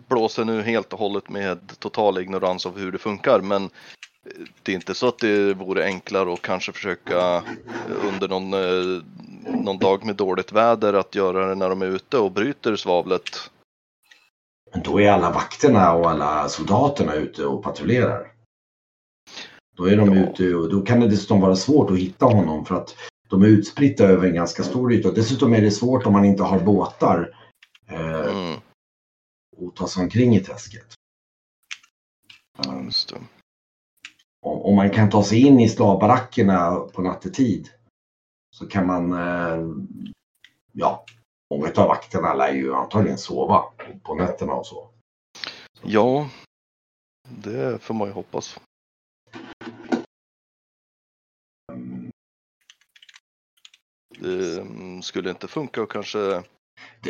blåser 0.08 0.44
nu 0.44 0.62
helt 0.62 0.92
och 0.92 0.98
hållet 0.98 1.28
med 1.28 1.78
total 1.78 2.18
ignorans 2.18 2.66
av 2.66 2.78
hur 2.78 2.92
det 2.92 2.98
funkar. 2.98 3.40
Men 3.40 3.64
eh, 3.64 3.70
det 4.62 4.72
är 4.72 4.76
inte 4.76 4.94
så 4.94 5.08
att 5.08 5.18
det 5.18 5.54
vore 5.54 5.84
enklare 5.84 6.32
att 6.32 6.42
kanske 6.42 6.72
försöka 6.72 7.42
under 8.08 8.28
någon, 8.28 8.52
eh, 8.54 9.02
någon 9.64 9.78
dag 9.78 10.04
med 10.04 10.16
dåligt 10.16 10.52
väder 10.52 10.94
att 10.94 11.14
göra 11.14 11.46
det 11.46 11.54
när 11.54 11.68
de 11.68 11.82
är 11.82 11.86
ute 11.86 12.18
och 12.18 12.32
bryter 12.32 12.76
svavlet. 12.76 13.50
Men 14.72 14.82
då 14.82 15.00
är 15.00 15.10
alla 15.12 15.30
vakterna 15.30 15.92
och 15.92 16.10
alla 16.10 16.48
soldaterna 16.48 17.14
ute 17.14 17.44
och 17.44 17.62
patrullerar. 17.62 18.32
Då 19.76 19.84
är 19.88 19.96
de 19.96 20.16
Ja. 20.16 20.22
ute 20.26 20.54
och 20.54 20.70
då 20.70 20.82
kan 20.82 21.00
det 21.00 21.08
dessutom 21.08 21.40
vara 21.40 21.56
svårt 21.56 21.90
att 21.90 21.98
hitta 21.98 22.26
honom 22.26 22.64
för 22.64 22.74
att 22.74 22.94
de 23.28 23.42
är 23.42 23.46
utspridda 23.46 24.04
över 24.04 24.28
en 24.28 24.34
ganska 24.34 24.62
stor 24.62 24.92
yta. 24.92 25.10
Dessutom 25.10 25.54
är 25.54 25.60
det 25.60 25.70
svårt 25.70 26.06
om 26.06 26.12
man 26.12 26.24
inte 26.24 26.42
har 26.42 26.58
båtar 26.60 27.30
eh, 27.32 27.45
Mm, 27.88 28.60
att 29.68 29.76
ta 29.76 29.88
sig 29.88 30.02
omkring 30.02 30.36
i 30.36 30.40
träsket. 30.40 30.94
Om, 34.42 34.62
om 34.62 34.76
man 34.76 34.90
kan 34.90 35.10
ta 35.10 35.22
sig 35.22 35.46
in 35.46 35.60
i 35.60 35.68
slavbarackerna 35.68 36.80
på 36.80 37.02
nattetid 37.02 37.70
så 38.50 38.66
kan 38.66 38.86
man, 38.86 39.12
eh, 39.12 39.66
ja, 40.72 41.04
många 41.50 41.66
av 41.66 41.88
vakterna 41.88 42.34
lär 42.34 42.52
ju 42.52 42.74
antagligen 42.74 43.18
sova 43.18 43.64
på 44.02 44.14
nätterna 44.14 44.52
och 44.52 44.66
så. 44.66 44.90
Ja, 45.82 46.30
det 47.28 47.82
får 47.82 47.94
man 47.94 48.08
ju 48.08 48.14
hoppas. 48.14 48.60
Det 54.18 54.60
mm, 54.60 55.02
skulle 55.02 55.30
inte 55.30 55.48
funka 55.48 55.82
och 55.82 55.90
kanske 55.90 56.42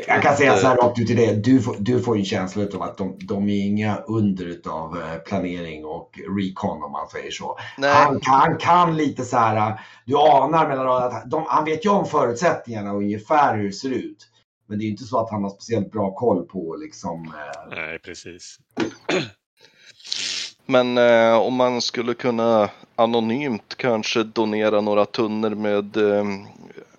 Jag 0.07 0.23
kan 0.23 0.37
säga 0.37 0.57
så 0.57 0.67
här 0.67 0.77
rakt 0.77 0.99
ut 0.99 1.11
i 1.11 1.15
det. 1.15 1.45
Du 1.45 1.63
får, 1.63 1.77
du 1.79 2.03
får 2.03 2.17
ju 2.17 2.21
en 2.21 2.27
känsla 2.27 2.67
av 2.75 2.83
att 2.83 2.99
de, 2.99 3.19
de 3.21 3.49
är 3.49 3.67
inga 3.67 3.97
under 3.97 4.61
av 4.69 5.19
planering 5.27 5.85
och 5.85 6.19
recon 6.39 6.83
om 6.83 6.93
man 6.93 7.09
säger 7.09 7.31
så. 7.31 7.59
Nej, 7.79 7.95
Han 7.95 8.21
kan, 8.21 8.59
kan 8.59 8.97
lite 8.97 9.25
så 9.25 9.37
här, 9.37 9.81
du 10.05 10.17
anar 10.17 10.69
mellan 10.69 11.03
att 11.03 11.31
de, 11.31 11.45
han 11.49 11.65
vet 11.65 11.85
ju 11.85 11.91
om 11.91 12.07
förutsättningarna 12.07 12.93
och 12.93 12.99
ungefär 12.99 13.57
hur 13.57 13.65
det 13.65 13.73
ser 13.73 13.91
ut. 13.91 14.29
Men 14.69 14.79
det 14.79 14.83
är 14.83 14.87
ju 14.87 14.91
inte 14.91 15.05
så 15.05 15.19
att 15.19 15.31
han 15.31 15.43
har 15.43 15.51
speciellt 15.51 15.93
bra 15.93 16.15
koll 16.15 16.47
på 16.47 16.77
liksom. 16.77 17.25
eh, 17.25 17.77
Nej, 17.77 17.99
precis. 17.99 18.59
Men 20.67 20.99
eh, 20.99 21.39
om 21.39 21.55
man 21.55 21.83
skulle 21.83 22.15
kunna 22.15 22.71
anonymt 22.97 23.75
kanske 23.77 24.23
donera 24.23 24.81
några 24.81 25.05
tunnor 25.05 25.51
med 25.51 25.97
eh, 25.97 26.25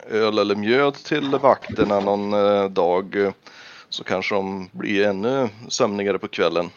öl 0.09 0.37
eller 0.37 0.55
mjöd 0.55 0.93
till 0.93 1.29
vakterna 1.29 1.99
någon 1.99 2.33
eh, 2.33 2.69
dag 2.69 3.15
eh, 3.15 3.33
så 3.89 4.03
kanske 4.03 4.35
de 4.35 4.69
blir 4.71 5.07
ännu 5.07 5.49
sömnigare 5.67 6.19
på 6.19 6.27
kvällen. 6.27 6.69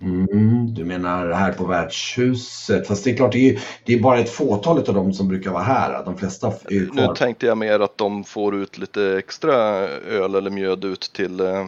Mm, 0.00 0.74
du 0.74 0.84
menar 0.84 1.30
här 1.30 1.52
på 1.52 1.66
värdshuset? 1.66 2.86
Fast 2.86 3.04
det 3.04 3.10
är 3.10 3.16
klart, 3.16 3.32
det 3.32 3.38
är, 3.38 3.52
ju, 3.52 3.58
det 3.84 3.94
är 3.94 4.00
bara 4.02 4.18
ett 4.18 4.30
fåtal 4.30 4.78
av 4.78 4.94
dem 4.94 5.12
som 5.12 5.28
brukar 5.28 5.50
vara 5.50 5.62
här. 5.62 6.04
De 6.04 6.16
flesta 6.18 6.46
är 6.46 6.92
Nu 6.92 7.14
tänkte 7.14 7.46
jag 7.46 7.58
mer 7.58 7.80
att 7.80 7.98
de 7.98 8.24
får 8.24 8.54
ut 8.54 8.78
lite 8.78 9.18
extra 9.18 9.54
öl 9.88 10.34
eller 10.34 10.50
mjöd 10.50 10.84
ut 10.84 11.00
till 11.00 11.40
eh, 11.40 11.66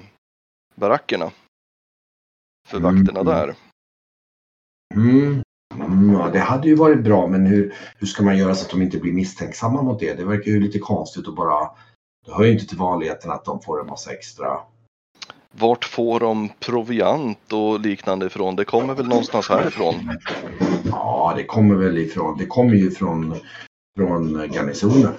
barackerna. 0.75 1.31
För 2.69 2.79
Mm. 2.79 2.97
vakterna 2.97 3.23
där. 3.23 3.55
Mm. 4.95 5.43
Ja, 6.13 6.31
det 6.33 6.39
hade 6.39 6.69
ju 6.69 6.75
varit 6.75 7.05
bra, 7.05 7.27
men 7.27 7.47
hur, 7.47 7.75
hur 7.99 8.07
ska 8.07 8.23
man 8.23 8.39
göra 8.39 8.55
så 8.55 8.65
att 8.65 8.71
de 8.71 8.83
inte 8.83 8.99
blir 8.99 9.13
misstänksamma 9.13 9.83
mot 9.83 10.01
det? 10.01 10.15
Det 10.15 10.25
verkar 10.25 10.51
ju 10.51 10.61
lite 10.61 10.79
konstigt 10.79 11.29
att 11.29 11.35
bara... 11.35 11.71
Det 12.27 12.33
hör 12.33 12.45
ju 12.45 12.53
inte 12.53 12.67
till 12.67 12.79
vanligheten 12.79 13.31
att 13.31 13.45
de 13.45 13.61
får 13.61 13.81
en 13.81 13.87
massa 13.87 14.13
extra... 14.13 14.59
Vart 15.59 15.85
får 15.85 16.21
de 16.21 16.49
proviant 16.61 17.53
och 17.53 17.81
liknande 17.81 18.27
ifrån? 18.27 18.57
Det 18.57 18.65
kommer 18.65 18.95
väl 18.95 19.09
någonstans 19.09 19.49
härifrån? 19.49 19.95
Ja, 20.85 21.33
det 21.37 21.45
kommer 21.45 21.75
väl 21.75 21.99
ifrån... 21.99 22.39
Det 22.39 22.47
kommer 22.47 22.75
ju 22.75 22.91
från, 22.91 23.35
från 23.99 24.53
garnisonen. 24.53 25.13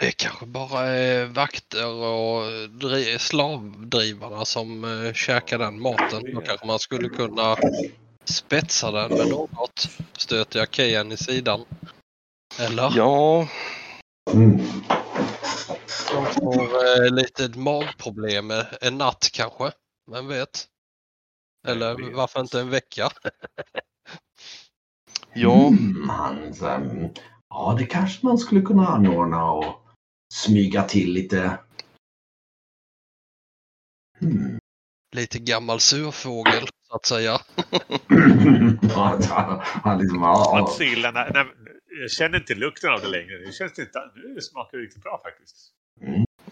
Det 0.00 0.12
kanske 0.12 0.46
bara 0.46 0.80
är 0.86 1.26
vakter 1.26 1.86
och 1.86 2.42
dri- 2.68 3.18
slavdrivarna 3.18 4.44
som 4.44 4.84
uh, 4.84 5.12
käkar 5.12 5.58
den 5.58 5.80
maten. 5.80 6.34
Då 6.34 6.40
kanske 6.40 6.66
man 6.66 6.78
skulle 6.78 7.08
kunna 7.08 7.56
spetsa 8.24 8.90
den 8.90 9.18
med 9.18 9.28
något. 9.28 9.88
Stöter 10.16 10.58
jag 10.58 10.68
Kejan 10.74 11.12
i 11.12 11.16
sidan. 11.16 11.64
Eller? 12.60 12.92
Ja, 12.96 13.48
Mm. 14.34 14.58
De 16.12 16.26
får 16.26 16.62
uh, 16.62 17.10
lite 17.10 17.58
magproblem 17.58 18.52
en 18.80 18.98
natt 18.98 19.28
kanske. 19.32 19.72
Vem 20.12 20.28
vet? 20.28 20.66
Eller 21.68 21.94
vet? 21.94 22.16
varför 22.16 22.40
inte 22.40 22.60
en 22.60 22.70
vecka? 22.70 23.10
ja. 25.34 25.66
Mm, 25.66 26.08
han, 26.08 26.54
så 26.54 26.66
här, 26.66 26.76
mm, 26.76 27.10
ja, 27.48 27.76
det 27.78 27.86
kanske 27.86 28.26
man 28.26 28.38
skulle 28.38 28.60
kunna 28.60 28.86
anordna 28.86 29.50
och 29.50 29.87
smyga 30.34 30.82
till 30.82 31.12
lite. 31.12 31.58
Mm. 34.20 34.58
Lite 35.16 35.38
gammal 35.38 35.80
surfågel 35.80 36.68
så 36.88 36.94
att 36.96 37.06
säga. 37.06 37.32
Han- 38.94 39.60
han 39.62 39.98
liksom, 39.98 40.22
ja, 40.22 40.58
Att 40.58 40.80
jag 42.00 42.10
känner 42.10 42.38
inte 42.38 42.54
lukten 42.54 42.90
av 42.92 43.00
det 43.00 43.08
längre. 43.08 43.38
Det 43.46 43.52
känns 43.52 43.78
inte... 43.78 43.98
Nu 44.14 44.40
smakar 44.40 44.78
det 44.78 44.84
riktigt 44.84 45.02
bra 45.02 45.20
faktiskt. 45.24 45.56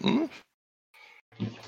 Mm. 0.03 0.27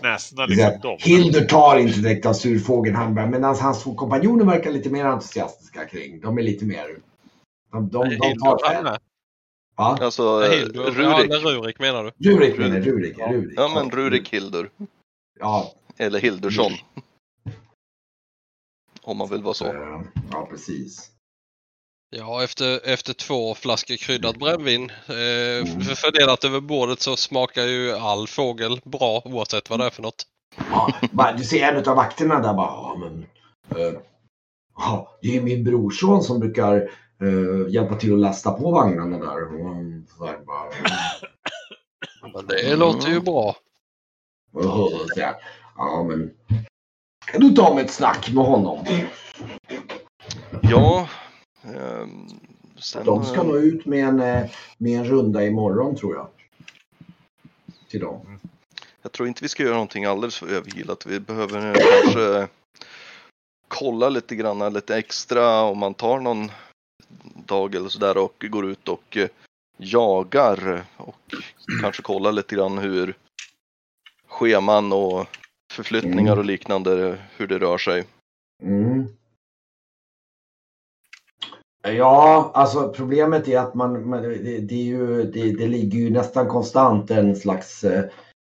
Näsorna 0.01 0.47
Det 0.47 0.53
är 0.53 0.55
så 0.55 0.61
här, 0.63 0.71
liksom 0.71 0.81
domnar. 0.81 0.99
Hildur 0.99 1.45
tar 1.45 1.77
inte 1.77 1.99
direkt 1.99 2.25
av 2.25 2.33
surfågeln 2.33 2.95
han 2.95 3.15
bara, 3.15 3.25
medan 3.25 3.55
hans 3.55 3.83
två 3.83 3.95
kompanjoner 3.95 4.45
verkar 4.45 4.71
lite 4.71 4.89
mer 4.89 5.05
entusiastiska 5.05 5.85
kring. 5.85 6.21
De 6.21 6.37
är 6.37 6.43
lite 6.43 6.65
mer... 6.65 6.97
De, 7.71 7.89
de, 7.89 8.09
de 8.09 8.09
Hildur 8.09 8.39
tar... 8.39 8.99
Va? 9.79 9.97
Alltså, 10.01 10.43
eh, 10.45 10.51
Hildur. 10.51 10.83
Ja, 10.83 10.89
Rurik. 10.91 11.31
eller 11.31 11.39
Rurik 11.39 11.79
menar 11.79 12.03
du? 12.17 12.29
Rurik 12.29 12.57
menar 12.57 12.75
jag, 12.77 12.87
Rurik. 12.87 13.15
Ja. 13.17 13.27
Rurik. 13.31 13.53
Ja, 13.59 13.71
men 13.75 13.91
Rurik 13.91 14.29
Hildur. 14.33 14.69
Ja, 15.39 15.73
Eller 15.97 16.19
Hildursson. 16.19 16.71
Om 19.01 19.17
man 19.17 19.29
vill 19.29 19.41
vara 19.43 19.53
så. 19.53 19.65
eh, 19.65 20.01
ja, 20.31 20.47
precis. 20.51 21.11
Ja, 22.15 22.43
efter, 22.43 22.87
efter 22.87 23.13
två 23.13 23.55
flaskor 23.55 23.95
kryddat 23.95 24.37
brännvin 24.39 24.89
eh, 24.89 25.15
Mm. 25.69 25.81
för- 25.81 25.95
fördelat 25.95 26.43
över 26.43 26.59
bordet 26.59 26.99
så 27.01 27.15
smakar 27.15 27.63
ju 27.63 27.93
all 27.93 28.27
fågel 28.27 28.81
bra 28.83 29.21
oavsett 29.25 29.69
vad 29.69 29.79
det 29.79 29.85
är 29.85 29.89
för 29.89 30.01
något. 30.01 30.25
Ja, 30.71 31.33
du 31.37 31.43
ser 31.43 31.73
en 31.73 31.89
av 31.89 31.95
vakterna 31.95 32.35
där 32.39 32.53
bara, 32.53 32.67
ja 32.67 32.97
men... 32.99 33.25
eh, 33.81 33.99
ja, 34.77 35.17
det 35.21 35.27
är 35.27 35.33
ju 35.33 35.41
min 35.41 35.63
brorson 35.63 36.23
som 36.23 36.39
brukar 36.39 36.91
eh, 37.21 37.69
hjälpa 37.73 37.95
till 37.95 38.13
att 38.13 38.19
lasta 38.19 38.51
på 38.51 38.71
vagnarna 38.71 39.17
där. 39.17 39.41
Mm, 39.41 40.05
så 40.17 40.25
här, 40.25 40.37
bara, 40.37 40.63
Men 42.33 42.47
det 42.47 42.67
Mm. 42.67 42.79
låter 42.79 43.09
ju 43.09 43.19
bra. 43.19 43.55
Och 44.53 44.63
så 45.15 45.21
här, 45.21 45.35
Ja, 45.77 46.03
men 46.03 46.33
kan 47.31 47.41
du 47.41 47.49
ta 47.55 47.73
med 47.75 47.85
ett 47.85 47.91
snack 47.91 48.29
med 48.33 48.45
honom? 48.45 48.85
Ja, 50.61 51.09
ehm, 51.63 52.27
sen, 52.79 53.05
De 53.05 53.25
ska 53.25 53.39
eh, 53.39 53.43
nå 53.47 53.57
ut 53.57 53.85
med 53.85 54.05
en, 54.05 54.19
eh, 54.19 54.49
med 54.77 54.99
en 54.99 55.05
runda 55.05 55.45
imorgon 55.45 55.95
tror 55.95 56.15
jag. 56.15 56.27
Till 57.89 57.99
dem. 57.99 58.39
Jag 59.01 59.11
tror 59.11 59.27
inte 59.27 59.43
vi 59.43 59.49
ska 59.49 59.63
göra 59.63 59.73
någonting 59.73 60.05
alldeles 60.05 60.37
för 60.37 60.47
övergilat. 60.47 61.05
Vi 61.05 61.19
behöver 61.19 61.67
eh, 61.67 61.73
kanske 62.03 62.47
kolla 63.67 64.09
lite 64.09 64.35
grann 64.35 64.73
lite 64.73 64.97
extra 64.97 65.61
om 65.61 65.77
man 65.77 65.93
tar 65.93 66.19
någon 66.19 66.51
dag 67.49 67.75
eller 67.75 67.89
sådär 67.89 68.17
och 68.17 68.45
går 68.49 68.65
ut 68.65 68.87
och 68.87 69.17
eh, 69.17 69.29
jagar 69.77 70.85
och 70.97 71.35
kanske 71.81 72.01
kolla 72.01 72.31
lite 72.31 72.55
grann 72.55 72.77
hur 72.77 73.13
scheman 74.27 74.93
och 74.93 75.27
förflyttningar 75.73 76.37
och 76.37 76.45
liknande, 76.45 77.17
hur 77.37 77.47
det 77.47 77.59
rör 77.59 77.77
sig. 77.77 78.05
Mm. 78.63 79.07
Ja, 81.81 82.51
alltså 82.53 82.93
problemet 82.93 83.47
är 83.47 83.59
att 83.59 83.73
man, 83.73 84.09
man 84.09 84.21
det, 84.21 84.59
det, 84.59 84.75
är 84.75 84.85
ju, 84.85 85.23
det, 85.23 85.51
det 85.51 85.67
ligger 85.67 85.99
ju 85.99 86.09
nästan 86.09 86.47
konstant 86.47 87.11
en 87.11 87.35
slags 87.35 87.83
eh, 87.83 88.03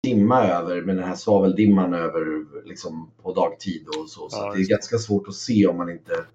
dimma 0.03 0.43
över 0.43 0.81
med 0.81 0.95
den 0.95 1.05
här 1.05 1.15
svaveldimman 1.15 1.93
över 1.93 2.45
liksom 2.65 3.11
på 3.21 3.33
dagtid 3.33 3.87
och 3.87 4.09
så. 4.09 4.29
Så 4.29 4.37
Ja, 4.37 4.53
det 4.53 4.61
är 4.61 4.69
ganska 4.69 4.97
svårt 4.97 5.27
att 5.27 5.35
se 5.35 5.67
om 5.67 5.77
man 5.77 5.89
inte 5.89 6.25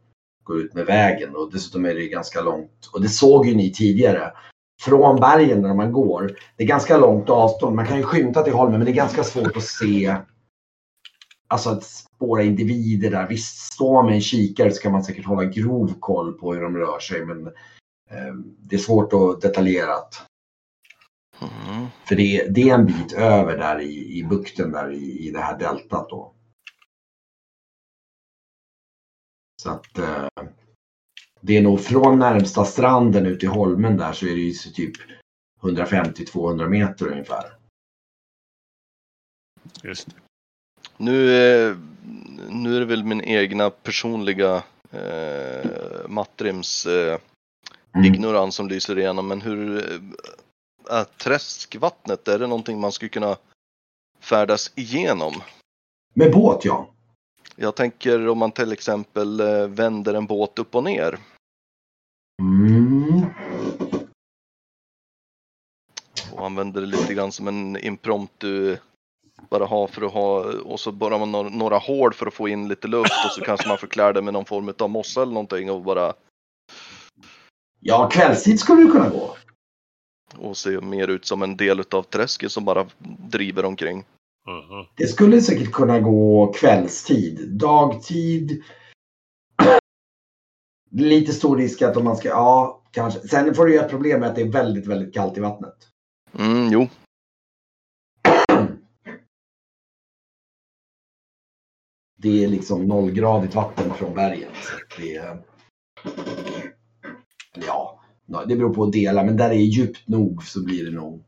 går 0.49 0.61
ut 0.61 0.75
med 0.75 0.87
vägen 0.87 1.37
och 1.37 1.53
dessutom 1.53 1.85
är 1.85 1.95
det 1.95 2.09
ganska 2.09 2.41
långt. 2.41 2.91
Och 2.93 3.03
det 3.03 3.09
såg 3.09 3.47
ju 3.47 3.55
ni 3.55 3.73
tidigare. 3.73 4.33
Från 4.81 5.17
bergen 5.17 5.63
när 5.63 5.75
man 5.75 5.93
går. 5.93 6.37
Det 6.57 6.63
är 6.63 6.69
ganska 6.69 6.97
långt 6.97 7.31
avstånd. 7.31 7.77
Man 7.77 7.87
kan 7.87 7.97
ju 7.97 8.03
skymta 8.03 8.43
till 8.43 8.53
Holmen 8.53 8.79
men 8.79 8.85
det 8.85 8.93
är 8.93 8.95
ganska 8.95 9.25
svårt 9.25 9.57
att 9.57 9.65
se 9.65 10.17
Alltså 11.51 11.71
att 11.71 11.85
spåra 11.85 12.43
individer 12.43 13.11
där. 13.11 13.29
Visst, 13.29 13.73
står 13.73 13.95
man 13.95 14.07
med 14.07 14.15
en 14.15 14.21
kikare 14.21 14.73
så 14.73 14.83
kan 14.83 14.93
man 14.93 15.05
säkert 15.05 15.25
hålla 15.25 15.45
grov 15.45 15.95
koll 16.01 16.33
på 16.33 16.55
hur 16.55 16.63
de 16.63 16.77
rör 16.77 16.99
sig 16.99 17.25
men 17.25 17.47
eh, 18.11 18.35
det 18.59 18.77
är 18.77 18.81
svårt 18.81 19.13
och 19.13 19.41
detaljerat. 19.41 20.23
Mm. 21.41 21.87
För 22.09 22.17
det, 22.17 22.47
det 22.51 22.71
är 22.71 22.75
en 22.75 22.87
bit 22.87 23.13
över 23.13 23.57
där 23.57 23.81
i, 23.81 24.19
i 24.19 24.25
bukten 24.25 24.73
där 24.73 24.93
i, 24.93 25.29
i 25.29 25.31
det 25.31 25.41
här 25.41 25.59
deltat 25.59 26.09
då. 26.11 26.35
Så 29.63 29.71
att 29.71 29.99
eh, 29.99 30.29
det 31.41 31.57
är 31.57 31.63
nog 31.63 31.81
från 31.81 32.19
närmsta 32.19 32.65
stranden 32.65 33.27
ut 33.27 33.41
till 33.41 33.49
holmen 33.49 33.97
där 33.97 34.13
så 34.13 34.27
är 34.27 34.35
det 34.35 34.41
ju 34.41 34.53
så 34.53 34.71
typ 34.71 34.93
150-200 35.63 36.69
meter 36.69 37.07
ungefär. 37.07 37.45
Just. 39.83 40.09
Nu, 40.97 41.37
eh, 41.37 41.77
nu 42.51 42.77
är 42.77 42.81
det 42.81 42.87
väl 42.87 43.05
min 43.05 43.21
egna 43.25 43.71
personliga 43.71 44.63
eh, 44.91 45.71
Mattrims 46.09 46.87
eh, 46.87 47.19
Mm. 47.95 48.15
ignorans 48.15 48.55
som 48.55 48.69
lyser 48.69 48.99
igenom, 48.99 49.29
men 49.29 49.41
hur 49.41 49.79
eh, 49.79 50.01
är 50.99 51.05
träskvattnet, 51.05 52.29
är 52.29 52.39
det 52.39 52.47
någonting 52.47 52.81
man 52.81 52.93
skulle 52.93 53.09
kunna 53.09 53.37
färdas 54.21 54.73
igenom? 54.75 55.43
Med 56.15 56.33
båt 56.33 56.65
ja. 56.65 56.89
Jag 57.61 57.77
tänker 57.77 58.29
om 58.29 58.39
man 58.39 58.53
till 58.53 58.73
exempel 58.73 59.41
eh, 59.41 59.67
vänder 59.69 60.15
en 60.15 60.27
båt 60.27 60.59
upp 60.59 60.75
och 60.75 60.85
ner. 60.85 61.19
Mm. 62.43 63.27
och 66.33 66.47
använder 66.47 66.81
det 66.81 66.87
lite 66.87 67.15
grann 67.15 67.33
som 67.33 67.49
en 67.49 67.77
impromptu 67.77 68.77
bara 69.51 69.65
ha 69.65 69.89
för 69.89 70.03
att 70.03 70.13
ha 70.13 70.41
och 70.63 70.81
så 70.81 70.93
borrar 70.93 71.19
man 71.19 71.33
några, 71.33 71.49
några 71.49 71.79
hål 71.79 72.15
för 72.15 72.27
att 72.27 72.35
få 72.35 72.49
in 72.49 72.69
lite 72.69 72.89
luft 72.89 73.25
och 73.27 73.31
så 73.31 73.41
kanske 73.41 73.69
man 73.69 73.79
förklär 73.79 74.13
det 74.13 74.23
med 74.23 74.33
någon 74.35 74.45
form 74.45 74.75
av 74.79 74.91
mossa 74.91 75.23
eller 75.23 75.33
någonting 75.33 75.71
och 75.71 75.83
bara 75.83 76.15
Ja, 77.81 78.09
kvällstid 78.13 78.61
skulle 78.61 78.83
det 78.83 78.91
kunna 78.91 79.09
gå. 79.09 79.37
och 80.37 80.57
se 80.57 80.81
mer 80.81 81.09
ut 81.09 81.27
som 81.27 81.43
en 81.43 81.57
del 81.57 81.81
utav 81.81 82.03
träsket 82.03 82.53
som 82.53 82.65
bara 82.65 82.87
driver 83.19 83.65
omkring. 83.65 84.05
Mhm. 84.47 84.87
Det 84.97 85.07
skulle 85.07 85.41
säkert 85.41 85.73
kunna 85.73 86.01
gå 86.01 86.53
kvällstid. 86.53 87.49
Dagtid. 87.59 88.63
Lite 90.91 91.33
stor 91.33 91.57
risk 91.57 91.83
att 91.83 91.97
om 91.97 92.05
man 92.05 92.17
ska, 92.17 92.29
ja 92.29 92.83
kanske. 92.91 93.21
Sen 93.21 93.55
får 93.55 93.67
du 93.67 93.73
ju 93.73 93.79
ett 93.79 93.91
problem 93.91 94.21
med 94.21 94.29
att 94.29 94.35
det 94.35 94.43
är 94.43 94.53
väldigt, 94.53 94.87
väldigt 94.87 95.15
kallt 95.15 95.37
i 95.39 95.41
vattnet. 95.41 95.75
Mm, 96.39 96.73
jo, 96.73 96.87
Det 102.17 102.45
är 102.45 102.49
liksom 102.49 102.87
nollgradigt 102.87 103.55
vatten 103.55 103.95
från 103.95 104.15
bergen. 104.15 104.51
Så 104.55 104.75
att 104.77 104.97
det 104.99 105.17
är, 105.17 105.43
ja, 107.67 108.01
det 108.49 108.57
beror 108.57 108.75
på 108.75 108.85
att 108.85 108.93
dela. 108.93 109.25
Men 109.25 109.37
där 109.37 109.49
det 109.49 109.55
är 109.55 109.67
djupt 109.67 110.09
nog 110.09 110.45
så 110.45 110.65
blir 110.65 110.85
det 110.85 110.91
nog. 110.91 111.25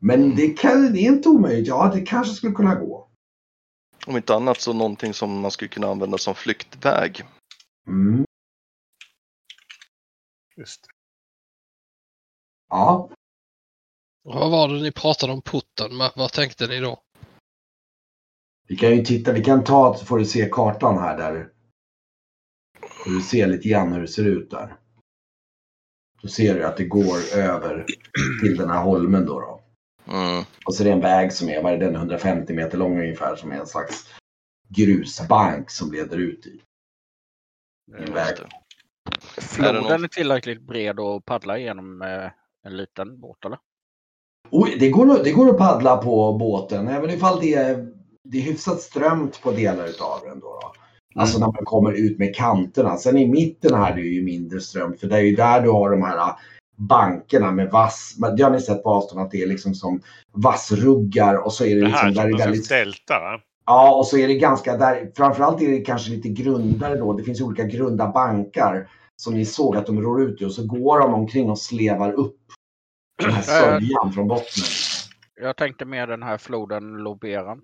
Men 0.00 0.36
det, 0.36 0.48
kan, 0.48 0.92
det 0.92 0.98
är 0.98 1.08
inte 1.08 1.28
omöjligt. 1.28 1.68
Ja, 1.68 1.90
det 1.94 2.00
kanske 2.00 2.34
skulle 2.34 2.52
kunna 2.52 2.74
gå. 2.74 3.08
om 4.06 4.16
inte 4.16 4.34
annat 4.34 4.60
så 4.60 4.72
någonting 4.72 5.14
som 5.14 5.40
man 5.40 5.50
skulle 5.50 5.68
kunna 5.68 5.86
använda 5.86 6.18
som 6.18 6.34
flyktväg. 6.34 7.22
Mm. 7.86 8.24
Just 10.56 10.82
det. 10.82 10.88
Ja, 12.68 13.10
Vad 14.22 14.50
var 14.50 14.68
det 14.68 14.82
ni 14.82 14.92
pratade 14.92 15.32
om 15.32 15.42
putten 15.42 15.96
med? 15.96 16.12
Vad 16.16 16.32
tänkte 16.32 16.66
ni 16.66 16.80
då? 16.80 17.02
vi 18.70 18.76
kan 18.76 18.96
ju 18.96 19.04
titta. 19.04 19.32
Vi 19.32 19.44
kan 19.44 19.64
ta 19.64 19.96
så 19.98 20.04
får 20.04 20.18
du 20.18 20.24
se 20.24 20.48
kartan 20.52 20.98
här 20.98 21.18
där. 21.18 21.48
Får 23.04 23.10
du 23.10 23.20
se 23.20 23.46
lite 23.46 23.68
grann 23.68 23.92
hur 23.92 24.00
det 24.00 24.08
ser 24.08 24.24
ut 24.24 24.50
där. 24.50 24.76
Då 26.22 26.28
ser 26.28 26.54
du 26.54 26.64
att 26.64 26.76
det 26.76 26.84
går 26.84 27.16
över 27.34 27.86
till 28.42 28.56
den 28.56 28.70
här 28.70 28.82
holmen 28.82 29.26
då. 29.26 29.40
då. 29.40 29.59
Mm. 30.08 30.44
Och 30.66 30.74
så 30.74 30.82
är 30.82 30.84
det 30.84 30.92
en 30.92 31.00
väg 31.00 31.32
som 31.32 31.48
är, 31.48 31.62
vad 31.62 31.72
är 31.72 31.78
den, 31.78 31.94
150 31.96 32.52
meter 32.54 32.78
lång 32.78 32.98
ungefär 33.00 33.36
som 33.36 33.52
är 33.52 33.56
en 33.56 33.66
slags 33.66 34.06
grusbank 34.68 35.70
som 35.70 35.92
leder 35.92 36.18
ut 36.18 36.46
i. 36.46 36.60
En 37.98 38.14
väg. 38.14 38.36
Floden 39.38 39.82
någon- 39.82 40.04
är 40.04 40.08
tillräckligt 40.08 40.62
bred 40.62 41.00
att 41.00 41.24
paddla 41.24 41.58
igenom 41.58 41.98
med 41.98 42.32
en 42.66 42.76
liten 42.76 43.20
båt 43.20 43.44
eller? 43.44 43.58
Oj, 44.50 44.76
det, 44.80 44.90
går, 44.90 45.10
att- 45.10 45.24
det 45.24 45.32
går 45.32 45.48
att 45.50 45.58
paddla 45.58 45.96
på 45.96 46.32
båten 46.32 46.88
även 46.88 47.10
ifall 47.10 47.40
det 47.40 47.54
är, 47.54 47.92
det 48.24 48.38
är 48.38 48.42
hyfsat 48.42 48.80
strömt 48.80 49.42
på 49.42 49.50
delar 49.52 49.86
utav 49.86 50.20
den. 50.24 50.40
Då, 50.40 50.46
då. 50.46 50.72
Alltså 51.20 51.38
när 51.38 51.46
man 51.46 51.64
kommer 51.64 51.92
ut 51.92 52.18
med 52.18 52.34
kanterna. 52.36 52.96
Sen 52.96 53.16
i 53.18 53.26
mitten 53.28 53.74
här 53.74 53.92
är 53.92 53.96
det 53.96 54.02
ju 54.02 54.22
mindre 54.24 54.60
strömt 54.60 55.00
för 55.00 55.06
det 55.06 55.16
är 55.16 55.20
ju 55.22 55.36
där 55.36 55.60
du 55.62 55.70
har 55.70 55.90
de 55.90 56.02
här 56.02 56.34
bankerna 56.80 57.52
med 57.52 57.70
vass. 57.70 58.14
men 58.18 58.36
Det 58.36 58.42
har 58.42 58.50
ni 58.50 58.60
sett 58.60 58.82
på 58.82 58.90
avstånd 58.90 59.20
att 59.20 59.30
det 59.30 59.42
är 59.42 59.46
liksom 59.46 59.74
som 59.74 60.02
vassruggar 60.32 61.34
och 61.34 61.52
så 61.52 61.64
är 61.64 61.74
det 61.74 61.80
Det 61.80 61.86
liksom 61.86 62.06
här 62.06 62.14
där 62.14 62.34
är 62.34 62.38
väldigt 62.38 62.68
delta 62.68 63.20
va? 63.20 63.40
Ja, 63.66 63.94
och 63.94 64.06
så 64.06 64.18
är 64.18 64.28
det 64.28 64.34
ganska 64.34 64.76
där. 64.76 65.10
Framförallt 65.16 65.62
är 65.62 65.68
det 65.70 65.80
kanske 65.80 66.10
lite 66.10 66.28
grundare 66.28 66.96
då. 66.96 67.12
Det 67.12 67.22
finns 67.22 67.40
olika 67.40 67.64
grunda 67.64 68.08
bankar 68.08 68.88
som 69.16 69.34
ni 69.34 69.44
såg 69.44 69.76
att 69.76 69.86
de 69.86 70.00
rår 70.02 70.22
ut 70.22 70.42
i 70.42 70.44
och 70.44 70.52
så 70.52 70.66
går 70.66 71.00
de 71.00 71.14
omkring 71.14 71.50
och 71.50 71.58
slevar 71.58 72.12
upp 72.12 72.36
den 73.22 73.30
här 73.30 73.42
sörjan 73.42 74.12
från 74.12 74.28
botten. 74.28 74.64
Jag 75.40 75.56
tänkte 75.56 75.84
mer 75.84 76.06
den 76.06 76.22
här 76.22 76.38
floden 76.38 76.92
Loberan. 76.92 77.62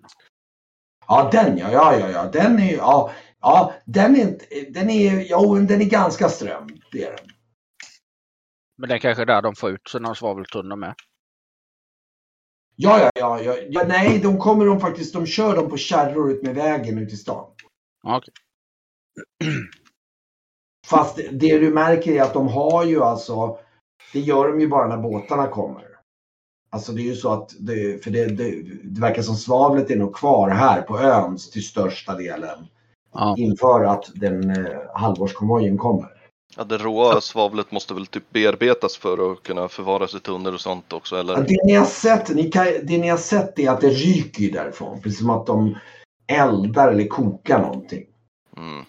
Ja, 1.07 1.29
den 1.31 1.57
ja, 1.57 1.71
ja, 1.71 1.99
ja, 1.99 2.09
ja, 2.09 2.29
den 2.33 2.59
är 2.59 2.75
ja, 2.75 3.11
ja, 3.41 3.73
den 3.85 4.15
är 4.15 4.21
inte, 4.21 4.45
den 4.69 4.89
är, 4.89 5.29
ja, 5.29 5.41
den 5.67 5.81
är 5.81 5.89
ganska 5.89 6.29
strömd. 6.29 6.81
Det 6.91 7.03
är 7.03 7.09
den. 7.09 7.36
Men 8.77 8.89
det 8.89 8.95
är 8.95 8.99
kanske 8.99 9.25
där 9.25 9.41
de 9.41 9.55
får 9.55 9.71
ut 9.71 9.87
sina 9.87 10.15
svaveltunnor 10.15 10.75
med. 10.75 10.93
Ja, 12.75 12.99
ja, 12.99 13.11
ja, 13.15 13.41
ja, 13.41 13.55
ja, 13.69 13.83
nej, 13.87 14.19
de 14.19 14.37
kommer 14.37 14.65
de 14.65 14.79
faktiskt, 14.79 15.13
de 15.13 15.25
kör 15.25 15.55
dem 15.55 15.69
på 15.69 15.77
kärror 15.77 16.31
ut 16.31 16.43
med 16.43 16.55
vägen 16.55 16.97
ut 16.97 17.13
i 17.13 17.17
stan. 17.17 17.45
Okej. 18.03 18.33
Fast 20.87 21.15
det, 21.15 21.29
det 21.31 21.57
du 21.57 21.73
märker 21.73 22.11
är 22.11 22.21
att 22.21 22.33
de 22.33 22.47
har 22.47 22.83
ju 22.85 23.03
alltså, 23.03 23.57
det 24.13 24.19
gör 24.19 24.47
de 24.47 24.61
ju 24.61 24.67
bara 24.67 24.87
när 24.87 24.97
båtarna 24.97 25.47
kommer. 25.47 25.83
Alltså 26.69 26.91
det 26.91 27.01
är 27.01 27.03
ju 27.03 27.15
så 27.15 27.33
att, 27.33 27.55
det, 27.59 28.03
för 28.03 28.11
det, 28.11 28.25
det, 28.25 28.63
det 28.83 29.01
verkar 29.01 29.21
som 29.21 29.35
svavlet 29.35 29.91
är 29.91 29.95
nog 29.95 30.15
kvar 30.15 30.49
här 30.49 30.81
på 30.81 30.99
ön 30.99 31.37
till 31.53 31.63
största 31.63 32.15
delen. 32.15 32.67
Ja. 33.13 33.35
Inför 33.37 33.83
att 33.83 34.11
den 34.15 34.49
eh, 34.49 34.79
halvårskonvojen 34.93 35.77
kommer. 35.77 36.16
Ja, 36.55 36.63
det 36.63 36.77
råa 36.77 37.21
svavlet 37.21 37.71
måste 37.71 37.93
väl 37.93 38.07
typ 38.07 38.29
bearbetas 38.29 38.97
för 38.97 39.31
att 39.31 39.43
kunna 39.43 39.67
förvaras 39.67 40.15
i 40.15 40.19
tunnor 40.19 40.53
och 40.53 40.61
sånt 40.61 40.93
också 40.93 41.15
Ja, 41.15 41.19
eller? 41.19 41.35
det, 41.37 41.65
ni 41.65 41.73
har 41.73 41.85
sett, 41.85 42.35
ni 42.35 42.51
kan, 42.51 42.65
det 42.65 42.97
ni 42.97 43.07
har 43.07 43.17
sett 43.17 43.59
är 43.59 43.69
att 43.69 43.81
det 43.81 43.89
ryker 43.89 44.51
därifrån. 44.51 45.01
Precis 45.01 45.19
som 45.19 45.29
att 45.29 45.45
de 45.45 45.77
eldar 46.27 46.91
eller 46.91 47.07
kokar 47.07 47.59
någonting. 47.59 48.05
Mm. 48.57 48.85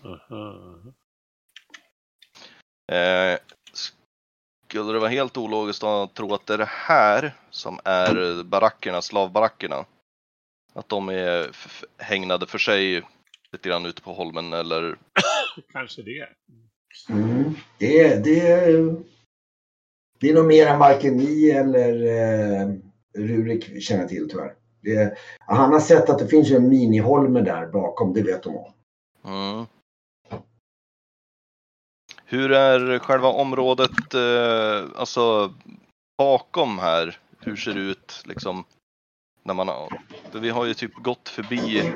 Eh, 2.92 3.38
skulle 4.68 4.92
det 4.92 4.98
vara 4.98 5.10
helt 5.10 5.36
ologiskt 5.36 5.82
att 5.82 6.14
tro 6.14 6.34
att 6.34 6.46
det 6.46 6.54
är 6.54 6.58
det 6.58 6.68
här 6.70 7.34
som 7.50 7.80
är 7.84 8.42
barackerna, 8.44 9.02
slavbarackerna? 9.02 9.84
Att 10.74 10.88
de 10.88 11.08
är 11.08 11.48
f- 11.50 11.64
f- 11.66 11.84
hägnade 11.98 12.46
för 12.46 12.58
sig 12.58 13.02
lite 13.52 13.68
grann 13.68 13.86
ute 13.86 14.02
på 14.02 14.12
holmen 14.12 14.52
eller? 14.52 14.98
Kanske 15.72 16.02
det. 16.02 16.28
Mm. 17.10 17.54
Det, 17.78 18.00
är- 18.00 18.20
det, 18.20 18.40
det 20.20 20.28
är 20.30 20.34
nog 20.34 20.44
mer 20.46 20.66
än 20.66 20.78
varken 20.78 21.16
ni 21.16 21.50
eller 21.50 21.92
eh, 22.62 22.68
Rurik 23.18 23.82
känner 23.82 24.08
till 24.08 24.28
tyvärr. 24.30 24.54
Det, 24.80 25.18
han 25.38 25.72
har 25.72 25.80
sett 25.80 26.10
att 26.10 26.18
det 26.18 26.28
finns 26.28 26.50
en 26.50 26.68
miniholme 26.68 27.40
där 27.40 27.66
bakom, 27.66 28.12
det 28.12 28.22
vet 28.22 28.42
de 28.42 28.56
om. 28.56 28.72
Mm. 29.24 29.66
Hur 32.24 32.52
är 32.52 32.98
själva 32.98 33.28
området, 33.28 34.14
eh, 34.14 35.00
alltså 35.00 35.52
bakom 36.18 36.78
här? 36.78 37.18
Hur 37.40 37.56
ser 37.56 37.74
det 37.74 37.80
ut 37.80 38.22
liksom? 38.26 38.64
När 39.42 39.54
man 39.54 39.68
har, 39.68 40.00
för 40.30 40.38
vi 40.38 40.50
har 40.50 40.64
ju 40.64 40.74
typ 40.74 40.94
gått 40.94 41.28
förbi 41.28 41.92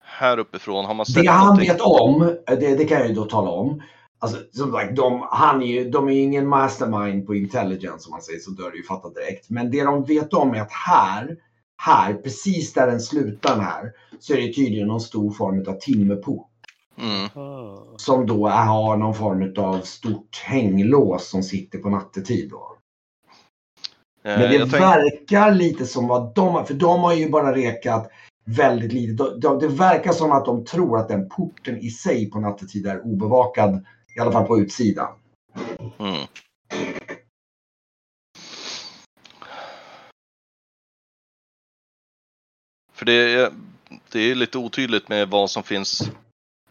här 0.00 0.38
uppifrån. 0.38 0.84
Har 0.84 0.94
man 0.94 1.06
sett 1.06 1.22
Det 1.24 1.30
han 1.30 1.46
någonting? 1.46 1.68
vet 1.72 1.80
om, 1.80 2.36
det, 2.46 2.76
det 2.76 2.84
kan 2.84 2.98
jag 2.98 3.08
ju 3.08 3.14
då 3.14 3.24
tala 3.24 3.50
om. 3.50 3.82
Alltså, 4.22 4.38
som 4.52 4.72
sagt, 4.72 4.96
de, 4.96 5.26
han 5.30 5.62
är 5.62 5.66
ju, 5.66 5.90
de 5.90 6.08
är 6.08 6.12
ju 6.12 6.20
ingen 6.20 6.48
mastermind 6.48 7.26
på 7.26 7.34
intelligence 7.34 8.08
om 8.08 8.10
man 8.10 8.22
säger 8.22 8.38
så, 8.38 8.50
då 8.50 8.66
är 8.66 8.70
det 8.70 8.76
ju 8.76 8.84
fattat 8.84 9.14
direkt. 9.14 9.50
Men 9.50 9.70
det 9.70 9.84
de 9.84 10.04
vet 10.04 10.32
om 10.34 10.54
är 10.54 10.60
att 10.60 10.72
här, 10.72 11.36
här, 11.82 12.14
precis 12.14 12.72
där 12.72 12.86
den 12.86 13.00
slutar 13.00 13.60
här, 13.60 13.92
så 14.20 14.32
är 14.32 14.36
det 14.36 14.52
tydligen 14.52 14.88
någon 14.88 15.00
stor 15.00 15.30
form 15.32 15.64
av 15.68 15.78
timmerport. 15.80 16.48
Mm. 16.98 17.28
Som 17.96 18.26
då 18.26 18.46
är, 18.46 18.64
har 18.64 18.96
någon 18.96 19.14
form 19.14 19.54
av 19.58 19.80
stort 19.80 20.36
hänglås 20.44 21.28
som 21.30 21.42
sitter 21.42 21.78
på 21.78 21.90
nattetid. 21.90 22.50
Då. 22.50 22.76
Eh, 24.24 24.38
Men 24.38 24.40
det 24.40 24.54
jag 24.54 24.70
tänk- 24.70 24.82
verkar 24.82 25.54
lite 25.54 25.86
som 25.86 26.08
vad 26.08 26.34
de 26.34 26.48
har, 26.54 26.64
för 26.64 26.74
de 26.74 27.00
har 27.00 27.14
ju 27.14 27.30
bara 27.30 27.54
rekat 27.54 28.10
väldigt 28.44 28.92
lite. 28.92 29.24
De, 29.24 29.40
de, 29.40 29.58
det 29.58 29.68
verkar 29.68 30.12
som 30.12 30.32
att 30.32 30.44
de 30.44 30.64
tror 30.64 30.98
att 30.98 31.08
den 31.08 31.28
porten 31.28 31.78
i 31.78 31.90
sig 31.90 32.30
på 32.30 32.40
nattetid 32.40 32.86
är 32.86 33.06
obevakad, 33.06 33.84
i 34.14 34.20
alla 34.20 34.32
fall 34.32 34.46
på 34.46 34.58
utsidan. 34.58 35.08
Mm. 35.98 36.26
För 42.92 43.06
det 43.06 43.12
är, 43.12 43.52
det 44.12 44.30
är 44.30 44.34
lite 44.34 44.58
otydligt 44.58 45.08
med 45.08 45.28
vad 45.28 45.50
som 45.50 45.62
finns, 45.62 46.10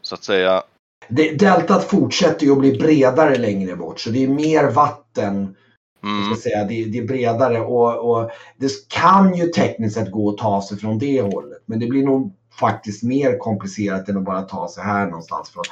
så 0.01 0.15
att 0.15 0.23
säga. 0.23 0.63
Det, 1.07 1.39
deltat 1.39 1.83
fortsätter 1.83 2.45
ju 2.45 2.51
att 2.51 2.59
bli 2.59 2.77
bredare 2.77 3.37
längre 3.37 3.75
bort, 3.75 3.99
så 3.99 4.09
det 4.09 4.23
är 4.23 4.27
mer 4.27 4.71
vatten. 4.71 5.55
Mm. 6.03 6.25
ska 6.25 6.41
säga. 6.41 6.63
Det, 6.63 6.85
det 6.85 6.97
är 6.97 7.07
bredare 7.07 7.59
och, 7.59 8.11
och 8.11 8.31
det 8.57 8.71
kan 8.89 9.35
ju 9.35 9.47
tekniskt 9.47 9.95
sett 9.95 10.11
gå 10.11 10.29
att 10.29 10.37
ta 10.37 10.61
sig 10.61 10.77
från 10.77 10.99
det 10.99 11.21
hållet. 11.21 11.63
Men 11.65 11.79
det 11.79 11.87
blir 11.87 12.03
nog 12.03 12.35
faktiskt 12.59 13.03
mer 13.03 13.37
komplicerat 13.37 14.09
än 14.09 14.17
att 14.17 14.23
bara 14.23 14.41
ta 14.41 14.67
sig 14.67 14.83
här 14.83 15.05
någonstans. 15.05 15.49
Från. 15.49 15.63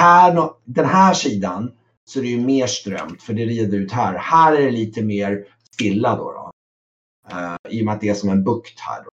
Här, 0.00 0.50
den 0.64 0.84
här 0.84 1.14
sidan 1.14 1.72
så 2.04 2.18
är 2.18 2.22
det 2.22 2.28
ju 2.28 2.40
mer 2.40 2.66
strömt 2.66 3.22
för 3.22 3.32
det 3.32 3.44
rider 3.44 3.78
ut 3.78 3.92
här. 3.92 4.14
Här 4.18 4.52
är 4.52 4.62
det 4.62 4.70
lite 4.70 5.02
mer 5.02 5.44
stilla 5.72 6.16
då. 6.16 6.32
då. 6.32 6.50
Uh, 7.36 7.56
I 7.68 7.80
och 7.80 7.84
med 7.84 7.94
att 7.94 8.00
det 8.00 8.08
är 8.08 8.14
som 8.14 8.30
en 8.30 8.44
bukt 8.44 8.80
här. 8.80 9.02
Då. 9.04 9.08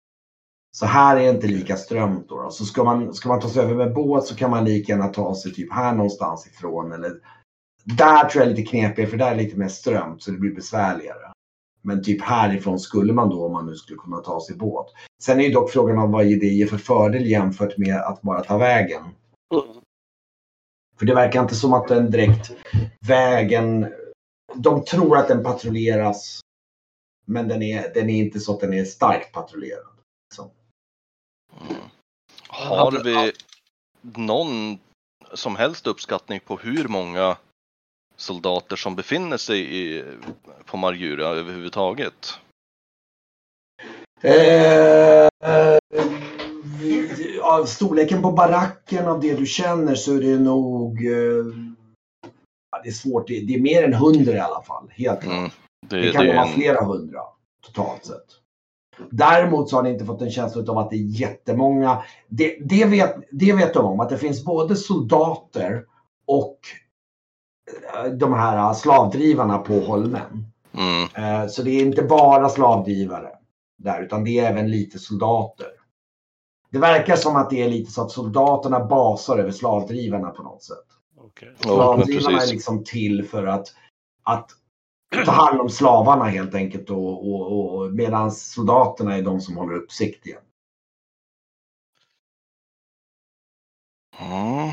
Så 0.76 0.86
här 0.86 1.16
är 1.16 1.20
det 1.20 1.30
inte 1.30 1.46
lika 1.46 1.76
strömt 1.76 2.28
då. 2.28 2.42
då. 2.42 2.50
Så 2.50 2.64
ska 2.64 2.84
man, 2.84 3.14
ska 3.14 3.28
man 3.28 3.40
ta 3.40 3.48
sig 3.48 3.62
över 3.62 3.74
med 3.74 3.94
båt 3.94 4.26
så 4.26 4.36
kan 4.36 4.50
man 4.50 4.64
lika 4.64 4.92
gärna 4.92 5.08
ta 5.08 5.34
sig 5.34 5.54
typ 5.54 5.72
här 5.72 5.94
någonstans 5.94 6.46
ifrån. 6.46 6.92
Eller 6.92 7.12
där 7.84 8.28
tror 8.28 8.42
jag 8.42 8.52
är 8.52 8.56
lite 8.56 8.70
knepigare 8.70 9.10
för 9.10 9.16
där 9.16 9.30
är 9.30 9.36
det 9.36 9.42
lite 9.42 9.58
mer 9.58 9.68
strömt 9.68 10.22
så 10.22 10.30
det 10.30 10.38
blir 10.38 10.54
besvärligare. 10.54 11.32
Men 11.82 12.02
typ 12.02 12.22
härifrån 12.22 12.78
skulle 12.78 13.12
man 13.12 13.30
då 13.30 13.46
om 13.46 13.52
man 13.52 13.66
nu 13.66 13.74
skulle 13.74 13.98
kunna 13.98 14.18
ta 14.18 14.40
sig 14.40 14.56
båt. 14.56 14.86
Sen 15.22 15.40
är 15.40 15.44
ju 15.44 15.52
dock 15.52 15.70
frågan 15.70 15.98
om 15.98 16.12
vad 16.12 16.24
det 16.24 16.46
ger 16.46 16.66
för 16.66 16.78
fördel 16.78 17.26
jämfört 17.26 17.78
med 17.78 17.96
att 17.96 18.22
bara 18.22 18.40
ta 18.40 18.58
vägen. 18.58 19.02
Mm. 19.54 19.81
För 21.02 21.06
det 21.06 21.14
verkar 21.14 21.42
inte 21.42 21.54
som 21.54 21.72
att 21.72 21.88
den 21.88 22.10
direkt 22.10 22.50
vägen, 23.00 23.94
de 24.54 24.84
tror 24.84 25.16
att 25.16 25.28
den 25.28 25.42
patrulleras. 25.42 26.40
Men 27.24 27.48
den 27.48 27.62
är, 27.62 27.94
den 27.94 28.10
är 28.10 28.24
inte 28.24 28.40
så 28.40 28.54
att 28.54 28.60
den 28.60 28.74
är 28.74 28.84
starkt 28.84 29.32
patrullerad. 29.32 29.86
Så. 30.34 30.50
Har 32.48 33.04
vi 33.04 33.32
någon 34.02 34.78
som 35.32 35.56
helst 35.56 35.86
uppskattning 35.86 36.40
på 36.40 36.56
hur 36.56 36.88
många 36.88 37.36
soldater 38.16 38.76
som 38.76 38.96
befinner 38.96 39.36
sig 39.36 39.76
i, 39.76 40.04
på 40.64 40.76
Margura 40.76 41.26
överhuvudtaget? 41.26 42.38
Eh, 44.20 45.26
eh, 45.26 45.78
av 47.42 47.64
storleken 47.64 48.22
på 48.22 48.32
baracken 48.32 49.08
av 49.08 49.20
det 49.20 49.34
du 49.34 49.46
känner 49.46 49.94
så 49.94 50.14
är 50.16 50.20
det 50.20 50.38
nog... 50.38 51.06
Eh, 51.06 51.44
ja, 52.72 52.80
det 52.82 52.88
är 52.88 52.92
svårt. 52.92 53.28
Det, 53.28 53.40
det 53.40 53.54
är 53.54 53.60
mer 53.60 53.82
än 53.84 53.94
hundra 53.94 54.32
i 54.32 54.40
alla 54.40 54.62
fall. 54.62 54.90
Helt. 54.90 55.24
Mm. 55.24 55.50
Det, 55.88 55.96
Det 55.96 56.02
det, 56.02 56.12
kan 56.12 56.26
är 56.28 56.34
vara 56.34 56.46
en, 56.46 56.52
flera 56.52 56.84
hundra 56.84 57.20
totalt 57.66 58.04
sett. 58.04 58.26
Däremot 59.10 59.68
så 59.70 59.76
har 59.76 59.82
ni 59.82 59.90
inte 59.90 60.04
fått 60.04 60.22
en 60.22 60.30
känsla 60.30 60.62
av 60.72 60.78
att 60.78 60.90
det 60.90 60.96
är 60.96 61.20
jättemånga. 61.20 62.02
Det, 62.28 62.56
det, 62.60 62.84
vet, 62.84 63.14
det 63.30 63.52
vet 63.52 63.74
de 63.74 63.84
om, 63.84 64.00
att 64.00 64.08
det 64.08 64.18
finns 64.18 64.44
både 64.44 64.76
soldater 64.76 65.84
och 66.26 66.58
eh, 67.94 68.10
de 68.12 68.32
här 68.32 68.74
slavdrivarna 68.74 69.58
på 69.58 69.80
holmen. 69.80 70.46
mm, 70.72 71.08
Eh, 71.42 71.48
Så 71.48 71.62
det 71.62 71.70
är 71.70 71.80
inte 71.82 72.02
bara 72.02 72.48
slavdrivare 72.48 73.28
där, 73.78 74.02
utan 74.02 74.24
det 74.24 74.38
är 74.38 74.50
även 74.50 74.70
lite 74.70 74.98
soldater. 74.98 75.66
Det 76.72 76.78
verkar 76.78 77.16
som 77.16 77.36
att 77.36 77.50
det 77.50 77.62
är 77.62 77.68
lite 77.68 77.92
så 77.92 78.02
att 78.02 78.10
soldaterna 78.10 78.84
basar 78.84 79.38
över 79.38 79.50
slavdrivarna 79.50 80.30
på 80.30 80.42
något 80.42 80.62
sätt. 80.62 80.86
Ja, 81.14 81.96
men 81.96 82.06
Slavdrivarna 82.06 82.42
är 82.42 82.46
liksom 82.46 82.84
till 82.84 83.28
för 83.28 83.46
att, 83.46 83.68
att 84.22 84.50
ta 85.24 85.30
hand 85.30 85.60
om 85.60 85.68
slavarna 85.68 86.24
helt 86.24 86.54
enkelt 86.54 86.90
och, 86.90 87.32
och, 87.32 87.76
och 87.76 87.92
medan 87.92 88.32
soldaterna 88.32 89.16
är 89.16 89.22
de 89.22 89.40
som 89.40 89.56
håller 89.56 89.74
uppsikt 89.74 90.26
igen. 90.26 90.42
Mm. 94.20 94.72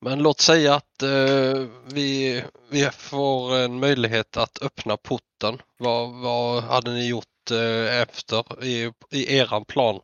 Men 0.00 0.18
låt 0.18 0.40
säga 0.40 0.74
att 0.74 1.02
eh, 1.02 1.66
vi, 1.92 2.44
vi 2.70 2.84
får 2.90 3.56
en 3.56 3.80
möjlighet 3.80 4.36
att 4.36 4.62
öppna 4.62 4.96
porten. 5.38 5.62
Vad, 5.76 6.22
vad 6.22 6.62
hade 6.62 6.90
ni 6.90 7.08
gjort 7.08 7.50
eh, 7.50 8.00
efter 8.02 8.64
i, 8.64 8.92
i 9.10 9.36
eran 9.36 9.64
plan? 9.64 10.00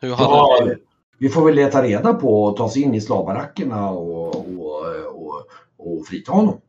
Hur 0.00 0.14
hade 0.14 0.30
Ja, 0.30 0.64
ni... 0.64 0.74
vi 1.18 1.28
får 1.28 1.44
väl 1.46 1.54
leta 1.54 1.82
reda 1.82 2.14
på 2.14 2.44
och 2.44 2.56
ta 2.56 2.70
sig 2.70 2.82
in 2.82 2.94
i 2.94 3.00
slavbarackerna 3.00 3.90
och, 3.90 4.36
och, 4.36 4.86
och, 5.06 5.46
och 5.76 6.06
frita 6.06 6.32
honom. 6.32 6.60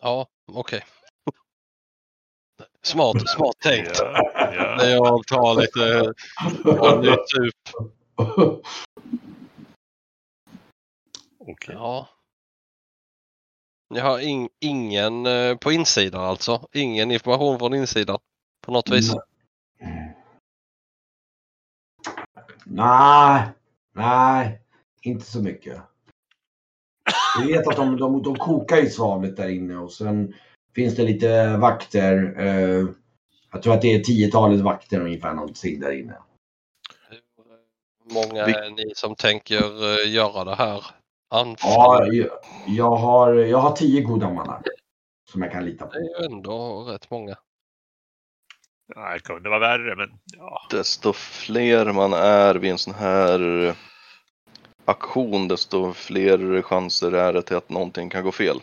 Ja, 0.00 0.26
okej. 0.52 0.84
Smart, 2.82 3.28
smart 3.28 3.58
tänkt. 3.58 3.98
Ja, 3.98 4.32
ja. 4.34 4.76
När 4.76 4.90
jag 4.90 5.26
tar 5.26 5.54
lite 5.54 6.14
typ. 7.26 7.54
Okej. 11.38 11.74
Ja. 11.74 12.08
Jag 13.88 14.04
har 14.04 14.18
in, 14.18 14.48
ingen 14.60 15.26
eh, 15.26 15.56
på 15.56 15.72
insidan 15.72 16.24
alltså. 16.24 16.68
Ingen 16.72 17.10
information 17.10 17.58
från 17.58 17.74
insidan 17.74 18.18
på 18.60 18.72
något 18.72 18.90
vis. 18.90 19.14
Nej, 22.64 23.42
nej, 23.94 24.60
inte 25.02 25.24
så 25.24 25.42
mycket. 25.42 25.80
Vi 27.40 27.52
vet 27.52 27.66
att 27.66 27.76
de, 27.76 27.96
de, 27.96 28.22
de 28.22 28.36
kokar 28.36 28.76
ju 28.76 28.90
svavlet 28.90 29.36
där 29.36 29.48
inne 29.48 29.76
och 29.76 29.92
sen 29.92 30.34
finns 30.74 30.96
det 30.96 31.02
lite 31.02 31.56
vakter. 31.56 32.34
Eh, 32.38 32.86
jag 33.52 33.62
tror 33.62 33.74
att 33.74 33.82
det 33.82 33.94
är 33.94 34.00
tiotalet 34.00 34.60
vakter 34.60 35.00
ungefär 35.00 35.34
någonting 35.34 35.80
där 35.80 35.92
inne. 35.92 36.18
Hur 37.08 38.14
många 38.14 38.42
är 38.42 38.70
ni 38.70 38.92
som 38.94 39.14
tänker 39.14 39.92
eh, 40.04 40.12
göra 40.12 40.44
det 40.44 40.54
här 40.54 40.84
Ja, 41.30 41.40
anfallet? 41.40 42.30
jag, 42.66 42.96
har, 42.96 43.32
jag 43.34 43.58
har 43.58 43.72
tio 43.76 44.00
goda 44.02 44.30
mannar 44.32 44.62
som 45.30 45.42
jag 45.42 45.52
kan 45.52 45.64
lita 45.64 45.84
Det 45.86 45.90
på. 45.90 45.96
är 45.98 46.20
ju 46.20 46.26
ändå 46.34 46.84
rätt 46.84 47.10
många. 47.10 47.36
Nej, 48.96 49.18
det 49.18 49.24
kunde 49.24 49.48
vara 49.48 49.58
värre, 49.60 49.96
men 49.96 50.08
ja. 50.36 50.60
Desto 50.70 51.12
fler 51.12 51.92
man 51.92 52.12
är 52.12 52.54
vid 52.54 52.70
en 52.70 52.78
sån 52.78 52.94
här 52.94 53.74
aktion, 54.84 55.48
desto 55.48 55.92
fler 55.92 56.62
chanser 56.62 57.12
är 57.12 57.32
det 57.32 57.42
till 57.42 57.56
att 57.56 57.68
någonting 57.68 58.10
kan 58.10 58.24
gå 58.24 58.32
fel. 58.32 58.60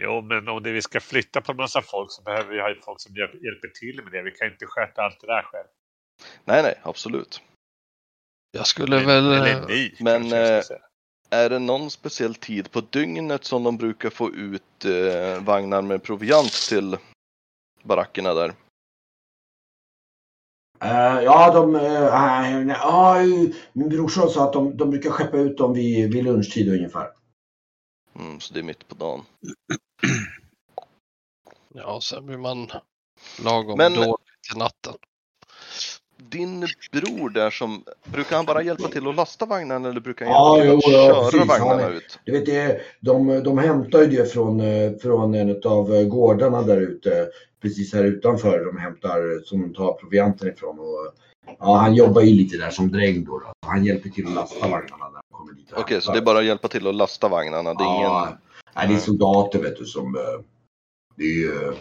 Jo, 0.00 0.22
men 0.22 0.48
om 0.48 0.62
det 0.62 0.72
vi 0.72 0.82
ska 0.82 1.00
flytta 1.00 1.40
på 1.40 1.52
en 1.52 1.56
massa 1.56 1.82
folk 1.82 2.10
så 2.12 2.22
behöver 2.22 2.52
vi 2.54 2.60
ha 2.60 2.74
folk 2.84 3.00
som 3.00 3.14
hjälp- 3.14 3.42
hjälper 3.44 3.68
till 3.68 4.00
med 4.04 4.12
det. 4.12 4.22
Vi 4.22 4.30
kan 4.30 4.48
inte 4.52 4.66
sköta 4.66 5.02
allt 5.02 5.20
det 5.20 5.26
där 5.26 5.42
själv. 5.42 5.66
Nej, 6.44 6.62
nej, 6.62 6.74
absolut. 6.82 7.42
Jag 8.50 8.66
skulle 8.66 8.96
väl... 8.96 9.32
Eller 9.32 9.66
ni, 9.68 9.94
men, 10.00 10.20
kanske 10.20 10.36
jag 10.38 10.58
eh. 10.58 10.76
Är 11.34 11.50
det 11.50 11.58
någon 11.58 11.90
speciell 11.90 12.34
tid 12.34 12.70
på 12.70 12.80
dygnet 12.80 13.44
som 13.44 13.62
de 13.62 13.76
brukar 13.76 14.10
få 14.10 14.30
ut 14.30 14.84
eh, 14.84 15.42
vagnar 15.44 15.82
med 15.82 16.02
proviant 16.02 16.52
till 16.68 16.96
barackerna 17.82 18.34
där? 18.34 18.54
Eh, 20.80 21.22
ja, 21.24 21.52
de, 21.54 21.74
eh, 21.76 21.92
ja, 22.68 23.16
min 23.72 23.88
brorson 23.88 24.30
sa 24.30 24.44
att 24.46 24.52
de, 24.52 24.76
de 24.76 24.90
brukar 24.90 25.10
skeppa 25.10 25.36
ut 25.36 25.58
dem 25.58 25.72
vid, 25.74 26.12
vid 26.12 26.24
lunchtid 26.24 26.68
ungefär. 26.68 27.10
Mm, 28.14 28.40
så 28.40 28.54
det 28.54 28.60
är 28.60 28.64
mitt 28.64 28.88
på 28.88 28.94
dagen. 28.94 29.22
Ja, 31.68 32.00
sen 32.00 32.26
blir 32.26 32.38
man 32.38 32.70
lagom 33.44 33.78
Men- 33.78 33.94
dålig 33.94 34.14
till 34.48 34.58
natten. 34.58 34.94
Din 36.30 36.66
bror 36.92 37.30
där 37.30 37.50
som, 37.50 37.84
brukar 38.04 38.36
han 38.36 38.44
bara 38.44 38.62
hjälpa 38.62 38.88
till 38.88 39.08
att 39.08 39.14
lasta 39.16 39.46
vagnarna 39.46 39.88
eller 39.88 40.00
brukar 40.00 40.26
han 40.26 40.34
Ja, 40.34 40.64
hjälpa 40.64 40.80
till 40.80 40.92
jo, 40.92 40.98
att 41.00 41.06
ja, 41.06 41.30
köra 41.30 41.30
precis. 41.30 41.48
vagnarna 41.60 41.82
är- 41.82 41.90
ut? 41.96 42.18
Du 42.24 42.32
vet, 42.32 42.46
det, 42.46 42.80
de, 43.00 43.42
de 43.44 43.58
hämtar 43.58 44.00
ju 44.00 44.06
det 44.06 44.32
från, 44.32 44.60
eh, 44.60 44.92
från 45.02 45.34
en 45.34 45.50
av 45.64 46.04
gårdarna 46.04 46.62
där 46.62 46.80
ute, 46.80 47.28
precis 47.62 47.94
här 47.94 48.04
utanför. 48.04 48.64
De 48.64 48.76
hämtar, 48.78 49.44
som 49.44 49.60
de 49.62 49.74
tar 49.74 49.92
provianten 49.92 50.48
ifrån. 50.48 50.78
Och, 50.78 51.12
ja, 51.58 51.76
han 51.76 51.94
jobbar 51.94 52.20
ju 52.22 52.34
lite 52.34 52.56
där 52.56 52.70
som 52.70 52.92
dräng 52.92 53.24
då. 53.24 53.38
då. 53.38 53.52
Han 53.66 53.84
hjälper 53.84 54.08
till 54.08 54.26
att 54.26 54.32
lasta 54.34 54.68
vagnarna 54.68 55.04
när 55.10 55.20
de 55.30 55.36
kommer 55.36 55.52
dit. 55.52 55.68
Okej, 55.76 56.00
så 56.00 56.10
hämtar. 56.10 56.12
det 56.12 56.18
är 56.18 56.24
bara 56.24 56.38
att 56.38 56.44
hjälpa 56.44 56.68
till 56.68 56.86
att 56.86 56.94
lasta 56.94 57.28
vagnarna? 57.28 57.74
Det 57.74 57.84
är 57.84 58.02
Ja, 58.02 58.26
ingen... 58.26 58.38
nej, 58.76 58.88
det 58.88 58.94
är 58.94 58.98
soldater 58.98 59.58
vet 59.62 59.76
du 59.78 59.84
som... 59.84 60.14
eh, 60.16 60.20
Det 61.16 61.24
är 61.24 61.28
ju 61.38 61.52
eh, 61.68 61.74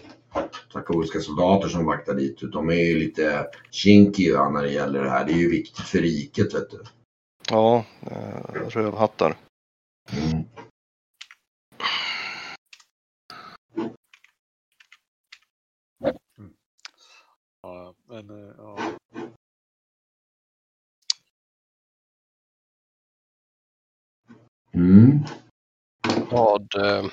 katolska 0.74 1.20
soldater 1.20 1.68
som 1.68 1.86
vaktar 1.86 2.14
dit. 2.14 2.40
De 2.52 2.70
är 2.70 2.74
ju 2.74 3.00
lite 3.00 3.48
kinkiga 3.72 4.50
när 4.50 4.62
det 4.62 4.72
gäller 4.72 5.04
det 5.04 5.10
här. 5.10 5.26
Det 5.26 5.32
är 5.32 5.38
ju 5.38 5.50
viktigt 5.50 5.86
för 5.86 6.00
riket 6.00 6.54
vet 6.54 6.70
du. 6.70 6.84
Ja, 7.50 7.86
eh, 8.02 8.70
rövhattar. 8.70 9.38
Mm. 10.12 10.44
Ja, 17.62 17.94
men, 18.08 18.30
eh, 18.30 18.54
ja. 18.58 18.78
Mm. 24.74 25.20
Vad 26.32 26.76
eh, 26.76 27.06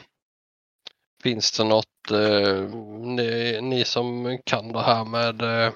finns 1.22 1.52
det 1.52 1.64
något 1.64 2.10
eh, 2.10 2.62
ni, 3.00 3.58
ni 3.62 3.84
som 3.84 4.38
kan 4.44 4.72
det 4.72 4.82
här 4.82 5.04
med 5.04 5.42
eh, 5.42 5.72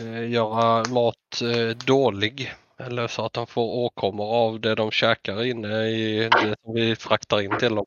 eh, 0.00 0.30
göra 0.30 0.84
mat 0.88 1.42
eh, 1.42 1.76
dålig 1.86 2.52
eller 2.78 3.08
så 3.08 3.24
att 3.24 3.32
de 3.32 3.46
får 3.46 3.62
åkommor 3.62 4.26
av 4.26 4.60
det 4.60 4.74
de 4.74 4.90
käkar 4.90 5.44
inne 5.44 5.88
i 5.88 6.28
det 6.32 6.54
som 6.64 6.74
vi 6.74 6.96
fraktar 6.96 7.40
in 7.40 7.58
till 7.58 7.74
dem. 7.74 7.86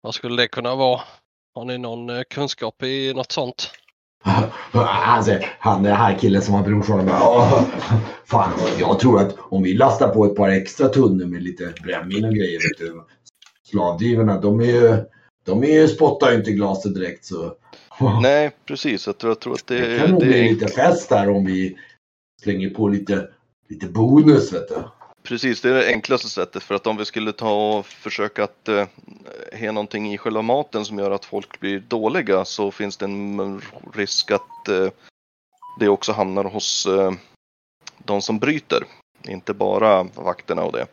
Vad 0.00 0.14
skulle 0.14 0.42
det 0.42 0.48
kunna 0.48 0.74
vara? 0.74 1.00
Har 1.54 1.64
ni 1.64 1.78
någon 1.78 2.10
eh, 2.10 2.22
kunskap 2.30 2.82
i 2.82 3.14
något 3.14 3.32
sånt? 3.32 3.70
Alltså, 4.72 5.32
han, 5.32 5.40
han 5.58 5.82
den 5.82 5.96
här 5.96 6.18
killen 6.18 6.42
som 6.42 6.54
har 6.54 6.62
brorsan 6.62 7.06
bara, 7.06 7.64
Fan, 8.24 8.52
jag 8.78 8.98
tror 8.98 9.20
att 9.20 9.36
om 9.38 9.62
vi 9.62 9.74
lastar 9.74 10.08
på 10.08 10.24
ett 10.24 10.36
par 10.36 10.48
extra 10.48 10.88
tunnor 10.88 11.26
med 11.26 11.42
lite 11.42 11.74
brännvin 11.82 12.24
och 12.24 12.34
grejer. 12.34 12.58
Vet 12.58 12.78
du, 12.78 13.04
slavdrivarna, 13.70 14.40
de 14.40 14.60
är 14.60 14.64
ju, 14.64 15.04
de 15.44 15.64
är 15.64 15.80
ju, 15.80 15.88
spottar 15.88 16.30
ju 16.30 16.36
inte 16.36 16.52
glaset 16.52 16.94
direkt. 16.94 17.24
Så 17.24 17.56
Nej, 18.22 18.50
precis. 18.64 19.06
Jag 19.06 19.18
tror, 19.18 19.30
jag 19.30 19.40
tror 19.40 19.54
att 19.54 19.66
det, 19.66 19.88
det 19.88 19.98
kan 19.98 20.10
nog 20.10 20.20
bli 20.20 20.48
lite 20.48 20.68
fest 20.68 21.08
där 21.08 21.28
om 21.30 21.44
vi 21.44 21.76
slänger 22.42 22.70
på 22.70 22.88
lite, 22.88 23.28
lite 23.68 23.86
bonus. 23.86 24.52
Vet 24.52 24.68
du. 24.68 24.82
Precis, 25.22 25.60
det 25.60 25.70
är 25.70 25.74
det 25.74 25.88
enklaste 25.88 26.28
sättet 26.28 26.62
för 26.62 26.74
att 26.74 26.86
om 26.86 26.96
vi 26.96 27.04
skulle 27.04 27.32
ta 27.32 27.78
och 27.78 27.86
försöka 27.86 28.44
att 28.44 28.68
eh, 28.68 28.86
ha 29.60 29.72
någonting 29.72 30.14
i 30.14 30.18
själva 30.18 30.42
maten 30.42 30.84
som 30.84 30.98
gör 30.98 31.10
att 31.10 31.24
folk 31.24 31.60
blir 31.60 31.80
dåliga 31.80 32.44
så 32.44 32.70
finns 32.70 32.96
det 32.96 33.04
en 33.04 33.60
risk 33.94 34.30
att 34.30 34.68
eh, 34.68 34.88
det 35.80 35.88
också 35.88 36.12
hamnar 36.12 36.44
hos 36.44 36.86
eh, 36.86 37.12
de 37.98 38.22
som 38.22 38.38
bryter. 38.38 38.84
Inte 39.28 39.54
bara 39.54 40.02
vakterna 40.02 40.62
och 40.62 40.72
det. 40.72 40.86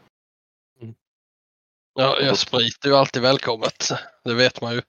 Ja, 1.95 2.17
ja, 2.21 2.35
sprit 2.35 2.85
är 2.85 2.89
ju 2.89 2.95
alltid 2.95 3.21
välkommet. 3.21 3.89
Det 4.23 4.33
vet 4.33 4.61
man 4.61 4.73
ju. 4.73 4.81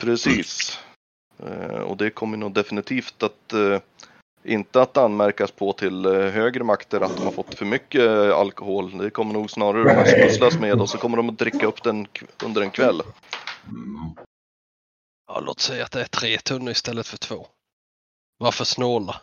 Precis. 0.00 0.78
Eh, 1.38 1.80
och 1.80 1.96
det 1.96 2.10
kommer 2.10 2.36
nog 2.36 2.54
definitivt 2.54 3.22
att 3.22 3.52
eh, 3.52 3.80
inte 4.44 4.82
att 4.82 4.96
anmärkas 4.96 5.50
på 5.50 5.72
till 5.72 6.04
eh, 6.04 6.12
högre 6.12 6.64
makter 6.64 7.00
att 7.00 7.16
de 7.16 7.24
har 7.24 7.32
fått 7.32 7.54
för 7.54 7.64
mycket 7.64 8.08
alkohol. 8.32 8.98
Det 8.98 9.10
kommer 9.10 9.32
nog 9.32 9.50
snarare 9.50 10.00
att 10.00 10.08
smusslas 10.08 10.58
med 10.58 10.80
och 10.80 10.90
så 10.90 10.98
kommer 10.98 11.16
de 11.16 11.28
att 11.28 11.38
dricka 11.38 11.66
upp 11.66 11.82
den 11.82 12.06
under 12.44 12.62
en 12.62 12.70
kväll. 12.70 13.02
Ja, 15.26 15.40
låt 15.40 15.60
säga 15.60 15.84
att 15.84 15.92
det 15.92 16.00
är 16.00 16.06
tre 16.06 16.38
tunnor 16.38 16.70
istället 16.70 17.06
för 17.06 17.18
två. 17.18 17.46
Varför 18.38 18.64
snåla? 18.64 19.20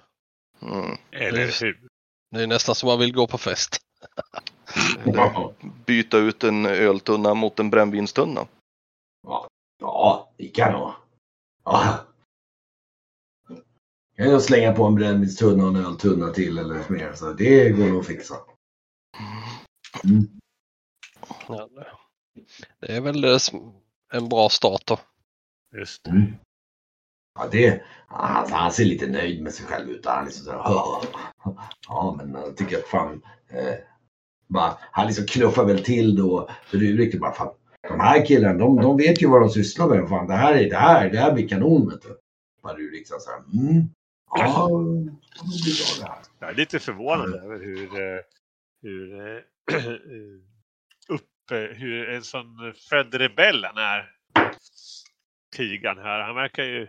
Mm. 0.61 0.97
Eller 1.11 1.61
hur? 1.61 1.79
Det 2.31 2.43
är 2.43 2.47
nästan 2.47 2.75
som 2.75 2.87
man 2.87 2.99
vill 2.99 3.13
gå 3.13 3.27
på 3.27 3.37
fest. 3.37 3.77
Ja. 5.05 5.53
Byta 5.85 6.17
ut 6.17 6.43
en 6.43 6.65
öltunna 6.65 7.33
mot 7.33 7.59
en 7.59 7.69
brännvinstunna. 7.69 8.47
Ja, 9.81 10.29
det 10.37 10.47
kan 10.47 10.73
nog. 10.73 10.91
Ja. 11.63 12.05
Jag 14.15 14.27
kan 14.31 14.41
slänga 14.41 14.73
på 14.73 14.85
en 14.85 14.95
brännvinstunna 14.95 15.63
och 15.63 15.69
en 15.69 15.85
öltunna 15.85 16.29
till 16.31 16.57
eller 16.57 16.89
mer. 16.89 17.13
Så 17.13 17.33
det 17.33 17.69
går 17.69 17.85
nog 17.85 17.99
att 17.99 18.07
fixa. 18.07 18.35
Mm. 20.03 20.27
Ja, 21.47 21.69
det- 22.79 22.95
är 22.95 23.01
väl 23.01 23.25
en 24.13 24.29
bra 24.29 24.49
start 24.49 24.81
då. 24.87 24.99
Just 25.77 26.03
det. 26.03 26.09
Mm. 26.09 26.33
Ja, 27.39 27.47
det, 27.51 27.83
han, 28.07 28.51
han 28.51 28.71
ser 28.71 28.85
lite 28.85 29.07
nöjd 29.07 29.43
med 29.43 29.53
sig 29.53 29.65
själv 29.65 29.89
ut. 29.89 30.05
Han 30.05 30.21
är 30.21 30.25
liksom 30.25 30.45
sådär, 30.45 30.57
"Ja, 30.57 31.03
ja, 31.87 32.15
men 32.17 32.41
jag 32.41 32.57
tycker 32.57 32.77
att 32.77 32.87
fan. 32.87 33.21
Eh, 33.47 33.75
bara, 34.49 34.77
han 34.91 35.07
liksom 35.07 35.25
knuffar 35.25 35.65
väl 35.65 35.83
till 35.83 36.15
då. 36.15 36.49
För 36.65 36.77
det 36.77 36.89
är 36.89 36.93
riktigt 36.93 37.19
bara 37.21 37.33
fan. 37.33 37.53
De 37.87 37.99
här 37.99 38.25
killarna, 38.25 38.59
de, 38.59 38.75
de 38.75 38.97
vet 38.97 39.21
ju 39.21 39.27
vad 39.27 39.41
de 39.41 39.49
sysslar 39.49 39.87
med. 39.87 40.09
Fan, 40.09 40.27
det 40.27 40.33
här 40.33 40.55
är 40.55 40.69
det 40.69 40.75
här, 40.75 41.09
det 41.09 41.17
här 41.17 41.33
blir 41.33 41.47
kanon 41.47 41.89
vet 41.89 42.01
du. 42.01 42.17
Bara 42.63 42.73
du 42.73 42.91
liksom 42.91 43.19
såhär, 43.19 43.39
mm. 43.39 43.89
Ja, 44.31 44.69
det 45.41 45.63
blir 45.63 45.99
bra 45.99 46.05
det 46.05 46.11
här. 46.11 46.23
Jag 46.39 46.49
är 46.49 46.55
lite 46.55 46.79
förvånad 46.79 47.33
över 47.33 47.59
hur, 47.59 48.01
eh, 48.01 48.21
hur, 48.81 49.19
eh, 49.19 49.43
upp, 51.15 51.51
eh, 51.51 51.77
hur 51.77 52.09
en 52.09 52.23
sån 52.23 52.73
född 52.89 53.13
rebell 53.13 53.65
han 53.65 53.77
är. 53.77 54.11
Tigan 55.55 55.97
här. 55.97 56.19
Han 56.19 56.35
verkar 56.35 56.63
ju 56.63 56.87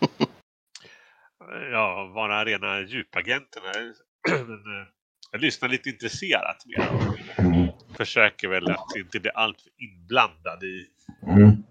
ja, 1.72 2.12
vara 2.14 2.44
rena 2.44 2.80
djupagenten. 2.80 3.62
här. 3.64 3.94
Men, 4.44 4.86
jag 5.34 5.40
lyssnar 5.40 5.68
lite 5.68 5.88
intresserat 5.88 6.66
mer. 6.66 6.88
Mm. 7.38 7.68
Försöker 7.96 8.48
väl 8.48 8.70
att 8.70 8.96
inte 8.96 9.20
bli 9.20 9.30
alltför 9.30 9.70
inblandad 9.76 10.62
i 10.62 10.86
Mm. 11.22 11.64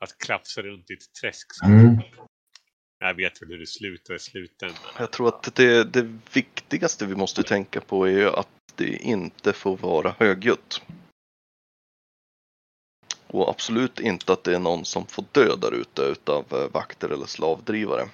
att 0.00 0.18
klafsa 0.18 0.62
runt 0.62 0.90
i 0.90 0.94
ett 0.94 1.12
träsk. 1.20 1.46
Mm. 1.64 2.00
Jag 2.98 3.14
vet 3.14 3.42
väl 3.42 3.48
hur 3.48 3.58
det 3.58 3.66
slutar 3.66 4.14
i 4.14 4.18
slutändan. 4.18 4.78
Jag 4.98 5.10
tror 5.10 5.28
att 5.28 5.54
det, 5.54 5.84
det 5.84 6.18
viktigaste 6.32 7.06
vi 7.06 7.14
måste 7.14 7.42
tänka 7.42 7.80
på 7.80 8.04
är 8.04 8.10
ju 8.10 8.28
att 8.28 8.48
det 8.74 8.96
inte 8.96 9.52
får 9.52 9.76
vara 9.76 10.14
högljutt. 10.18 10.82
Och 13.26 13.48
absolut 13.48 14.00
inte 14.00 14.32
att 14.32 14.44
det 14.44 14.54
är 14.54 14.60
någon 14.60 14.84
som 14.84 15.06
får 15.06 15.24
dö 15.32 15.56
där 15.56 15.74
ute 15.74 16.02
utav 16.02 16.44
eh, 16.50 16.72
vakter 16.72 17.08
eller 17.08 17.26
slavdrivare. 17.26 18.08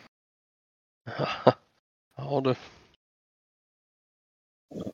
Ja, 2.16 2.40
du. 2.44 2.54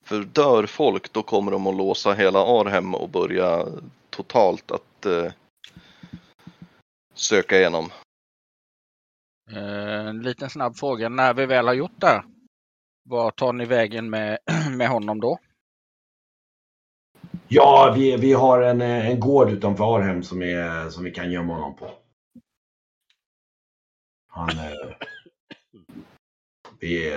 För 0.03 0.25
dör 0.25 0.67
folk 0.67 1.13
då 1.13 1.23
kommer 1.23 1.53
de 1.53 1.67
att 1.67 1.77
låsa 1.77 2.13
hela 2.13 2.39
Arhem 2.39 2.95
och 2.95 3.09
börja 3.09 3.67
totalt 4.11 4.71
att 4.71 5.07
eh, 5.07 5.33
söka 7.15 7.59
igenom. 7.59 7.91
Eh, 9.51 10.07
En 10.07 10.23
liten 10.23 10.51
snabb 10.51 10.77
fråga. 10.77 11.09
När 11.09 11.35
vi 11.35 11.47
väl 11.47 11.67
har 11.67 11.75
gjort 11.75 12.01
det, 12.01 12.25
var 13.09 13.31
tar 13.31 13.53
ni 13.53 13.65
vägen 13.65 14.11
med, 14.11 14.39
med 14.77 14.89
honom 14.89 15.21
då? 15.21 15.39
Ja, 17.49 17.95
vi, 17.97 18.17
vi 18.17 18.33
har 18.33 18.63
en, 18.63 18.81
eh, 18.81 19.09
en 19.11 19.21
gård 19.21 19.51
utanför 19.51 19.97
Arhem 19.97 20.23
som, 20.23 20.43
är, 20.43 20.91
som 20.91 21.05
vi 21.05 21.11
kan 21.11 21.31
gömma 21.33 21.55
honom 21.55 21.77
på. 21.77 21.91
Han, 24.29 24.49
eh, 24.49 24.97
vi 26.81 27.15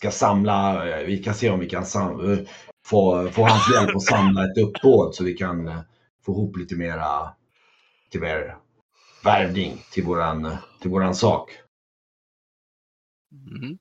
ska 0.00 0.10
samla, 0.10 0.88
eh, 0.88 1.06
vi 1.06 1.22
kan 1.22 1.34
se 1.34 1.50
om 1.50 1.60
vi 1.60 1.68
kan 1.68 1.86
sam, 1.86 2.32
eh, 2.32 2.38
få, 2.86 3.28
få 3.28 3.42
hans 3.42 3.74
hjälp 3.74 3.96
att 3.96 4.02
samla 4.02 4.44
ett 4.44 4.58
uppbåd 4.58 5.14
så 5.14 5.24
vi 5.24 5.34
kan 5.34 5.68
eh, 5.68 5.80
få 6.24 6.32
ihop 6.32 6.56
lite 6.56 6.76
mera 6.76 7.34
mer 8.20 8.56
värvning 9.24 9.82
till 9.92 10.04
våran, 10.04 10.56
till 10.80 10.90
våran 10.90 11.14
sak. 11.14 11.50
Mm. 13.50 13.78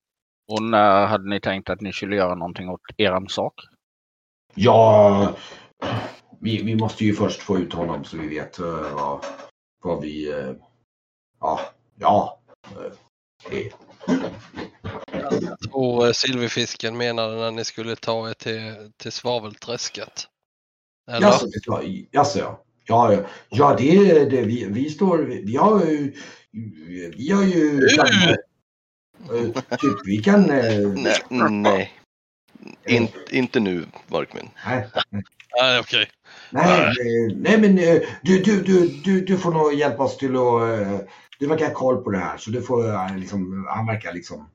Och 0.47 0.63
när 0.63 1.05
hade 1.05 1.29
ni 1.29 1.41
tänkt 1.41 1.69
att 1.69 1.81
ni 1.81 1.93
skulle 1.93 2.15
göra 2.15 2.35
någonting 2.35 2.69
åt 2.69 2.81
eran 2.97 3.29
sak? 3.29 3.53
Ja, 4.55 5.35
vi, 6.39 6.63
vi 6.63 6.75
måste 6.75 7.05
ju 7.05 7.13
först 7.13 7.41
få 7.41 7.57
ut 7.57 7.73
honom 7.73 8.03
så 8.03 8.17
vi 8.17 8.27
vet 8.27 8.59
vad, 8.59 9.25
vad 9.83 10.01
vi... 10.01 10.33
ja, 11.39 11.59
ja. 11.95 12.39
eh, 13.51 13.73
tror 15.63 16.07
eh, 16.07 16.11
silverfisken 16.13 16.97
menade 16.97 17.35
när 17.35 17.51
ni 17.51 17.63
skulle 17.63 17.95
ta 17.95 18.29
er 18.29 18.33
till, 18.33 18.91
till 18.97 19.11
svavelträsket. 19.11 20.27
Eller? 21.11 21.27
Jaså, 21.27 21.47
jaså 22.11 22.39
ja. 22.39 22.63
Ja, 22.89 23.13
ja. 23.13 23.19
ja 23.49 23.75
det 23.77 23.97
är 23.97 24.29
det. 24.29 24.41
Vi, 24.41 24.65
vi 24.65 24.89
står, 24.89 25.17
vi 25.17 25.55
har 25.55 25.85
ju, 25.85 26.13
vi 27.17 27.31
har 27.31 27.43
ju, 27.43 27.79
eh, 29.29 29.61
typ 29.77 29.97
vi 30.05 30.17
kan, 30.17 30.49
eh, 30.49 30.89
Nej, 31.29 31.49
nej. 31.49 31.93
In, 32.85 33.07
inte 33.31 33.59
nu, 33.59 33.85
Varkmin. 34.07 34.49
nej, 34.65 34.87
Nej, 35.61 35.79
okej. 35.79 36.09
nej, 36.49 36.81
eh, 36.81 37.35
nej 37.35 37.57
men 37.57 37.75
du, 37.75 38.41
du, 38.43 38.63
du, 38.63 38.87
du, 38.87 39.21
du 39.21 39.37
får 39.37 39.51
nog 39.51 39.73
hjälpa 39.73 40.03
oss 40.03 40.17
till 40.17 40.35
att, 40.35 41.07
du 41.39 41.47
verkar 41.47 41.65
ha 41.65 41.73
koll 41.73 42.03
på 42.03 42.11
det 42.11 42.17
här 42.17 42.37
så 42.37 42.51
du 42.51 42.61
får 42.61 42.89
eh, 42.89 43.17
liksom, 43.17 43.67
han 43.69 43.85
verkar 43.85 44.13
liksom, 44.13 44.49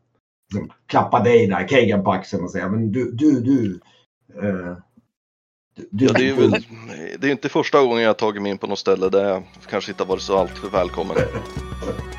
liksom 0.52 0.72
klappa 0.86 1.20
dig 1.20 1.46
där, 1.46 1.68
Kagan 1.68 2.04
på 2.04 2.12
axeln 2.12 2.44
och 2.44 2.50
säga 2.50 2.68
men 2.68 2.92
du, 2.92 3.12
du, 3.12 3.40
du, 3.40 3.80
eh, 4.42 4.76
du, 5.90 6.06
Ja, 6.06 6.12
det 6.12 6.28
är 6.28 6.34
väl, 6.34 6.66
det 7.18 7.26
är 7.26 7.32
inte 7.32 7.48
första 7.48 7.82
gången 7.82 8.02
jag 8.02 8.08
har 8.08 8.14
tagit 8.14 8.42
mig 8.42 8.50
in 8.50 8.58
på 8.58 8.66
något 8.66 8.78
ställe 8.78 9.08
där 9.08 9.28
jag 9.28 9.42
kanske 9.66 9.90
inte 9.90 10.02
har 10.02 10.08
varit 10.08 10.22
så 10.22 10.38
alltför 10.38 10.68
välkommen. 10.68 11.16